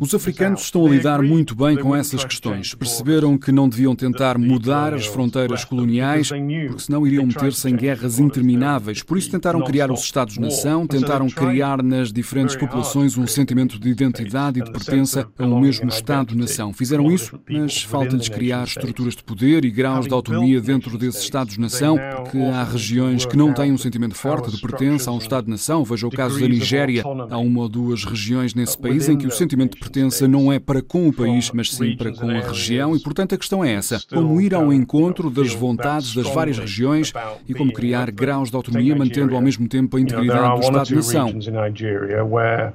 Os 0.00 0.14
africanos 0.14 0.62
estão 0.62 0.86
a 0.86 0.90
lidar 0.90 1.22
muito 1.22 1.54
bem 1.54 1.76
com 1.76 1.96
essas 1.96 2.24
questões. 2.24 2.74
Perceberam 2.74 3.38
que 3.38 3.50
não 3.50 3.68
deviam 3.68 3.96
tentar 3.96 4.36
mudar 4.38 4.92
as 4.92 5.06
fronteiras 5.06 5.64
coloniais, 5.64 6.28
porque 6.28 6.82
senão 6.82 7.06
iriam 7.06 7.21
meter-se 7.26 7.68
em 7.68 7.76
guerras 7.76 8.18
intermináveis. 8.18 9.02
Por 9.02 9.18
isso 9.18 9.30
tentaram 9.30 9.62
criar 9.62 9.90
os 9.90 10.00
Estados-nação, 10.00 10.86
tentaram 10.86 11.28
criar 11.28 11.82
nas 11.82 12.12
diferentes 12.12 12.56
populações 12.56 13.16
um 13.16 13.26
sentimento 13.26 13.78
de 13.78 13.88
identidade 13.88 14.60
e 14.60 14.64
de 14.64 14.70
pertença 14.70 15.28
a 15.38 15.44
um 15.44 15.60
mesmo 15.60 15.88
Estado-nação. 15.88 16.72
Fizeram 16.72 17.10
isso, 17.10 17.38
mas 17.48 17.82
falta-lhes 17.82 18.28
criar 18.28 18.64
estruturas 18.64 19.14
de 19.14 19.22
poder 19.22 19.64
e 19.64 19.70
graus 19.70 20.06
de 20.06 20.12
autonomia 20.12 20.60
dentro 20.60 20.98
desses 20.98 21.22
Estados-nação, 21.22 21.98
porque 22.16 22.38
há 22.38 22.64
regiões 22.64 23.24
que 23.24 23.36
não 23.36 23.52
têm 23.52 23.72
um 23.72 23.78
sentimento 23.78 24.14
forte 24.14 24.50
de 24.50 24.60
pertença 24.60 25.10
a 25.10 25.14
um 25.14 25.18
Estado-nação. 25.18 25.84
Veja 25.84 26.06
o 26.06 26.10
caso 26.10 26.40
da 26.40 26.48
Nigéria. 26.48 27.02
Há 27.30 27.38
uma 27.38 27.60
ou 27.60 27.68
duas 27.68 28.04
regiões 28.04 28.54
nesse 28.54 28.76
país 28.76 29.08
em 29.08 29.16
que 29.16 29.26
o 29.26 29.30
sentimento 29.30 29.74
de 29.74 29.80
pertença 29.80 30.26
não 30.26 30.52
é 30.52 30.58
para 30.58 30.82
com 30.82 31.08
o 31.08 31.12
país, 31.12 31.50
mas 31.52 31.72
sim 31.72 31.96
para 31.96 32.12
com 32.12 32.28
a 32.28 32.40
região, 32.40 32.96
e 32.96 33.00
portanto 33.00 33.34
a 33.34 33.38
questão 33.38 33.64
é 33.64 33.72
essa: 33.72 34.00
como 34.08 34.40
ir 34.40 34.54
ao 34.54 34.72
encontro 34.72 35.30
das 35.30 35.52
vontades 35.54 36.14
das 36.14 36.28
várias 36.28 36.58
regiões 36.58 37.11
e 37.48 37.54
como 37.54 37.72
criar 37.72 38.10
graus 38.10 38.50
de 38.50 38.56
autonomia 38.56 38.96
mantendo 38.96 39.34
ao 39.34 39.40
mesmo 39.42 39.68
tempo 39.68 39.96
a 39.96 40.00
integridade 40.00 40.60
do 40.60 40.98
Estado-nação. 40.98 42.72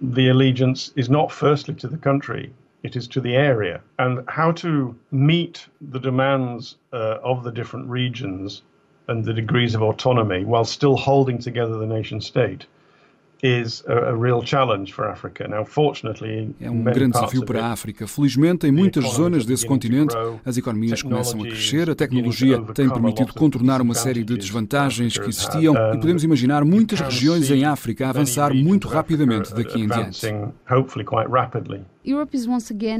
The 0.00 0.28
allegiance 0.28 0.92
is 0.96 1.08
not 1.08 1.32
firstly 1.32 1.74
to 1.76 1.88
the 1.88 1.96
country, 1.96 2.52
it 2.82 2.96
is 2.96 3.06
to 3.08 3.20
the 3.20 3.34
area. 3.36 3.80
And 3.98 4.24
how 4.28 4.52
to 4.52 4.94
meet 5.10 5.68
the 5.80 6.00
demands 6.00 6.76
uh, 6.92 7.20
of 7.22 7.42
the 7.44 7.50
different 7.50 7.88
regions 7.88 8.62
and 9.08 9.24
the 9.24 9.32
degrees 9.32 9.74
of 9.74 9.82
autonomy 9.82 10.44
while 10.44 10.64
still 10.64 10.96
holding 10.96 11.38
together 11.38 11.78
the 11.78 11.86
nation 11.86 12.20
state 12.20 12.66
é 16.60 16.70
um 16.70 16.82
grande 16.82 17.12
desafio 17.12 17.44
para 17.44 17.66
a 17.66 17.72
África. 17.72 18.06
Felizmente, 18.06 18.66
em 18.66 18.72
muitas 18.72 19.04
zonas 19.04 19.44
desse 19.44 19.66
continente, 19.66 20.16
as 20.44 20.56
economias 20.56 21.02
começam 21.02 21.42
a 21.42 21.44
crescer, 21.44 21.90
a 21.90 21.94
tecnologia 21.94 22.58
tem 22.72 22.88
permitido 22.88 23.34
contornar 23.34 23.82
uma 23.82 23.94
série 23.94 24.24
de 24.24 24.38
desvantagens 24.38 25.18
que 25.18 25.28
existiam 25.28 25.74
e 25.92 25.98
podemos 25.98 26.24
imaginar 26.24 26.64
muitas 26.64 27.00
regiões 27.00 27.50
em 27.50 27.66
África 27.66 28.06
a 28.06 28.10
avançar 28.10 28.54
muito 28.54 28.88
rapidamente 28.88 29.54
daqui 29.54 29.78
em 29.78 29.88
diante. 29.88 30.26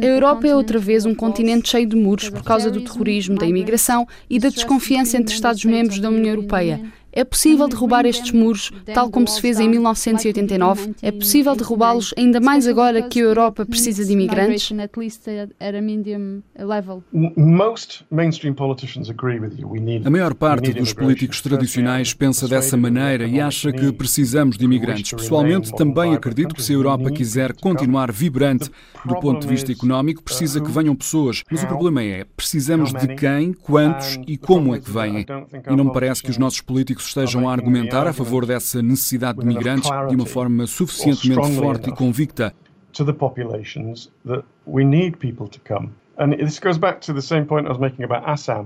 A 0.06 0.10
Europa 0.10 0.46
é 0.46 0.54
outra 0.56 0.78
vez 0.78 1.04
um 1.06 1.14
continente 1.14 1.68
cheio 1.70 1.86
de 1.86 1.96
muros 1.96 2.28
por 2.30 2.42
causa 2.42 2.70
do 2.70 2.80
terrorismo, 2.80 3.36
da 3.38 3.46
imigração 3.46 4.06
e 4.28 4.38
da 4.38 4.48
desconfiança 4.48 5.16
entre 5.16 5.34
Estados-membros 5.34 5.98
da 6.00 6.08
União 6.08 6.34
Europeia. 6.34 6.80
É 7.16 7.22
possível 7.22 7.68
derrubar 7.68 8.04
estes 8.06 8.32
muros, 8.32 8.72
tal 8.92 9.08
como 9.08 9.28
se 9.28 9.40
fez 9.40 9.60
em 9.60 9.68
1989? 9.68 10.96
É 11.00 11.12
possível 11.12 11.54
derrubá-los 11.54 12.12
ainda 12.16 12.40
mais 12.40 12.66
agora 12.66 13.02
que 13.02 13.20
a 13.20 13.22
Europa 13.22 13.64
precisa 13.64 14.04
de 14.04 14.12
imigrantes? 14.12 14.72
A 20.04 20.10
maior 20.10 20.34
parte 20.34 20.72
dos 20.72 20.92
políticos 20.92 21.40
tradicionais 21.40 22.12
pensa 22.12 22.48
dessa 22.48 22.76
maneira 22.76 23.28
e 23.28 23.40
acha 23.40 23.70
que 23.70 23.92
precisamos 23.92 24.58
de 24.58 24.64
imigrantes. 24.64 25.12
Pessoalmente, 25.12 25.72
também 25.76 26.14
acredito 26.14 26.52
que 26.52 26.62
se 26.62 26.72
a 26.72 26.74
Europa 26.74 27.12
quiser 27.12 27.54
continuar 27.54 28.10
vibrante 28.10 28.68
do 29.04 29.20
ponto 29.20 29.42
de 29.42 29.46
vista 29.46 29.70
económico, 29.70 30.20
precisa 30.20 30.60
que 30.60 30.70
venham 30.70 30.96
pessoas. 30.96 31.44
Mas 31.48 31.62
o 31.62 31.66
problema 31.68 32.02
é, 32.02 32.24
precisamos 32.36 32.92
de 32.92 33.14
quem, 33.14 33.52
quantos 33.52 34.18
e 34.26 34.36
como 34.36 34.74
é 34.74 34.80
que 34.80 34.90
vêm. 34.90 35.20
E 35.20 35.76
não 35.76 35.84
me 35.84 35.92
parece 35.92 36.20
que 36.20 36.30
os 36.30 36.38
nossos 36.38 36.60
políticos 36.60 37.03
estejam 37.08 37.48
a 37.48 37.52
argumentar 37.52 38.06
a 38.06 38.12
favor 38.12 38.46
dessa 38.46 38.82
necessidade 38.82 39.38
de 39.38 39.46
migrantes 39.46 39.90
de 40.08 40.14
uma 40.14 40.26
forma 40.26 40.66
suficientemente 40.66 41.56
forte 41.56 41.90
e 41.90 41.92
convicta. 41.92 42.54
To 42.92 43.04
the 43.04 43.12
populations 43.12 44.10
that 44.24 44.44
we 44.66 44.84
need 44.84 45.16
people 45.18 45.48
to 45.48 45.60
come. 45.66 45.90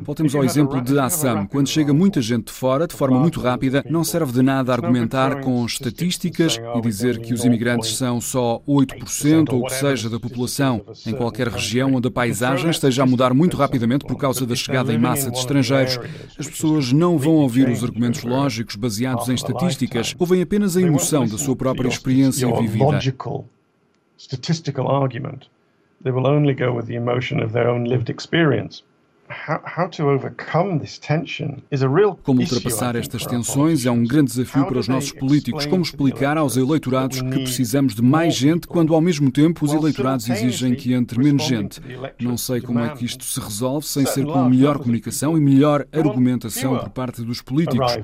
Voltemos 0.03 0.34
ao 0.34 0.44
exemplo 0.44 0.80
de 0.80 0.99
Assam. 0.99 1.46
Quando 1.46 1.68
chega 1.68 1.92
muita 1.94 2.20
gente 2.20 2.46
de 2.46 2.53
fora, 2.53 2.86
de 2.86 2.94
forma 2.94 3.18
muito 3.18 3.40
rápida, 3.40 3.84
não 3.88 4.05
serve 4.05 4.32
de 4.32 4.42
nada 4.42 4.72
argumentar 4.72 5.40
com 5.40 5.64
estatísticas 5.64 6.59
e 6.74 6.80
dizer 6.80 7.18
que 7.20 7.32
os 7.32 7.44
imigrantes 7.44 7.96
são 7.96 8.20
só 8.20 8.61
8% 8.68 9.53
ou 9.53 9.61
o 9.61 9.64
que 9.64 9.74
seja 9.74 10.11
da 10.11 10.20
população 10.20 10.84
em 11.07 11.14
qualquer 11.14 11.49
região 11.49 11.94
onde 11.94 12.09
a 12.09 12.11
paisagem 12.11 12.70
esteja 12.70 13.03
a 13.03 13.07
mudar 13.07 13.32
muito 13.32 13.57
rapidamente 13.57 14.05
por 14.05 14.16
causa 14.16 14.46
da 14.46 14.55
chegada 14.55 14.92
em 14.92 14.99
massa 14.99 15.30
de 15.30 15.38
estrangeiros. 15.38 15.99
As 16.38 16.46
pessoas 16.46 16.92
não 16.92 17.18
vão 17.18 17.34
ouvir 17.34 17.68
os 17.68 17.82
argumentos 17.82 18.22
lógicos 18.22 18.76
baseados 18.76 19.28
em 19.28 19.34
estatísticas, 19.34 20.14
ouvem 20.18 20.42
apenas 20.42 20.76
a 20.76 20.82
emoção 20.82 21.26
da 21.26 21.38
sua 21.38 21.57
própria 21.57 21.88
experiência 21.88 22.46
vivida. 22.55 22.99
They 26.03 26.12
will 26.12 26.26
only 26.26 26.55
go 26.55 26.72
with 26.72 26.86
the 26.86 26.94
emotion 26.94 27.42
of 27.42 27.53
their 27.53 27.68
own 27.68 27.84
lived 27.84 28.11
experience. 28.11 28.82
Como 32.22 32.40
ultrapassar 32.40 32.96
estas 32.96 33.26
tensões 33.26 33.84
é 33.84 33.90
um 33.90 34.05
grande 34.05 34.30
desafio 34.30 34.64
para 34.66 34.78
os 34.78 34.88
nossos 34.88 35.12
políticos. 35.12 35.66
Como 35.66 35.82
explicar 35.82 36.38
aos 36.38 36.57
eleitorados 36.57 37.20
que 37.20 37.38
precisamos 37.40 37.94
de 37.94 38.03
mais 38.03 38.34
gente 38.34 38.66
quando, 38.66 38.94
ao 38.94 39.01
mesmo 39.01 39.30
tempo, 39.30 39.64
os 39.64 39.72
eleitorados 39.72 40.28
exigem 40.30 40.74
que 40.74 40.94
entre 40.94 41.22
menos 41.22 41.44
gente? 41.44 41.80
Não 42.18 42.38
sei 42.38 42.61
como 42.61 42.80
é 42.80 42.88
que 42.90 43.05
isto 43.05 43.24
se 43.24 43.38
resolve 43.38 43.86
sem 43.86 44.07
ser 44.07 44.24
com 44.24 44.44
melhor 44.44 44.78
comunicação 44.78 45.36
e 45.36 45.40
melhor 45.40 45.86
argumentação 45.92 46.78
por 46.78 46.90
parte 46.90 47.22
dos 47.22 47.42
políticos. 47.42 47.99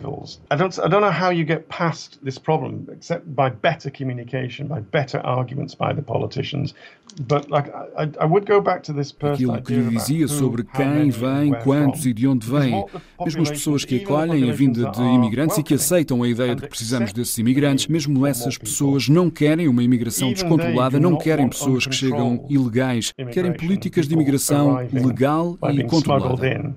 Aquilo 9.32 9.62
que 9.62 9.72
lhe 9.72 9.90
dizia 9.90 10.26
sobre 10.26 10.64
quem 10.64 11.10
vem, 11.10 11.54
quantos 11.62 12.04
e 12.06 12.12
de 12.12 12.26
onde 12.26 12.50
vêm. 12.50 12.84
Mesmo 13.24 13.42
as 13.42 13.50
pessoas 13.50 13.84
que 13.84 14.02
acolhem 14.02 14.50
a 14.50 14.52
vinda 14.52 14.90
de 14.90 15.02
imigrantes 15.02 15.58
e 15.58 15.62
que 15.62 15.74
aceitam 15.74 16.22
a 16.22 16.28
ideia 16.28 16.56
de 16.56 16.62
que 16.62 16.68
precisamos 16.68 17.12
desses 17.12 17.38
imigrantes, 17.38 17.86
mesmo 17.86 18.26
essas 18.26 18.58
pessoas 18.58 19.08
não 19.08 19.30
querem 19.30 19.68
uma 19.68 19.82
imigração 19.82 20.32
descontrolada, 20.32 20.98
não 20.98 21.16
querem 21.16 21.48
pessoas 21.48 21.86
que 21.86 21.94
chegam 21.94 22.44
ilegais, 22.48 23.12
querem 23.32 23.52
políticas 23.52 24.08
de 24.08 24.14
imigração 24.14 24.78
legal 24.92 25.56
e 25.72 25.84
controlada. 25.84 26.74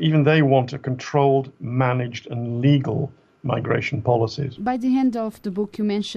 Even 0.00 0.24
they 0.24 0.42
want 0.42 0.74
a 0.74 0.78
controlled, 0.78 1.52
managed 1.60 2.26
and 2.32 2.60
legal 2.60 3.10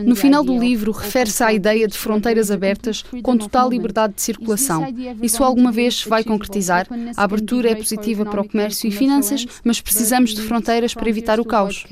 no 0.05 0.15
final 0.15 0.43
do 0.43 0.57
livro, 0.57 0.91
refere-se 0.91 1.43
à 1.43 1.53
ideia 1.53 1.87
de 1.87 1.97
fronteiras 1.97 2.51
abertas 2.51 3.03
com 3.23 3.37
total 3.37 3.69
liberdade 3.69 4.13
de 4.15 4.21
circulação. 4.21 4.85
Isso 5.21 5.43
alguma 5.43 5.71
vez 5.71 6.03
vai 6.03 6.23
concretizar? 6.23 6.87
A 7.15 7.23
abertura 7.23 7.69
é 7.69 7.75
positiva 7.75 8.25
para 8.25 8.41
o 8.41 8.47
comércio 8.47 8.87
e 8.87 8.91
finanças, 8.91 9.45
mas 9.63 9.79
precisamos 9.79 10.33
de 10.33 10.41
fronteiras 10.41 10.93
para 10.93 11.09
evitar 11.09 11.39
o 11.39 11.45
caos. 11.45 11.85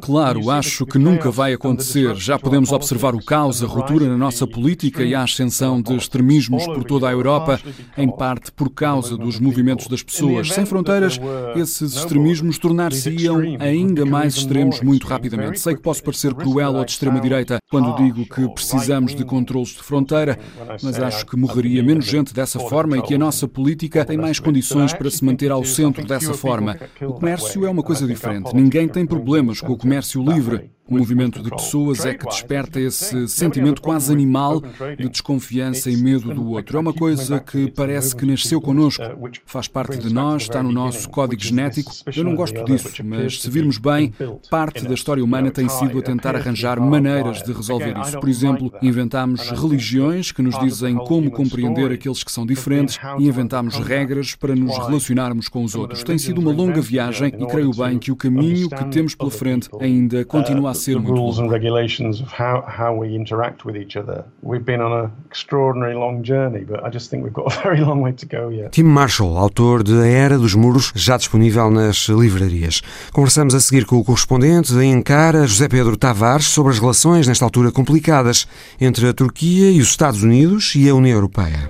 Claro, 0.00 0.50
acho 0.50 0.84
que 0.86 0.98
nunca 0.98 1.30
vai 1.30 1.52
acontecer. 1.52 2.14
Já 2.16 2.38
podemos 2.38 2.72
observar 2.72 3.14
o 3.14 3.24
caos, 3.24 3.62
a 3.62 3.66
ruptura 3.66 4.06
na 4.06 4.16
nossa 4.16 4.46
política 4.46 5.04
e 5.04 5.14
a 5.14 5.22
ascensão 5.22 5.80
de 5.80 5.94
extremismos 5.94 6.66
por 6.66 6.82
toda 6.82 7.08
a 7.08 7.12
Europa, 7.12 7.60
em 7.96 8.10
parte 8.10 8.50
por 8.50 8.70
causa 8.70 9.16
dos 9.16 9.38
movimentos 9.38 9.86
das 9.86 10.02
pessoas. 10.02 10.48
Sem 10.52 10.66
fronteiras, 10.66 11.20
esses 11.54 11.94
extremismos 11.94 12.39
extremismos 12.40 12.58
tornar-se-iam 12.58 13.40
ainda 13.58 14.04
mais 14.04 14.34
extremos 14.34 14.80
muito 14.80 15.06
rapidamente. 15.06 15.60
Sei 15.60 15.74
que 15.74 15.82
posso 15.82 16.02
parecer 16.02 16.34
cruel 16.34 16.74
ou 16.74 16.84
de 16.84 16.92
extrema-direita 16.92 17.58
quando 17.70 17.94
digo 17.96 18.26
que 18.26 18.48
precisamos 18.48 19.14
de 19.14 19.24
controles 19.24 19.70
de 19.70 19.82
fronteira, 19.82 20.38
mas 20.82 20.98
acho 20.98 21.26
que 21.26 21.36
morreria 21.36 21.82
menos 21.82 22.04
gente 22.04 22.32
dessa 22.34 22.58
forma 22.58 22.98
e 22.98 23.02
que 23.02 23.14
a 23.14 23.18
nossa 23.18 23.46
política 23.46 24.04
tem 24.04 24.16
mais 24.16 24.38
condições 24.38 24.92
para 24.92 25.10
se 25.10 25.24
manter 25.24 25.50
ao 25.50 25.64
centro 25.64 26.04
dessa 26.04 26.34
forma. 26.34 26.78
O 27.02 27.14
comércio 27.14 27.66
é 27.66 27.70
uma 27.70 27.82
coisa 27.82 28.06
diferente. 28.06 28.54
Ninguém 28.54 28.88
tem 28.88 29.06
problemas 29.06 29.60
com 29.60 29.72
o 29.72 29.76
comércio 29.76 30.22
livre. 30.22 30.70
O 30.90 30.98
movimento 30.98 31.40
de 31.40 31.50
pessoas 31.50 32.04
é 32.04 32.14
que 32.14 32.26
desperta 32.26 32.80
esse 32.80 33.28
sentimento 33.28 33.80
quase 33.80 34.12
animal 34.12 34.60
de 34.98 35.08
desconfiança 35.08 35.88
e 35.88 35.96
medo 35.96 36.34
do 36.34 36.50
outro. 36.50 36.76
É 36.76 36.80
uma 36.80 36.92
coisa 36.92 37.38
que 37.38 37.70
parece 37.70 38.16
que 38.16 38.26
nasceu 38.26 38.60
connosco, 38.60 39.04
faz 39.46 39.68
parte 39.68 39.96
de 39.98 40.12
nós, 40.12 40.42
está 40.42 40.60
no 40.60 40.72
nosso 40.72 41.08
código 41.08 41.40
genético. 41.40 41.92
Eu 42.14 42.24
não 42.24 42.34
gosto 42.34 42.64
disso, 42.64 42.88
mas 43.04 43.40
se 43.40 43.48
virmos 43.48 43.78
bem, 43.78 44.12
parte 44.50 44.84
da 44.84 44.92
história 44.92 45.22
humana 45.22 45.52
tem 45.52 45.68
sido 45.68 45.96
a 45.96 46.02
tentar 46.02 46.34
arranjar 46.34 46.80
maneiras 46.80 47.40
de 47.40 47.52
resolver 47.52 47.96
isso. 47.96 48.18
Por 48.18 48.28
exemplo, 48.28 48.72
inventámos 48.82 49.48
religiões 49.48 50.32
que 50.32 50.42
nos 50.42 50.58
dizem 50.58 50.96
como 50.96 51.30
compreender 51.30 51.92
aqueles 51.92 52.24
que 52.24 52.32
são 52.32 52.44
diferentes 52.44 52.98
e 53.16 53.28
inventámos 53.28 53.76
regras 53.76 54.34
para 54.34 54.56
nos 54.56 54.76
relacionarmos 54.76 55.46
com 55.46 55.62
os 55.62 55.76
outros. 55.76 56.02
Tem 56.02 56.18
sido 56.18 56.40
uma 56.40 56.50
longa 56.50 56.80
viagem 56.80 57.32
e 57.38 57.46
creio 57.46 57.70
bem 57.70 57.96
que 57.96 58.10
o 58.10 58.16
caminho 58.16 58.68
que 58.68 58.84
temos 58.86 59.14
pela 59.14 59.30
frente 59.30 59.68
ainda 59.80 60.24
continua 60.24 60.72
a 60.72 60.79
ser 60.80 60.96
muito 60.96 61.12
longo. 61.12 61.28
Tim 68.70 68.84
Marshall, 68.84 69.36
autor 69.36 69.82
de 69.82 69.92
A 69.92 70.06
Era 70.06 70.38
dos 70.38 70.54
Muros, 70.54 70.92
já 70.94 71.16
disponível 71.16 71.70
nas 71.70 72.08
livrarias. 72.08 72.82
Conversamos 73.12 73.54
a 73.54 73.60
seguir 73.60 73.84
com 73.84 73.96
o 73.96 74.04
correspondente 74.04 74.74
em 74.74 74.94
Ankara, 74.94 75.46
José 75.46 75.68
Pedro 75.68 75.96
Tavares, 75.96 76.46
sobre 76.46 76.72
as 76.72 76.78
relações 76.78 77.26
nesta 77.26 77.44
altura 77.44 77.70
complicadas 77.70 78.46
entre 78.80 79.08
a 79.08 79.12
Turquia 79.12 79.70
e 79.70 79.80
os 79.80 79.88
Estados 79.88 80.22
Unidos 80.22 80.74
e 80.74 80.88
a 80.88 80.94
União 80.94 81.14
Europeia. 81.14 81.68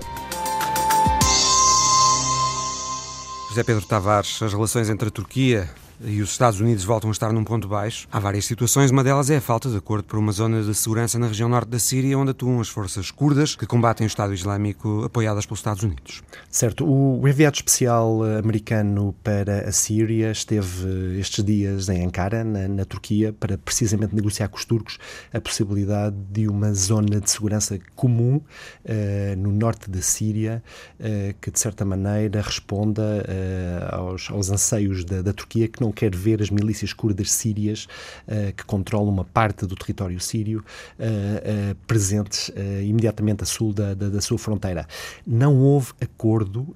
José 3.49 3.63
Pedro 3.63 3.85
Tavares, 3.85 4.41
as 4.41 4.53
relações 4.53 4.89
entre 4.89 5.09
a 5.09 5.11
Turquia 5.11 5.69
e 6.03 6.21
os 6.21 6.31
Estados 6.31 6.59
Unidos 6.59 6.83
voltam 6.83 7.09
a 7.09 7.11
estar 7.11 7.31
num 7.31 7.43
ponto 7.43 7.67
baixo. 7.67 8.07
Há 8.11 8.19
várias 8.19 8.45
situações, 8.45 8.91
uma 8.91 9.03
delas 9.03 9.29
é 9.29 9.37
a 9.37 9.41
falta 9.41 9.69
de 9.69 9.77
acordo 9.77 10.03
por 10.03 10.17
uma 10.17 10.31
zona 10.31 10.61
de 10.61 10.73
segurança 10.73 11.19
na 11.19 11.27
região 11.27 11.47
norte 11.47 11.69
da 11.69 11.79
Síria, 11.79 12.17
onde 12.17 12.31
atuam 12.31 12.59
as 12.59 12.69
forças 12.69 13.11
curdas 13.11 13.55
que 13.55 13.65
combatem 13.65 14.05
o 14.05 14.07
Estado 14.07 14.33
Islâmico 14.33 15.03
apoiadas 15.03 15.45
pelos 15.45 15.59
Estados 15.59 15.83
Unidos. 15.83 16.21
Certo. 16.49 16.85
O 16.85 17.27
enviado 17.27 17.55
especial 17.55 18.23
americano 18.23 19.15
para 19.23 19.67
a 19.67 19.71
Síria 19.71 20.31
esteve 20.31 21.19
estes 21.19 21.43
dias 21.43 21.89
em 21.89 22.05
Ankara, 22.05 22.43
na, 22.43 22.67
na 22.67 22.85
Turquia, 22.85 23.33
para 23.33 23.57
precisamente 23.57 24.15
negociar 24.15 24.47
com 24.47 24.57
os 24.57 24.65
turcos 24.65 24.97
a 25.33 25.39
possibilidade 25.39 26.15
de 26.31 26.47
uma 26.47 26.73
zona 26.73 27.19
de 27.19 27.29
segurança 27.29 27.79
comum 27.95 28.37
uh, 28.37 29.35
no 29.37 29.51
norte 29.51 29.89
da 29.89 30.01
Síria, 30.01 30.63
uh, 30.99 31.33
que 31.39 31.51
de 31.51 31.59
certa 31.59 31.85
maneira 31.85 32.41
responda 32.41 33.01
uh, 33.01 33.95
aos, 33.95 34.29
aos 34.29 34.49
anseios 34.49 35.03
da, 35.03 35.21
da 35.21 35.33
Turquia, 35.33 35.67
que 35.67 35.81
não 35.81 35.90
não 35.91 35.93
quer 35.93 36.15
ver 36.15 36.41
as 36.41 36.49
milícias 36.49 36.93
curdas 36.93 37.31
sírias 37.31 37.85
uh, 38.27 38.53
que 38.55 38.63
controlam 38.63 39.09
uma 39.09 39.25
parte 39.25 39.65
do 39.65 39.75
território 39.75 40.19
sírio 40.19 40.63
uh, 40.97 41.75
presentes 41.85 42.51
imediatamente 42.83 43.43
a 43.43 43.45
sul 43.45 43.73
da, 43.73 43.93
da, 43.93 44.07
da, 44.07 44.21
sua 44.21 44.37
fronteira. 44.37 44.87
Não 45.25 45.57
houve 45.57 45.91
acordo, 45.99 46.73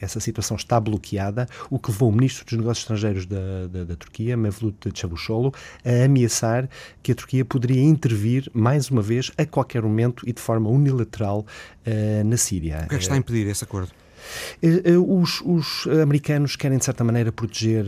essa 0.00 0.20
situação 0.20 0.56
está 0.56 0.78
bloqueada, 0.78 1.46
o 1.70 1.78
que 1.78 1.90
levou 1.90 2.10
o 2.10 2.12
ministro 2.12 2.44
dos 2.44 2.58
Negócios 2.58 2.82
Estrangeiros 2.82 3.26
da, 3.26 3.66
da, 3.68 3.84
da 3.84 3.96
Turquia, 3.96 4.36
Mevlut 4.36 4.90
Çavuşoğlu, 4.92 5.52
a 5.84 6.04
ameaçar 6.04 6.68
que 7.02 7.12
a 7.12 7.14
Turquia 7.14 7.44
poderia 7.44 7.82
intervir 7.82 8.50
mais 8.52 8.90
uma 8.90 9.02
vez 9.02 9.30
a 9.38 9.46
qualquer 9.46 9.82
momento 9.82 10.28
e 10.28 10.32
de 10.32 10.40
forma 10.40 10.68
unilateral 10.68 11.46
na 12.24 12.36
Síria. 12.36 12.84
O 12.84 12.88
que 12.88 12.94
é 12.94 12.98
que 12.98 13.04
está 13.04 13.14
a 13.14 13.18
impedir 13.18 13.46
esse 13.46 13.64
acordo? 13.64 13.92
Os, 15.06 15.40
os, 15.44 15.86
americanos 16.02 16.56
querem, 16.56 16.78
de 16.78 16.84
certa 16.84 17.04
maneira, 17.04 17.32
proteger 17.32 17.84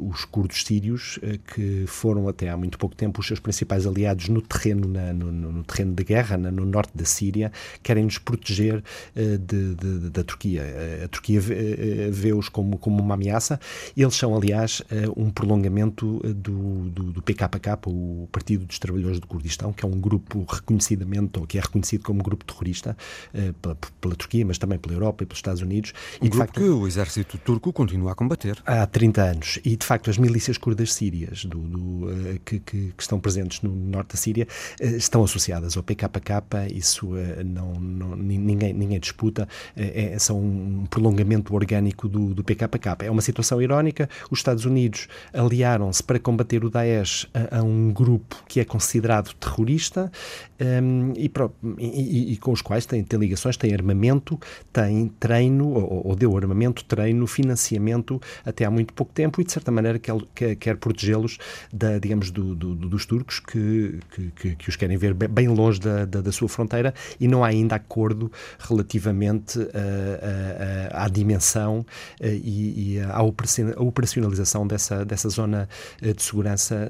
os 0.00 0.24
curdos 0.24 0.62
sírios, 0.64 1.18
que 1.54 1.84
foram 1.86 2.28
até 2.28 2.48
há 2.48 2.56
muito 2.56 2.78
pouco 2.78 2.94
tempo 2.94 3.20
os 3.20 3.26
seus 3.26 3.40
principais 3.40 3.86
aliados 3.86 4.28
no 4.28 4.40
terreno, 4.40 4.88
na, 4.88 5.12
no, 5.12 5.32
no, 5.32 5.64
terreno 5.64 5.94
de 5.94 6.04
guerra, 6.04 6.36
na, 6.36 6.50
no 6.50 6.64
norte 6.64 6.92
da 6.94 7.04
Síria, 7.04 7.52
querem-nos 7.82 8.18
proteger 8.18 8.82
de, 9.14 9.74
de, 9.74 10.10
da 10.10 10.24
Turquia. 10.24 10.64
A 11.04 11.08
Turquia 11.08 11.40
vê-os 12.10 12.48
como, 12.48 12.78
como 12.78 13.02
uma 13.02 13.14
ameaça. 13.14 13.60
Eles 13.96 14.14
são, 14.14 14.34
aliás, 14.34 14.82
um 15.16 15.30
prolongamento 15.30 16.20
do, 16.34 16.88
do, 16.90 17.12
do 17.12 17.22
PKK, 17.22 17.78
o 17.86 18.28
Partido 18.30 18.64
dos 18.64 18.78
Trabalhadores 18.78 19.20
do 19.20 19.26
Kurdistão, 19.26 19.72
que 19.72 19.84
é 19.84 19.88
um 19.88 20.00
grupo 20.00 20.44
reconhecidamente, 20.48 21.38
ou 21.38 21.46
que 21.46 21.58
é 21.58 21.60
reconhecido 21.60 22.02
como 22.02 22.22
grupo 22.22 22.44
terrorista 22.44 22.96
pela, 23.60 23.76
pela, 24.00 24.14
Turquia, 24.14 24.44
mas 24.44 24.58
também 24.58 24.78
pela 24.78 24.94
Europa 24.94 25.22
e 25.22 25.26
pelos 25.26 25.38
Estados 25.38 25.62
Unidos. 25.62 25.75
Um 26.20 26.26
e, 26.26 26.28
grupo 26.28 26.46
facto, 26.46 26.60
que 26.60 26.68
o 26.68 26.86
exército 26.86 27.38
turco 27.38 27.72
continua 27.72 28.12
a 28.12 28.14
combater. 28.14 28.62
Há 28.64 28.86
30 28.86 29.22
anos. 29.22 29.58
E, 29.64 29.76
de 29.76 29.84
facto, 29.84 30.10
as 30.10 30.18
milícias 30.18 30.58
curdas 30.58 30.92
sírias 30.92 31.44
do, 31.44 31.58
do 31.58 31.80
uh, 32.06 32.40
que, 32.44 32.60
que, 32.60 32.92
que, 32.96 33.02
estão 33.02 33.18
presentes 33.20 33.62
no 33.62 33.70
norte 33.70 34.12
da 34.12 34.16
Síria 34.16 34.46
uh, 34.80 34.96
estão 34.96 35.24
associadas 35.24 35.76
ao 35.76 35.82
PKK, 35.82 36.42
isso 36.72 37.10
não, 37.44 37.74
não, 37.74 38.16
ninguém, 38.16 38.72
ninguém 38.72 38.98
disputa, 38.98 39.48
é, 39.76 40.18
são 40.18 40.38
um 40.38 40.86
prolongamento 40.88 41.54
orgânico 41.54 42.08
do, 42.08 42.34
do 42.34 42.44
PKK. 42.44 43.04
É 43.04 43.10
uma 43.10 43.22
situação 43.22 43.60
irónica, 43.60 44.08
os 44.30 44.38
Estados 44.38 44.64
Unidos 44.64 45.08
aliaram-se 45.32 46.02
para 46.02 46.18
combater 46.18 46.64
o 46.64 46.70
Daesh 46.70 47.28
a, 47.32 47.58
a 47.58 47.62
um 47.62 47.92
grupo 47.92 48.42
que 48.48 48.60
é 48.60 48.64
considerado 48.64 49.34
terrorista 49.34 50.10
um, 50.60 51.12
e, 51.16 51.30
e, 51.78 52.32
e, 52.32 52.36
com 52.38 52.52
os 52.52 52.62
quais 52.62 52.86
tem, 52.86 53.02
tem 53.02 53.18
ligações, 53.18 53.56
tem 53.56 53.74
armamento, 53.74 54.38
tem 54.72 55.08
treino, 55.20 55.55
ou, 55.64 56.08
ou, 56.08 56.16
deu 56.16 56.36
armamento, 56.36 56.84
treino, 56.84 57.26
financiamento 57.26 58.20
até 58.44 58.64
há 58.64 58.70
muito 58.70 58.92
pouco 58.92 59.12
tempo 59.12 59.40
e, 59.40 59.44
de 59.44 59.52
certa 59.52 59.70
maneira, 59.70 59.98
quer, 59.98 60.14
quer, 60.34 60.56
quer 60.56 60.76
protegê-los, 60.76 61.38
da, 61.72 61.98
digamos, 61.98 62.30
do, 62.30 62.54
do, 62.54 62.74
dos 62.74 63.06
turcos 63.06 63.40
que, 63.40 63.98
que, 64.36 64.56
que, 64.56 64.68
os 64.68 64.76
querem 64.76 64.96
ver 64.96 65.14
bem 65.14 65.48
longe 65.48 65.80
da, 65.80 66.04
da, 66.04 66.20
da, 66.20 66.32
sua 66.32 66.48
fronteira 66.48 66.94
e 67.18 67.26
não 67.28 67.44
há 67.44 67.48
ainda 67.48 67.76
acordo 67.76 68.30
relativamente 68.58 69.58
à, 70.92 71.08
dimensão 71.08 71.84
e, 72.20 72.96
e 72.96 73.00
à 73.00 73.22
operacionalização 73.22 74.66
dessa, 74.66 75.04
dessa 75.04 75.28
zona 75.28 75.68
de 76.00 76.22
segurança 76.22 76.88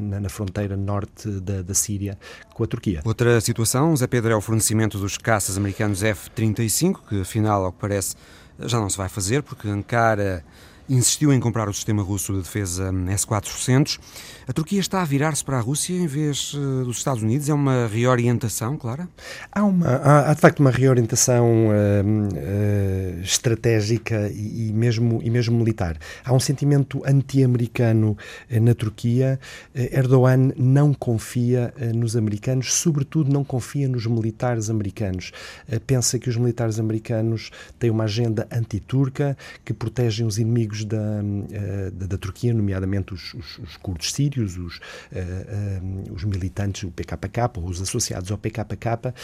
na, 0.00 0.20
na 0.20 0.28
fronteira 0.28 0.76
norte 0.76 1.28
da, 1.40 1.62
da 1.62 1.74
Síria 1.74 2.18
com 2.52 2.64
a 2.64 2.66
Turquia. 2.66 3.00
Outra 3.04 3.40
situação, 3.40 3.94
Zé 3.96 4.06
Pedro, 4.06 4.32
é 4.32 4.36
o 4.36 4.40
fornecimento 4.40 4.98
dos 4.98 5.18
caças 5.18 5.56
americanos 5.56 6.02
F-35, 6.02 7.00
que 7.08 7.20
afinal, 7.20 7.64
ao 7.64 7.72
que 7.72 7.78
parece, 7.80 7.93
já 8.60 8.78
não 8.78 8.88
se 8.88 8.96
vai 8.96 9.08
fazer, 9.08 9.42
porque 9.42 9.68
Ankara 9.68 10.44
insistiu 10.88 11.32
em 11.32 11.40
comprar 11.40 11.68
o 11.68 11.74
sistema 11.74 12.02
russo 12.02 12.32
de 12.32 12.42
defesa 12.42 12.92
S-400. 13.08 13.98
A 14.46 14.52
Turquia 14.52 14.80
está 14.80 15.00
a 15.00 15.04
virar-se 15.04 15.42
para 15.42 15.56
a 15.56 15.60
Rússia 15.60 15.94
em 15.94 16.06
vez 16.06 16.52
uh, 16.52 16.84
dos 16.84 16.98
Estados 16.98 17.22
Unidos? 17.22 17.48
É 17.48 17.54
uma 17.54 17.86
reorientação, 17.86 18.76
Clara? 18.76 19.08
Há, 19.50 19.64
uma, 19.64 19.86
há, 19.86 20.30
há 20.30 20.34
de 20.34 20.40
facto 20.40 20.60
uma 20.60 20.70
reorientação 20.70 21.68
uh, 21.68 21.72
uh, 21.72 23.20
estratégica 23.22 24.28
e, 24.28 24.68
e, 24.68 24.72
mesmo, 24.72 25.20
e 25.22 25.30
mesmo 25.30 25.56
militar. 25.56 25.96
Há 26.24 26.32
um 26.34 26.40
sentimento 26.40 27.02
anti-americano 27.06 28.16
na 28.50 28.74
Turquia. 28.74 29.38
Erdogan 29.74 30.52
não 30.56 30.92
confia 30.92 31.72
nos 31.94 32.16
americanos, 32.16 32.74
sobretudo 32.74 33.32
não 33.32 33.44
confia 33.44 33.88
nos 33.88 34.06
militares 34.06 34.68
americanos. 34.68 35.32
pensa 35.86 36.18
que 36.18 36.28
os 36.28 36.36
militares 36.36 36.78
americanos 36.78 37.50
têm 37.78 37.90
uma 37.90 38.04
agenda 38.04 38.46
anti-turca, 38.50 39.36
que 39.64 39.72
protegem 39.72 40.26
os 40.26 40.38
inimigos 40.38 40.73
da, 40.82 41.22
da, 41.92 42.06
da 42.06 42.18
Turquia, 42.18 42.52
nomeadamente 42.52 43.14
os, 43.14 43.34
os, 43.34 43.58
os 43.58 43.76
curdos 43.76 44.12
sírios 44.12 44.56
os, 44.56 44.80
eh, 45.12 45.20
eh, 45.20 45.80
os 46.10 46.24
militantes 46.24 46.84
do 46.84 46.90
PKK, 46.90 47.58
ou 47.58 47.68
os 47.68 47.80
associados 47.80 48.30
ao 48.30 48.38
PKK, 48.38 49.14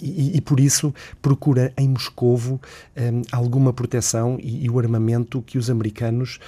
e, 0.00 0.36
e, 0.36 0.40
por 0.40 0.60
isso 0.60 0.94
procura 1.20 1.72
em 1.76 1.88
Moscovo 1.88 2.60
um, 2.96 3.22
alguma 3.32 3.72
proteção 3.72 4.38
e, 4.40 4.64
e, 4.64 4.70
o 4.70 4.78
armamento 4.78 5.42
que 5.42 5.58
os 5.58 5.70
americanos 5.70 6.38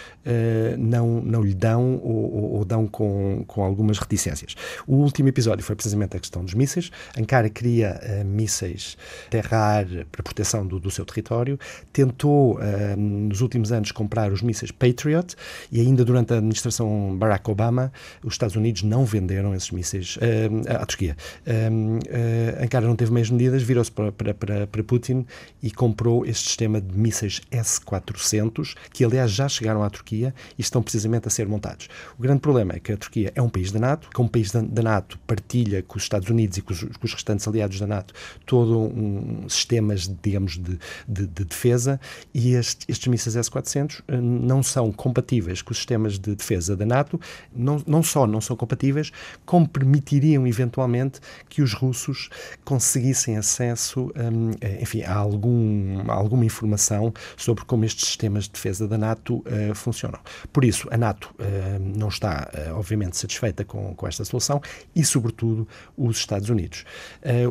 não, 0.78 1.20
não 1.22 1.42
lhe 1.42 1.54
dão 1.54 2.00
ou, 2.02 2.54
ou, 2.54 2.64
dão 2.64 2.86
com, 2.86 3.44
com 3.46 3.62
algumas 3.62 3.98
reticências. 3.98 4.54
O 4.86 4.96
último 4.96 5.28
episódio 5.28 5.64
foi 5.64 5.74
precisamente 5.74 6.16
a 6.16 6.20
questão 6.20 6.44
dos 6.44 6.54
mísseis. 6.54 6.90
Ankara 7.18 7.48
queria 7.48 8.00
mísseis 8.24 8.96
terra-ar 9.30 9.86
para 10.10 10.22
proteção 10.22 10.66
do, 10.66 10.78
do, 10.78 10.90
seu 10.90 11.04
território, 11.04 11.58
tentou 11.92 12.58
nos 12.96 13.40
últimos 13.40 13.72
anos 13.72 13.92
comprar 13.92 14.21
os 14.30 14.42
mísseis 14.42 14.70
Patriot 14.70 15.34
e 15.70 15.80
ainda 15.80 16.04
durante 16.04 16.32
a 16.32 16.36
administração 16.36 17.16
Barack 17.16 17.50
Obama 17.50 17.92
os 18.22 18.34
Estados 18.34 18.56
Unidos 18.56 18.82
não 18.82 19.04
venderam 19.04 19.54
esses 19.54 19.70
mísseis 19.70 20.16
uh, 20.16 20.82
à 20.82 20.86
Turquia. 20.86 21.16
Uh, 21.46 22.62
Ankara 22.62 22.86
não 22.86 22.96
teve 22.96 23.12
meias 23.12 23.30
medidas, 23.30 23.62
virou-se 23.62 23.90
para, 23.90 24.12
para, 24.12 24.66
para, 24.66 24.84
Putin 24.84 25.26
e 25.62 25.70
comprou 25.70 26.26
este 26.26 26.48
sistema 26.48 26.80
de 26.80 26.96
mísseis 26.96 27.40
S-400, 27.50 28.74
que 28.92 29.04
aliás 29.04 29.30
já 29.30 29.48
chegaram 29.48 29.82
à 29.82 29.90
Turquia 29.90 30.34
e 30.58 30.60
estão 30.60 30.82
precisamente 30.82 31.28
a 31.28 31.30
ser 31.30 31.46
montados. 31.46 31.88
O 32.18 32.22
grande 32.22 32.40
problema 32.40 32.74
é 32.74 32.80
que 32.80 32.92
a 32.92 32.96
Turquia 32.96 33.32
é 33.34 33.40
um 33.40 33.48
país 33.48 33.70
da 33.72 33.78
NATO, 33.78 34.08
como 34.12 34.28
país 34.28 34.50
da, 34.50 34.60
da 34.60 34.82
NATO 34.82 35.18
partilha 35.26 35.82
com 35.82 35.96
os 35.96 36.02
Estados 36.02 36.28
Unidos 36.28 36.58
e 36.58 36.62
com 36.62 36.72
os, 36.72 36.82
com 36.82 37.04
os 37.04 37.14
restantes 37.14 37.46
aliados 37.46 37.78
da 37.78 37.86
NATO 37.86 38.12
todo 38.44 38.78
um 38.78 39.48
sistemas, 39.48 40.10
digamos, 40.22 40.58
de, 40.58 40.78
de, 41.06 41.26
de 41.26 41.44
defesa 41.44 42.00
e 42.34 42.54
este, 42.54 42.84
estes 42.88 43.06
mísseis 43.08 43.36
S-400 43.36 44.02
não 44.20 44.62
são 44.62 44.90
compatíveis 44.92 45.62
com 45.62 45.72
os 45.72 45.78
sistemas 45.78 46.18
de 46.18 46.34
defesa 46.34 46.76
da 46.76 46.84
NATO, 46.84 47.20
não, 47.54 47.82
não 47.86 48.02
só 48.02 48.26
não 48.26 48.40
são 48.40 48.56
compatíveis, 48.56 49.10
como 49.44 49.68
permitiriam 49.68 50.46
eventualmente 50.46 51.20
que 51.48 51.62
os 51.62 51.72
russos 51.72 52.28
conseguissem 52.64 53.36
acesso 53.36 54.12
um, 54.16 54.50
enfim, 54.80 55.02
a, 55.02 55.14
algum, 55.14 56.10
a 56.10 56.14
alguma 56.14 56.44
informação 56.44 57.12
sobre 57.36 57.64
como 57.64 57.84
estes 57.84 58.06
sistemas 58.06 58.44
de 58.44 58.50
defesa 58.50 58.86
da 58.86 58.98
NATO 58.98 59.36
uh, 59.38 59.74
funcionam. 59.74 60.20
Por 60.52 60.64
isso, 60.64 60.88
a 60.90 60.96
NATO 60.96 61.34
uh, 61.38 61.98
não 61.98 62.08
está, 62.08 62.50
uh, 62.54 62.74
obviamente, 62.74 63.16
satisfeita 63.16 63.64
com, 63.64 63.94
com 63.94 64.06
esta 64.06 64.24
solução 64.24 64.60
e, 64.94 65.04
sobretudo, 65.04 65.66
os 65.96 66.16
Estados 66.16 66.48
Unidos. 66.48 66.84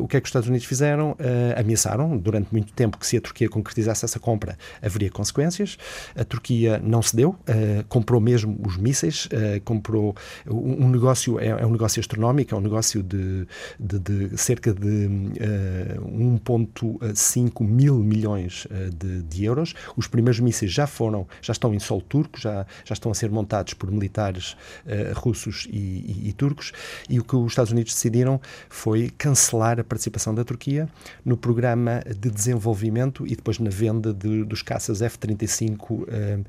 o 0.00 0.06
que 0.06 0.16
é 0.16 0.20
que 0.20 0.26
os 0.26 0.28
Estados 0.28 0.48
Unidos 0.48 0.66
fizeram? 0.66 1.16
ameaçaram 1.56 2.16
durante 2.16 2.48
muito 2.52 2.72
tempo 2.72 2.98
que 2.98 3.06
se 3.06 3.16
a 3.16 3.20
Turquia 3.20 3.48
concretizasse 3.48 4.04
essa 4.04 4.18
compra 4.18 4.58
haveria 4.80 5.10
consequências. 5.10 5.76
A 6.16 6.24
Turquia 6.24 6.51
não 6.82 7.02
cedeu, 7.02 7.36
comprou 7.88 8.20
mesmo 8.20 8.58
os 8.64 8.76
mísseis, 8.76 9.28
comprou 9.64 10.14
um 10.50 10.88
negócio, 10.88 11.38
é, 11.38 11.48
é, 11.48 11.66
um 11.66 11.70
negócio 11.70 12.00
astronómico, 12.00 12.54
é 12.54 12.58
um 12.58 12.60
negócio 12.60 13.02
de, 13.02 13.46
de, 13.78 13.98
de 13.98 14.38
cerca 14.38 14.72
de 14.72 15.06
uh, 15.06 15.32
eh, 15.40 15.98
1,5 16.00 17.64
mil 17.64 17.98
milhões 17.98 18.66
uh, 18.66 18.90
de, 18.90 19.22
de, 19.22 19.44
euros. 19.44 19.74
Os 19.96 20.06
primeiros 20.06 20.40
mísseis 20.40 20.72
já 20.72 20.86
foram, 20.86 21.26
já 21.40 21.52
estão 21.52 21.74
em 21.74 21.78
solo 21.78 22.02
turco, 22.02 22.38
já, 22.38 22.66
já 22.84 22.92
estão 22.92 23.10
a 23.10 23.14
ser 23.14 23.30
montados 23.30 23.74
por 23.74 23.90
militares 23.90 24.52
uh, 24.86 25.18
russos 25.18 25.66
e, 25.70 25.76
e, 25.76 26.28
e, 26.28 26.32
turcos, 26.32 26.72
e 27.08 27.18
o 27.18 27.24
que 27.24 27.36
os 27.36 27.52
Estados 27.52 27.72
Unidos 27.72 27.94
decidiram 27.94 28.40
foi 28.68 29.10
cancelar 29.16 29.78
a 29.78 29.84
participação 29.84 30.34
da 30.34 30.44
Turquia 30.44 30.88
no 31.24 31.36
programa 31.36 32.02
de 32.06 32.30
desenvolvimento 32.30 33.26
e 33.26 33.36
depois 33.36 33.58
na 33.58 33.70
venda 33.70 34.12
de, 34.12 34.44
dos 34.44 34.62
caças 34.62 35.02
F-35 35.02 36.41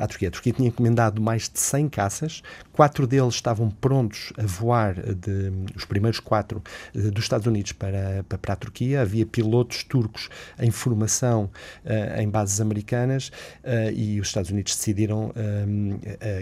à 0.00 0.06
Turquia. 0.06 0.28
A 0.28 0.30
Turquia 0.30 0.52
tinha 0.52 0.68
encomendado 0.68 1.20
mais 1.20 1.48
de 1.48 1.58
100 1.60 1.88
caças, 1.88 2.42
Quatro 2.78 3.08
deles 3.08 3.34
estavam 3.34 3.68
prontos 3.72 4.32
a 4.38 4.46
voar, 4.46 4.94
de, 4.94 5.52
os 5.74 5.84
primeiros 5.84 6.20
quatro, 6.20 6.62
eh, 6.94 7.10
dos 7.10 7.24
Estados 7.24 7.44
Unidos 7.44 7.72
para, 7.72 8.24
para, 8.28 8.52
a 8.52 8.56
Turquia. 8.56 9.02
Havia 9.02 9.26
pilotos 9.26 9.82
turcos 9.82 10.28
em 10.60 10.70
formação 10.70 11.50
em 12.16 12.28
bases 12.28 12.60
americanas 12.60 13.32
e 13.92 14.20
os 14.20 14.28
Estados 14.28 14.52
Unidos 14.52 14.76
decidiram 14.76 15.32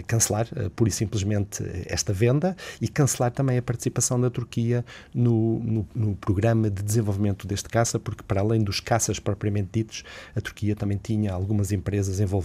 cancelar, 0.05 0.47
pura 0.75 0.89
e 0.89 0.93
simplesmente, 0.93 1.63
esta 1.87 2.13
venda 2.13 2.55
e 2.79 2.87
cancelar 2.87 3.31
também 3.31 3.57
a 3.57 3.61
participação 3.61 4.21
da 4.21 4.29
Turquia 4.29 4.85
no, 5.15 5.59
no, 5.59 5.87
no 5.95 6.15
programa 6.15 6.69
de 6.69 6.83
desenvolvimento 6.83 7.47
deste 7.47 7.67
caça, 7.67 7.97
porque 7.97 8.23
para 8.27 8.41
além 8.41 8.63
dos 8.63 8.79
caças 8.79 9.17
propriamente 9.19 9.69
ditos, 9.73 10.03
a 10.35 10.41
Turquia 10.41 10.75
também 10.75 10.99
tinha 11.01 11.33
algumas 11.33 11.71
empresas 11.71 12.19
envolvidas 12.19 12.36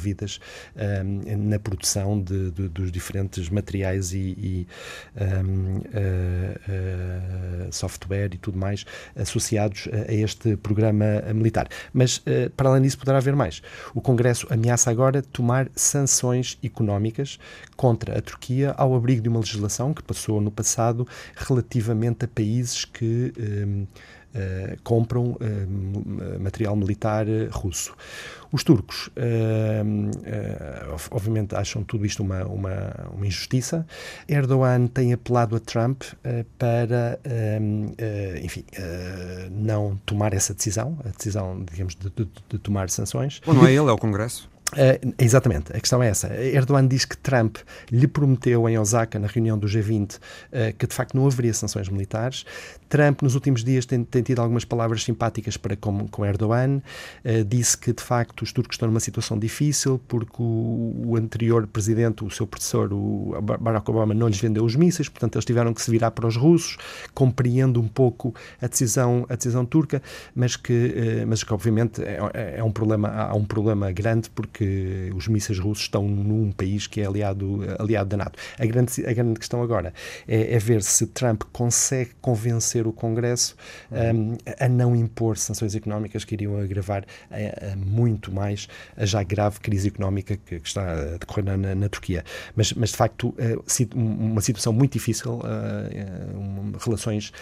na 1.39 1.59
produção 1.59 2.21
de, 2.21 2.51
de, 2.51 2.69
dos 2.69 2.91
diferentes 2.91 3.49
materiais 3.49 4.13
e, 4.13 4.19
e 4.19 4.67
um, 5.17 5.79
uh, 5.79 7.69
uh, 7.69 7.73
software 7.73 8.31
e 8.33 8.39
tudo 8.39 8.59
mais 8.59 8.85
associados 9.17 9.89
a, 9.93 10.13
este 10.13 10.57
programa 10.57 11.23
militar. 11.35 11.69
Mas, 11.93 12.19
uh, 12.19 12.51
para 12.57 12.69
além 12.69 12.83
disso, 12.83 12.99
poderá 12.99 13.19
haver 13.19 13.35
mais. 13.35 13.63
O 13.95 14.01
Congresso 14.01 14.47
ameaça 14.51 14.91
agora 14.91 15.23
tomar 15.23 15.69
sanções 15.75 16.59
económicas 16.63 17.39
contra 17.77 18.19
a 18.19 18.23
Turquia 18.23 18.73
ao 18.77 18.95
abrigo 18.95 19.23
de 19.23 19.29
uma 19.29 19.41
legislação 19.41 19.93
que 19.95 20.03
passou 20.03 20.41
no 20.41 20.51
passado 20.51 21.07
relativamente 21.37 22.25
a 22.25 22.29
países 22.29 22.85
que. 22.85 23.33
Um, 23.39 23.87
compram 24.83 25.37
material 26.41 26.77
militar 26.77 27.27
russo. 27.51 27.95
Os 28.51 28.63
turcos, 28.63 29.09
obviamente, 31.11 31.55
acham 31.55 31.83
tudo 31.83 32.05
isto 32.05 32.23
uma, 32.23 32.45
uma, 32.45 33.11
uma, 33.15 33.27
injustiça. 33.27 33.87
Erdogan 34.29 34.87
tem 34.89 35.13
apelado 35.13 35.57
a 35.57 35.61
Trump 35.61 36.03
para, 36.59 37.19
enfim, 38.43 38.65
não 39.51 39.99
tomar 40.05 40.35
essa 40.35 40.53
decisão, 40.53 40.99
a 41.05 41.09
decisão, 41.09 41.65
digamos, 41.65 41.95
de, 41.95 42.11
de, 42.11 42.29
de 42.49 42.59
tomar 42.59 42.91
sanções. 42.91 43.41
Bom, 43.45 43.55
não 43.55 43.67
é 43.67 43.73
ele, 43.73 43.89
é 43.89 43.93
o 43.93 43.99
Congresso. 43.99 44.53
Uh, 44.73 45.15
exatamente, 45.19 45.71
a 45.77 45.81
questão 45.81 46.03
é 46.03 46.09
essa. 46.09 46.35
Erdogan 46.35 46.87
diz 46.87 47.05
que 47.05 47.17
Trump 47.17 47.59
lhe 47.91 48.07
prometeu 48.07 48.67
em 48.69 48.79
Osaka, 48.79 49.19
na 49.19 49.27
reunião 49.27 49.59
do 49.59 49.67
G20, 49.67 50.17
uh, 50.17 50.19
que 50.79 50.87
de 50.87 50.95
facto 50.95 51.15
não 51.15 51.27
haveria 51.27 51.53
sanções 51.53 51.91
militares. 51.91 52.47
Trump, 52.93 53.23
nos 53.23 53.35
últimos 53.35 53.65
dias, 53.65 53.85
tem, 53.87 54.05
tem 54.05 54.23
tido 54.23 54.41
algumas 54.41 54.65
palavras 54.65 55.03
simpáticas 55.03 55.57
para 55.57 55.77
com, 55.77 56.07
com 56.09 56.25
Erdogan. 56.25 56.83
Uh, 57.25 57.45
disse 57.45 57.77
que 57.77 57.93
de 57.93 58.03
facto 58.03 58.43
os 58.43 58.53
turcos 58.53 58.75
estão 58.75 58.89
numa 58.89 59.01
situação 59.01 59.39
difícil 59.39 60.01
porque 60.07 60.37
o, 60.39 61.03
o, 61.07 61.17
anterior 61.17 61.67
presidente, 61.67 62.25
o 62.25 62.31
seu 62.31 62.47
predecessor, 62.47 62.93
o 62.93 63.35
Barack 63.43 63.91
Obama, 63.91 64.15
não 64.15 64.29
lhes 64.29 64.39
vendeu 64.39 64.65
os 64.65 64.77
mísseis, 64.77 65.09
portanto 65.09 65.37
eles 65.37 65.45
tiveram 65.45 65.75
que 65.75 65.83
se 65.83 65.91
virar 65.91 66.13
para 66.13 66.27
os 66.27 66.37
russos. 66.37 66.77
Compreendo 67.13 67.81
um 67.81 67.89
pouco 67.89 68.35
a 68.61 68.67
decisão, 68.67 69.27
a 69.29 69.35
decisão 69.35 69.65
turca, 69.65 70.03
mas 70.35 70.57
que, 70.57 71.25
mas 71.27 71.43
que 71.43 71.53
obviamente 71.53 72.03
é, 72.03 72.19
é, 72.35 72.55
é 72.59 72.65
um 72.65 72.71
problema, 72.71 73.09
há 73.09 73.35
um 73.35 73.45
problema 73.45 73.91
grande 73.91 74.31
porque 74.31 74.53
que 74.53 75.11
os 75.15 75.27
mísseis 75.27 75.59
russos 75.59 75.85
estão 75.85 76.07
num 76.07 76.53
país 76.53 76.87
que 76.87 77.01
é 77.01 77.07
aliado, 77.07 77.61
aliado 77.79 78.11
da 78.11 78.17
NATO. 78.17 78.39
A 78.59 78.67
grande, 78.67 79.05
a 79.07 79.13
grande 79.13 79.39
questão 79.39 79.63
agora 79.63 79.93
é, 80.29 80.55
é 80.55 80.59
ver 80.59 80.83
se 80.83 81.07
Trump 81.09 81.43
consegue 81.53 82.11
convencer 82.21 82.82
o 82.87 82.93
Congresso 82.93 83.57
um, 83.91 84.37
a 84.59 84.69
não 84.69 84.95
impor 84.97 85.37
sanções 85.37 85.75
económicas 85.75 86.25
que 86.25 86.35
iriam 86.35 86.59
agravar 86.59 87.05
a, 87.31 87.73
a 87.73 87.77
muito 87.77 88.33
mais 88.33 88.69
a 88.97 89.05
já 89.05 89.23
grave 89.23 89.61
crise 89.61 89.89
económica 89.89 90.37
que, 90.37 90.61
que 90.61 90.69
está 90.69 90.93
a 90.93 91.17
decorrer 91.19 91.45
na, 91.45 91.75
na, 91.75 91.89
Turquia. 91.89 92.25
Mas, 92.57 92.73
mas 92.73 92.91
de 92.91 92.97
facto, 92.97 93.29
uh, 93.29 93.95
uma 93.95 94.41
situação 94.41 94.73
muito 94.73 94.93
difícil, 94.93 95.41
relações 96.85 97.33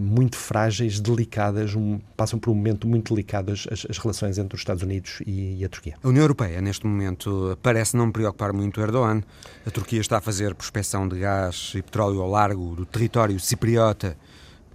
muito 0.00 0.36
frágeis, 0.36 1.00
delicadas, 1.00 1.74
um, 1.74 1.98
passam 2.16 2.38
por 2.38 2.50
um 2.50 2.54
momento 2.54 2.86
muito 2.86 3.14
delicado 3.14 3.52
as, 3.52 3.66
as 3.88 3.98
relações 3.98 4.38
entre 4.38 4.54
os 4.54 4.60
Estados 4.60 4.82
Unidos 4.82 5.22
e, 5.26 5.58
e 5.60 5.64
a 5.64 5.68
Turquia. 5.68 5.94
A 6.02 6.08
União 6.08 6.22
Europeia 6.22 6.60
neste 6.60 6.86
momento, 6.86 7.58
parece 7.62 7.96
não 7.96 8.10
preocupar 8.10 8.52
muito 8.52 8.80
Erdogan. 8.80 9.22
A 9.64 9.70
Turquia 9.70 10.00
está 10.00 10.18
a 10.18 10.20
fazer 10.20 10.54
prospecção 10.54 11.08
de 11.08 11.20
gás 11.20 11.72
e 11.74 11.82
petróleo 11.82 12.20
ao 12.20 12.28
largo 12.28 12.74
do 12.74 12.84
território 12.84 13.38
cipriota 13.38 14.16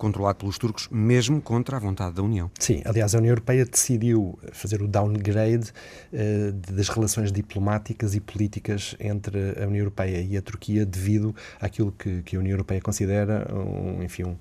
controlado 0.02 0.39
pelos 0.39 0.58
turcos, 0.58 0.88
mesmo 0.89 1.39
contra 1.39 1.78
a 1.78 1.80
vontade 1.80 2.16
da 2.16 2.24
União. 2.24 2.49
Sim, 2.58 2.82
aliás, 2.86 3.14
a 3.14 3.20
União 3.20 3.34
Europeia 3.34 3.64
decidiu 3.64 4.39
fazer 4.52 4.82
o 4.82 4.88
downgrade 4.88 5.72
uh, 6.12 6.52
das 6.74 6.89
relações 6.89 7.32
diplomáticas 7.32 8.16
e 8.16 8.20
políticas 8.20 8.95
entre 8.99 9.62
a 9.62 9.68
União 9.68 9.82
Europeia 9.82 10.20
e 10.20 10.36
a 10.36 10.41
Turquia 10.41 10.88
devido 10.88 11.36
àquilo 11.60 11.91
que, 11.91 12.24
que 12.24 12.36
a 12.36 12.39
União 12.39 12.54
Europeia 12.54 12.82
considera 12.82 13.47
um, 13.54 14.02
enfim, 14.02 14.24
um, 14.24 14.36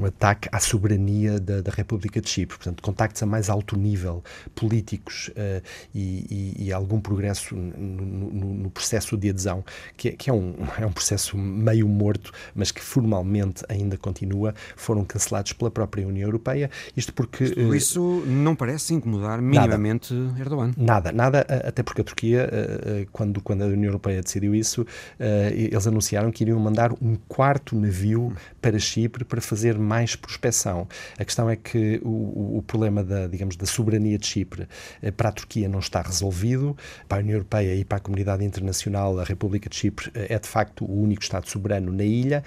um 0.00 0.04
ataque 0.04 0.48
à 0.52 0.60
soberania 0.60 1.40
da, 1.40 1.60
da, 1.60 1.72
República 1.72 2.20
de 2.20 2.28
Chipre. 2.28 2.56
Portanto, 2.56 2.80
contactos 2.80 3.20
a 3.20 3.26
mais 3.26 3.50
alto 3.50 3.76
nível, 3.76 4.22
políticos 4.54 5.28
uh, 5.30 5.60
e, 5.92 6.54
e, 6.58 6.66
e, 6.66 6.72
algum 6.72 7.00
progresso 7.00 7.56
no, 7.56 8.06
no, 8.06 8.54
no, 8.54 8.70
processo 8.70 9.16
de 9.16 9.30
adesão, 9.30 9.64
que, 9.96 10.10
é, 10.10 10.12
que 10.12 10.30
é, 10.30 10.32
um, 10.32 10.54
é 10.78 10.86
um 10.86 10.92
processo 10.92 11.36
meio 11.36 11.88
morto, 11.88 12.30
mas 12.54 12.70
que 12.70 12.80
formalmente 12.80 13.64
ainda 13.68 13.96
continua, 13.96 14.54
foram 14.84 15.04
cancelados 15.04 15.52
pela 15.52 15.70
própria 15.70 16.06
União 16.06 16.26
Europeia. 16.26 16.70
Isto 16.96 17.12
porque. 17.12 17.44
Isto, 17.44 17.74
isso 17.74 18.22
não 18.26 18.54
parece 18.54 18.94
incomodar 18.94 19.40
minimamente 19.40 20.14
nada, 20.14 20.40
Erdogan. 20.40 20.72
Nada, 20.76 21.12
nada, 21.12 21.40
até 21.64 21.82
porque 21.82 22.00
a 22.00 22.04
Turquia, 22.04 22.48
eh, 22.50 22.80
eh, 22.84 23.06
quando, 23.12 23.40
quando 23.40 23.62
a 23.62 23.66
União 23.66 23.84
Europeia 23.84 24.22
decidiu 24.22 24.54
isso, 24.54 24.86
eh, 25.18 25.52
eles 25.54 25.86
anunciaram 25.86 26.30
que 26.30 26.44
iriam 26.44 26.58
mandar 26.58 26.92
um 26.92 27.16
quarto 27.28 27.76
navio 27.76 28.32
para 28.60 28.78
Chipre 28.78 29.24
para 29.24 29.40
fazer 29.40 29.78
mais 29.78 30.16
prospecção. 30.16 30.86
A 31.18 31.24
questão 31.24 31.48
é 31.48 31.56
que 31.56 32.00
o, 32.04 32.58
o 32.58 32.64
problema 32.66 33.02
da, 33.02 33.26
digamos, 33.26 33.56
da 33.56 33.66
soberania 33.66 34.18
de 34.18 34.26
Chipre 34.26 34.68
para 35.16 35.28
a 35.28 35.32
Turquia 35.32 35.68
não 35.68 35.78
está 35.78 36.02
resolvido. 36.02 36.76
Para 37.08 37.18
a 37.18 37.20
União 37.20 37.36
Europeia 37.36 37.74
e 37.74 37.84
para 37.84 37.98
a 37.98 38.00
comunidade 38.00 38.44
internacional, 38.44 39.18
a 39.18 39.24
República 39.24 39.68
de 39.68 39.76
Chipre 39.76 40.10
é 40.14 40.38
de 40.38 40.48
facto 40.48 40.84
o 40.84 41.00
único 41.02 41.22
Estado 41.22 41.48
soberano 41.48 41.92
na 41.92 42.04
ilha. 42.04 42.42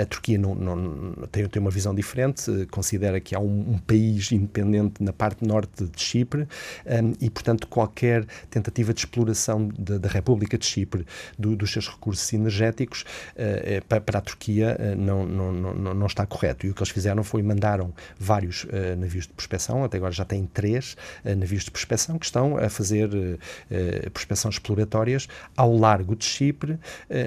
A 0.00 0.06
Turquia 0.06 0.38
não, 0.38 0.54
não 0.54 1.14
tem, 1.30 1.46
tem 1.46 1.60
uma 1.60 1.70
visão 1.72 1.94
diferente, 1.94 2.66
considera 2.70 3.20
que 3.20 3.34
há 3.34 3.40
um, 3.40 3.72
um 3.72 3.78
país 3.78 4.30
independente 4.32 5.02
na 5.02 5.12
parte 5.12 5.46
norte 5.46 5.84
de 5.84 6.00
Chipre 6.00 6.42
um, 6.42 7.14
e, 7.20 7.30
portanto, 7.30 7.66
qualquer 7.66 8.24
tentativa 8.50 8.92
de 8.92 9.00
exploração 9.00 9.68
de, 9.68 9.98
da 9.98 10.08
República 10.08 10.56
de 10.58 10.66
Chipre 10.66 11.06
do, 11.38 11.56
dos 11.56 11.72
seus 11.72 11.88
recursos 11.88 12.32
energéticos 12.32 13.04
uh, 13.34 13.84
para, 13.88 14.00
para, 14.00 14.18
a 14.18 14.22
Turquia 14.22 14.76
uh, 14.78 14.96
não, 14.96 15.26
não, 15.26 15.52
não, 15.52 15.94
não, 15.94 16.06
está 16.06 16.26
correto. 16.26 16.66
E 16.66 16.70
o 16.70 16.74
que 16.74 16.80
eles 16.80 16.90
fizeram 16.90 17.24
foi 17.24 17.42
mandaram 17.42 17.92
vários 18.18 18.64
uh, 18.64 18.68
navios 18.98 19.26
de 19.26 19.32
prospecção, 19.32 19.84
até 19.84 19.96
agora 19.96 20.12
já 20.12 20.24
têm 20.24 20.46
três 20.46 20.96
navios 21.24 21.64
de 21.64 21.70
prospecção 21.70 22.18
que 22.18 22.26
estão 22.26 22.56
a 22.56 22.68
fazer 22.68 23.08
uh, 23.08 24.48
exploratórias 24.48 25.28
ao 25.56 25.74
largo 25.76 26.14
de 26.14 26.24
Chipre, 26.24 26.78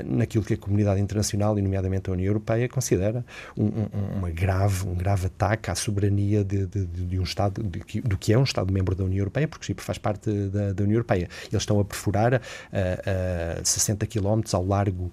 naquilo 0.06 0.44
que 0.44 0.54
a 0.54 0.58
comunidade 0.58 1.00
internacional, 1.00 1.58
e 1.58 1.62
nomeadamente 1.62 2.10
a 2.10 2.14
União 2.14 2.28
Europeia, 2.28 2.68
considera 2.68 3.26
um, 3.58 3.66
um, 3.66 4.18
uma 4.18 4.32
grave, 4.36 4.86
um 4.88 4.94
grave 4.94 5.28
ataque 5.28 5.72
à 5.72 5.76
soberania 5.76 6.44
de, 6.44 6.68
de, 6.68 6.86
de 6.86 7.20
um 7.20 7.24
Estado, 7.24 7.64
de, 7.64 8.02
do 8.02 8.18
que 8.18 8.34
é 8.34 8.38
um 8.38 8.44
Estado-membro 8.44 8.94
da 8.94 9.04
União 9.04 9.20
Europeia, 9.20 9.48
porque 9.48 9.66
Chipre 9.66 9.84
faz 9.84 9.98
parte 9.98 10.30
da, 10.50 10.74
da 10.74 10.84
União 10.84 10.96
Europeia. 10.98 11.30
Eles 11.52 11.62
estão 11.62 11.80
a 11.80 11.86
perfurar 11.86 12.36
a, 12.36 13.60
a 13.62 13.64
60 13.64 14.06
quilómetros 14.08 14.54
ao 14.54 14.66
largo 14.66 15.12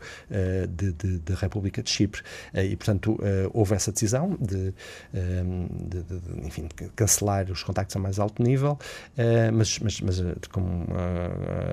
da 1.25 1.35
República 1.37 1.83
de 1.83 1.91
Chipre. 1.91 2.23
e, 2.55 2.77
portanto, 2.77 3.17
houve 3.53 3.75
essa 3.75 3.93
decisão 3.93 4.37
de, 4.41 4.75
enfim, 6.45 6.69
cancelar 6.97 7.51
os 7.51 7.63
contactos 7.63 7.95
a 7.95 7.99
mais 7.99 8.19
alto 8.19 8.43
nível, 8.43 8.79
mas, 9.53 9.79
mas, 9.79 10.01
mas 10.01 10.21
como 10.51 10.87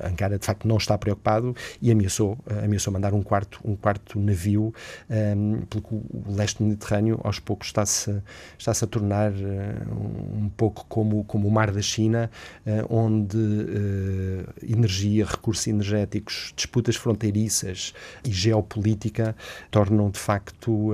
Ankara, 0.04 0.38
de 0.38 0.46
facto, 0.46 0.68
não 0.68 0.78
está 0.78 0.98
preocupado 0.98 1.56
e 1.82 1.92
ameaçou, 1.92 2.38
ameaçou 2.64 2.94
mandar 2.94 3.14
um 3.14 3.24
quarto, 3.24 3.60
um 3.64 3.76
quarto 3.76 4.20
navio 4.20 4.74
pelo 5.08 6.04
leste 6.28 6.62
mediterrâneo 6.62 7.20
aos 7.30 7.40
poucos 7.40 7.68
está-se 7.68 8.22
está 8.58 8.72
a 8.72 8.88
tornar 8.88 9.32
uh, 9.32 10.36
um 10.38 10.50
pouco 10.56 10.86
como, 10.90 11.24
como 11.24 11.48
o 11.48 11.52
mar 11.52 11.72
da 11.72 11.82
China, 11.82 12.30
uh, 12.66 12.94
onde 12.94 13.38
uh, 13.38 14.46
energia, 14.62 15.26
recursos 15.26 15.68
energéticos, 15.68 16.54
disputas 16.56 16.96
fronteiriças 16.96 17.94
e 18.26 18.32
geopolítica 18.32 19.36
tornam 19.72 20.10
de 20.10 20.20
facto 20.20 20.92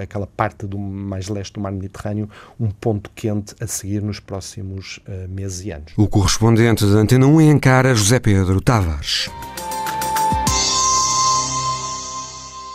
aquela 0.00 0.26
parte 0.26 0.66
do 0.66 0.78
mais 0.78 1.28
leste 1.28 1.54
do 1.54 1.60
mar 1.60 1.72
Mediterrâneo 1.72 2.28
um 2.58 2.70
ponto 2.70 3.10
quente 3.14 3.54
a 3.60 3.66
seguir 3.66 4.02
nos 4.02 4.20
próximos 4.20 5.00
meses 5.28 5.64
e 5.64 5.70
anos. 5.72 5.92
O 5.96 6.06
correspondente 6.06 6.84
da 6.84 6.98
Antena 6.98 7.26
1 7.26 7.40
em 7.40 7.50
Ankara, 7.52 7.94
José 7.94 8.18
Pedro 8.20 8.60
Tavares. 8.60 9.28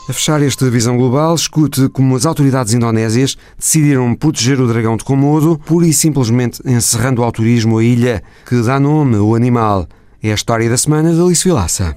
A 0.10 0.14
fechar 0.14 0.42
esta 0.42 0.68
visão 0.72 0.98
global, 0.98 1.36
escute 1.36 1.88
como 1.90 2.16
as 2.16 2.26
autoridades 2.26 2.74
indonésias 2.74 3.38
decidiram 3.56 4.16
proteger 4.16 4.60
o 4.60 4.68
dragão 4.68 4.98
de 4.98 5.04
Komodo, 5.04 5.60
pura 5.60 5.86
e 5.86 5.94
simplesmente 5.94 6.60
encerrando 6.66 7.22
ao 7.22 7.32
turismo 7.32 7.78
a 7.78 7.84
ilha 7.84 8.24
que 8.44 8.60
dá 8.64 8.80
nome 8.80 9.18
ao 9.18 9.36
animal. 9.36 9.88
É 10.24 10.32
a 10.32 10.34
história 10.34 10.68
da 10.68 10.78
semana 10.78 11.14
de 11.14 11.22
Alice 11.22 11.44
Vilaça. 11.44 11.96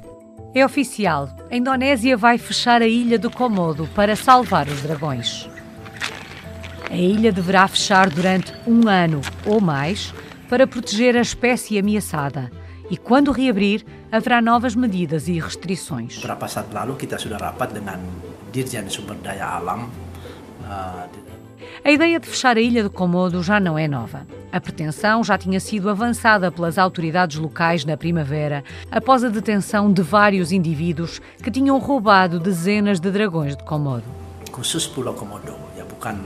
É 0.54 0.62
oficial. 0.62 1.34
A 1.50 1.56
Indonésia 1.56 2.14
vai 2.14 2.36
fechar 2.36 2.82
a 2.82 2.86
ilha 2.86 3.18
do 3.18 3.30
Komodo 3.30 3.88
para 3.94 4.14
salvar 4.14 4.68
os 4.68 4.82
dragões. 4.82 5.48
A 6.90 6.94
ilha 6.94 7.32
deverá 7.32 7.66
fechar 7.66 8.10
durante 8.10 8.52
um 8.66 8.86
ano 8.88 9.22
ou 9.46 9.58
mais 9.58 10.12
para 10.50 10.66
proteger 10.66 11.16
a 11.16 11.22
espécie 11.22 11.78
ameaçada 11.78 12.50
e 12.92 12.96
quando 12.98 13.32
reabrir, 13.32 13.86
haverá 14.12 14.42
novas 14.42 14.76
medidas 14.76 15.26
e 15.26 15.40
restrições. 15.40 16.20
Ah, 20.64 21.06
a 21.82 21.90
ideia 21.90 22.20
de 22.20 22.26
fechar 22.26 22.58
a 22.58 22.60
ilha 22.60 22.82
de 22.82 22.90
Komodo 22.90 23.42
já 23.42 23.58
não 23.58 23.78
é 23.78 23.88
nova. 23.88 24.26
A 24.52 24.60
pretensão 24.60 25.24
já 25.24 25.38
tinha 25.38 25.58
sido 25.58 25.88
avançada 25.88 26.52
pelas 26.52 26.76
autoridades 26.76 27.38
locais 27.38 27.82
na 27.86 27.96
primavera, 27.96 28.62
após 28.90 29.24
a 29.24 29.30
detenção 29.30 29.90
de 29.90 30.02
vários 30.02 30.52
indivíduos 30.52 31.18
que 31.42 31.50
tinham 31.50 31.78
roubado 31.78 32.38
dezenas 32.38 33.00
de 33.00 33.10
dragões 33.10 33.56
de 33.56 33.64
Komodo. 33.64 34.04
Khusus 34.52 34.86
Pulau 34.86 35.14
Komodo, 35.14 35.56
ya 35.78 35.84
bukan 35.88 36.20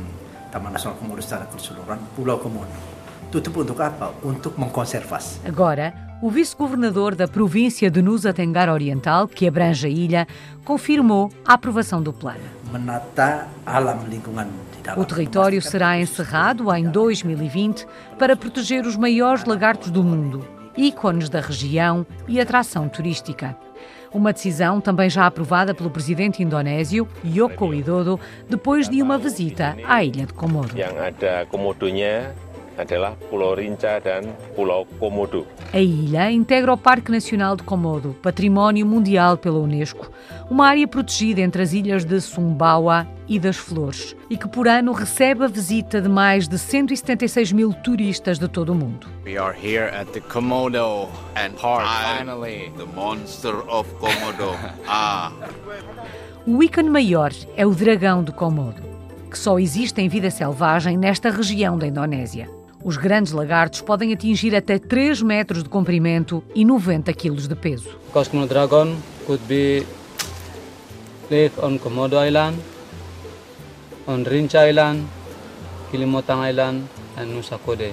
Taman 0.51 0.73
Nasional 0.73 0.99
Komodo 0.99 1.23
secara 1.23 1.47
keseluruhan, 1.47 2.01
Pulau 2.17 2.39
Komodo. 2.39 2.75
Tutup 3.31 3.63
untuk 3.63 3.79
apa? 3.79 4.11
Untuk 4.23 4.59
mengkonservasi. 4.59 5.47
Agora, 5.47 6.06
o 6.23 6.31
vice-governador 6.31 7.15
da 7.15 7.29
província 7.29 7.91
de 7.91 8.01
Nusa 8.01 8.33
Tenggara 8.33 8.73
Oriental, 8.73 9.29
que 9.29 9.47
abrange 9.47 9.87
a 9.87 9.91
ilha, 9.91 10.27
confirmou 10.65 11.31
a 11.45 11.55
aprovação 11.55 12.03
do 12.03 12.13
plano. 12.13 12.41
O 14.97 15.05
território 15.05 15.61
será 15.61 15.99
encerrado 15.99 16.73
em 16.75 16.89
2020 16.89 17.87
para 18.19 18.37
proteger 18.37 18.87
os 18.87 18.97
maiores 18.97 19.45
lagartos 19.45 19.91
do 19.91 20.03
mundo, 20.03 20.47
ícones 20.77 21.29
da 21.29 21.41
região 21.41 22.07
e 22.27 22.41
atração 22.41 22.89
turística. 22.89 23.57
Uma 24.13 24.33
decisão 24.33 24.81
também 24.81 25.11
já 25.11 25.27
aprovada 25.27 25.75
pelo 25.75 25.91
presidente 25.91 26.43
indonésio, 26.43 27.07
Joko 27.23 27.67
Widodo, 27.67 28.19
depois 28.49 28.89
de 28.89 29.03
uma 29.03 29.19
visita 29.19 29.77
à 29.87 30.03
ilha 30.03 30.25
de 30.25 30.33
Komodo 30.33 30.75
adalah 32.79 33.17
Pulau 33.31 33.55
Rinca 33.55 34.01
dan 34.01 34.25
Pulau 34.55 34.87
Komodo. 34.99 35.47
A 35.73 35.79
ilha 35.79 36.31
integra 36.31 36.73
o 36.73 36.77
Parque 36.77 37.11
Nacional 37.11 37.57
de 37.57 37.63
Komodo, 37.63 38.15
património 38.23 38.87
mundial 38.87 39.37
pela 39.37 39.59
Unesco, 39.59 40.11
uma 40.51 40.69
área 40.69 40.87
protegida 40.87 41.41
entre 41.41 41.63
as 41.63 41.73
ilhas 41.73 42.05
de 42.05 42.21
Sumbawa 42.21 43.07
e 43.29 43.39
das 43.39 43.57
Flores, 43.57 44.15
e 44.31 44.37
que 44.37 44.49
por 44.49 44.69
ano 44.69 44.93
recebe 44.93 45.45
a 45.45 45.49
visita 45.49 46.01
de 46.01 46.09
mais 46.09 46.47
de 46.47 46.59
176 46.59 47.53
mil 47.53 47.73
turistas 47.73 48.39
de 48.39 48.49
todo 48.49 48.71
o 48.71 48.75
mundo. 48.75 49.09
We 49.25 49.37
are 49.37 49.57
here 49.57 49.91
at 49.91 50.07
the 50.13 50.21
Komodo 50.21 51.09
and 51.35 51.51
park, 51.61 51.87
finally. 52.19 52.73
The 52.77 52.87
monster 52.95 53.57
of 53.69 53.93
Komodo. 53.95 54.55
Ah. 54.89 55.33
O 56.47 56.63
ícone 56.63 56.89
maior 56.89 57.33
é 57.57 57.67
o 57.67 57.75
dragão 57.75 58.23
de 58.23 58.31
Komodo, 58.31 58.81
que 59.29 59.37
só 59.37 59.59
existe 59.59 60.01
em 60.01 60.09
vida 60.09 60.31
selvagem 60.31 60.97
nesta 60.97 61.29
região 61.29 61.77
da 61.77 61.89
Indonésia. 61.89 62.56
Os 62.85 62.97
grandes 62.97 63.33
lagartos 63.33 63.81
podem 63.81 64.13
atingir 64.13 64.55
até 64.55 64.79
3 64.79 65.23
metros 65.23 65.63
de 65.63 65.69
comprimento 65.69 66.43
e 66.55 66.65
90 66.65 67.13
quilos 67.13 67.49
de 67.49 67.55
peso. 67.55 67.99
Cosmo 68.13 68.47
Dragon 68.47 68.97
could 69.27 69.43
be 69.47 69.85
live 71.31 71.53
on 71.63 71.79
Komodo 71.79 72.17
Island, 72.25 72.59
on 74.07 74.23
Rincha 74.23 74.69
Island, 74.69 75.05
Kilimotang 75.91 76.49
Island. 76.49 76.85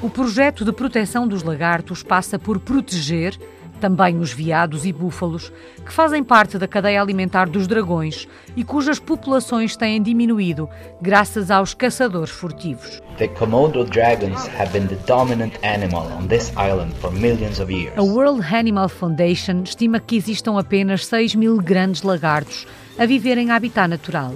O 0.01 0.09
projeto 0.09 0.65
de 0.65 0.73
proteção 0.73 1.25
dos 1.25 1.43
lagartos 1.43 2.03
passa 2.03 2.37
por 2.37 2.59
proteger 2.59 3.39
também 3.83 4.17
os 4.17 4.31
veados 4.31 4.85
e 4.85 4.93
búfalos, 4.93 5.51
que 5.85 5.91
fazem 5.91 6.23
parte 6.23 6.57
da 6.57 6.65
cadeia 6.65 7.01
alimentar 7.01 7.49
dos 7.49 7.67
dragões 7.67 8.29
e 8.55 8.63
cujas 8.63 8.97
populações 8.97 9.75
têm 9.75 10.01
diminuído 10.01 10.69
graças 11.01 11.51
aos 11.51 11.73
caçadores 11.73 12.31
furtivos. 12.31 13.01
The 13.17 13.27
Komodo 13.27 13.83
dragons 13.83 14.47
have 14.57 14.71
been 14.71 14.87
the 14.87 14.95
dominant 15.05 15.55
animal 15.65 16.09
on 16.17 16.27
this 16.27 16.49
island 16.51 16.93
for 17.01 17.11
millions 17.11 17.59
of 17.59 17.73
years. 17.73 17.97
A 17.97 18.03
World 18.03 18.55
Animal 18.55 18.87
Foundation 18.87 19.63
estima 19.65 19.99
que 19.99 20.15
existam 20.15 20.57
apenas 20.57 21.05
6 21.05 21.35
mil 21.35 21.57
grandes 21.57 22.03
lagartos 22.03 22.65
a 22.97 23.05
viver 23.05 23.37
em 23.37 23.51
habitat 23.51 23.89
natural, 23.89 24.33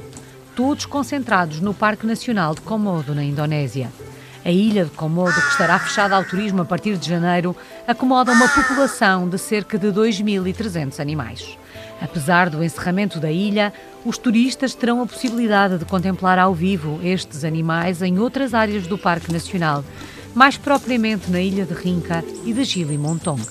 todos 0.57 0.85
concentrados 0.85 1.61
no 1.61 1.73
Parque 1.73 2.05
Nacional 2.05 2.53
de 2.53 2.59
Komodo, 2.59 3.15
na 3.15 3.23
Indonésia. 3.23 3.89
A 4.47 4.49
ilha 4.49 4.85
de 4.85 4.91
Komodo, 4.91 5.33
que 5.33 5.49
estará 5.49 5.77
fechada 5.77 6.15
ao 6.15 6.23
turismo 6.23 6.61
a 6.61 6.65
partir 6.65 6.95
de 6.95 7.09
janeiro, 7.09 7.53
acomoda 7.85 8.31
uma 8.31 8.47
população 8.47 9.27
de 9.27 9.37
cerca 9.37 9.77
de 9.77 9.87
2.300 9.87 11.01
animais. 11.01 11.57
Apesar 12.01 12.49
do 12.49 12.63
encerramento 12.63 13.19
da 13.19 13.29
ilha, 13.29 13.73
os 14.05 14.17
turistas 14.17 14.73
terão 14.73 15.01
a 15.01 15.05
possibilidade 15.05 15.77
de 15.77 15.83
contemplar 15.83 16.39
ao 16.39 16.53
vivo 16.53 16.97
estes 17.03 17.43
animais 17.43 18.01
em 18.01 18.19
outras 18.19 18.53
áreas 18.53 18.87
do 18.87 18.97
Parque 18.97 19.33
Nacional, 19.33 19.83
mais 20.37 20.55
propriamente 20.55 21.31
na 21.31 21.41
ilha 21.41 21.65
de 21.65 21.73
Rinca 21.73 22.23
e 22.45 22.53
de 22.53 22.63
Gili-Montong. 22.63 23.41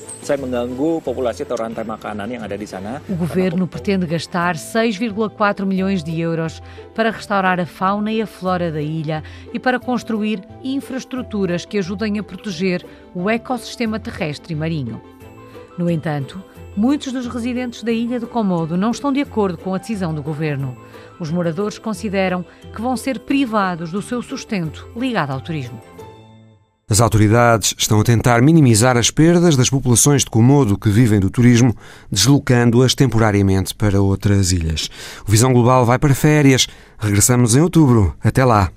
O 3.08 3.16
governo 3.16 3.66
pretende 3.66 4.06
gastar 4.06 4.54
6,4 4.54 5.66
milhões 5.66 6.04
de 6.04 6.20
euros 6.20 6.62
para 6.94 7.10
restaurar 7.10 7.58
a 7.58 7.66
fauna 7.66 8.12
e 8.12 8.22
a 8.22 8.26
flora 8.26 8.70
da 8.70 8.80
ilha 8.80 9.24
e 9.52 9.58
para 9.58 9.80
construir 9.80 10.40
infraestruturas 10.62 11.64
que 11.64 11.76
ajudem 11.76 12.20
a 12.20 12.22
proteger 12.22 12.86
o 13.12 13.28
ecossistema 13.28 13.98
terrestre 13.98 14.52
e 14.52 14.56
marinho. 14.56 15.02
No 15.76 15.90
entanto, 15.90 16.40
muitos 16.76 17.12
dos 17.12 17.26
residentes 17.26 17.82
da 17.82 17.90
ilha 17.90 18.20
de 18.20 18.26
Komodo 18.26 18.76
não 18.76 18.92
estão 18.92 19.12
de 19.12 19.20
acordo 19.20 19.58
com 19.58 19.74
a 19.74 19.78
decisão 19.78 20.14
do 20.14 20.22
governo. 20.22 20.76
Os 21.18 21.32
moradores 21.32 21.80
consideram 21.80 22.44
que 22.72 22.80
vão 22.80 22.96
ser 22.96 23.18
privados 23.18 23.90
do 23.90 24.00
seu 24.00 24.22
sustento 24.22 24.88
ligado 24.96 25.32
ao 25.32 25.40
turismo. 25.40 25.95
As 26.88 27.00
autoridades 27.00 27.74
estão 27.76 28.00
a 28.00 28.04
tentar 28.04 28.40
minimizar 28.40 28.96
as 28.96 29.10
perdas 29.10 29.56
das 29.56 29.68
populações 29.68 30.22
de 30.22 30.30
Komodo 30.30 30.78
que 30.78 30.88
vivem 30.88 31.18
do 31.18 31.28
turismo, 31.28 31.74
deslocando-as 32.12 32.94
temporariamente 32.94 33.74
para 33.74 34.00
outras 34.00 34.52
ilhas. 34.52 34.88
O 35.26 35.30
Visão 35.32 35.52
Global 35.52 35.84
vai 35.84 35.98
para 35.98 36.14
férias. 36.14 36.68
Regressamos 36.96 37.56
em 37.56 37.60
outubro. 37.60 38.14
Até 38.22 38.44
lá. 38.44 38.70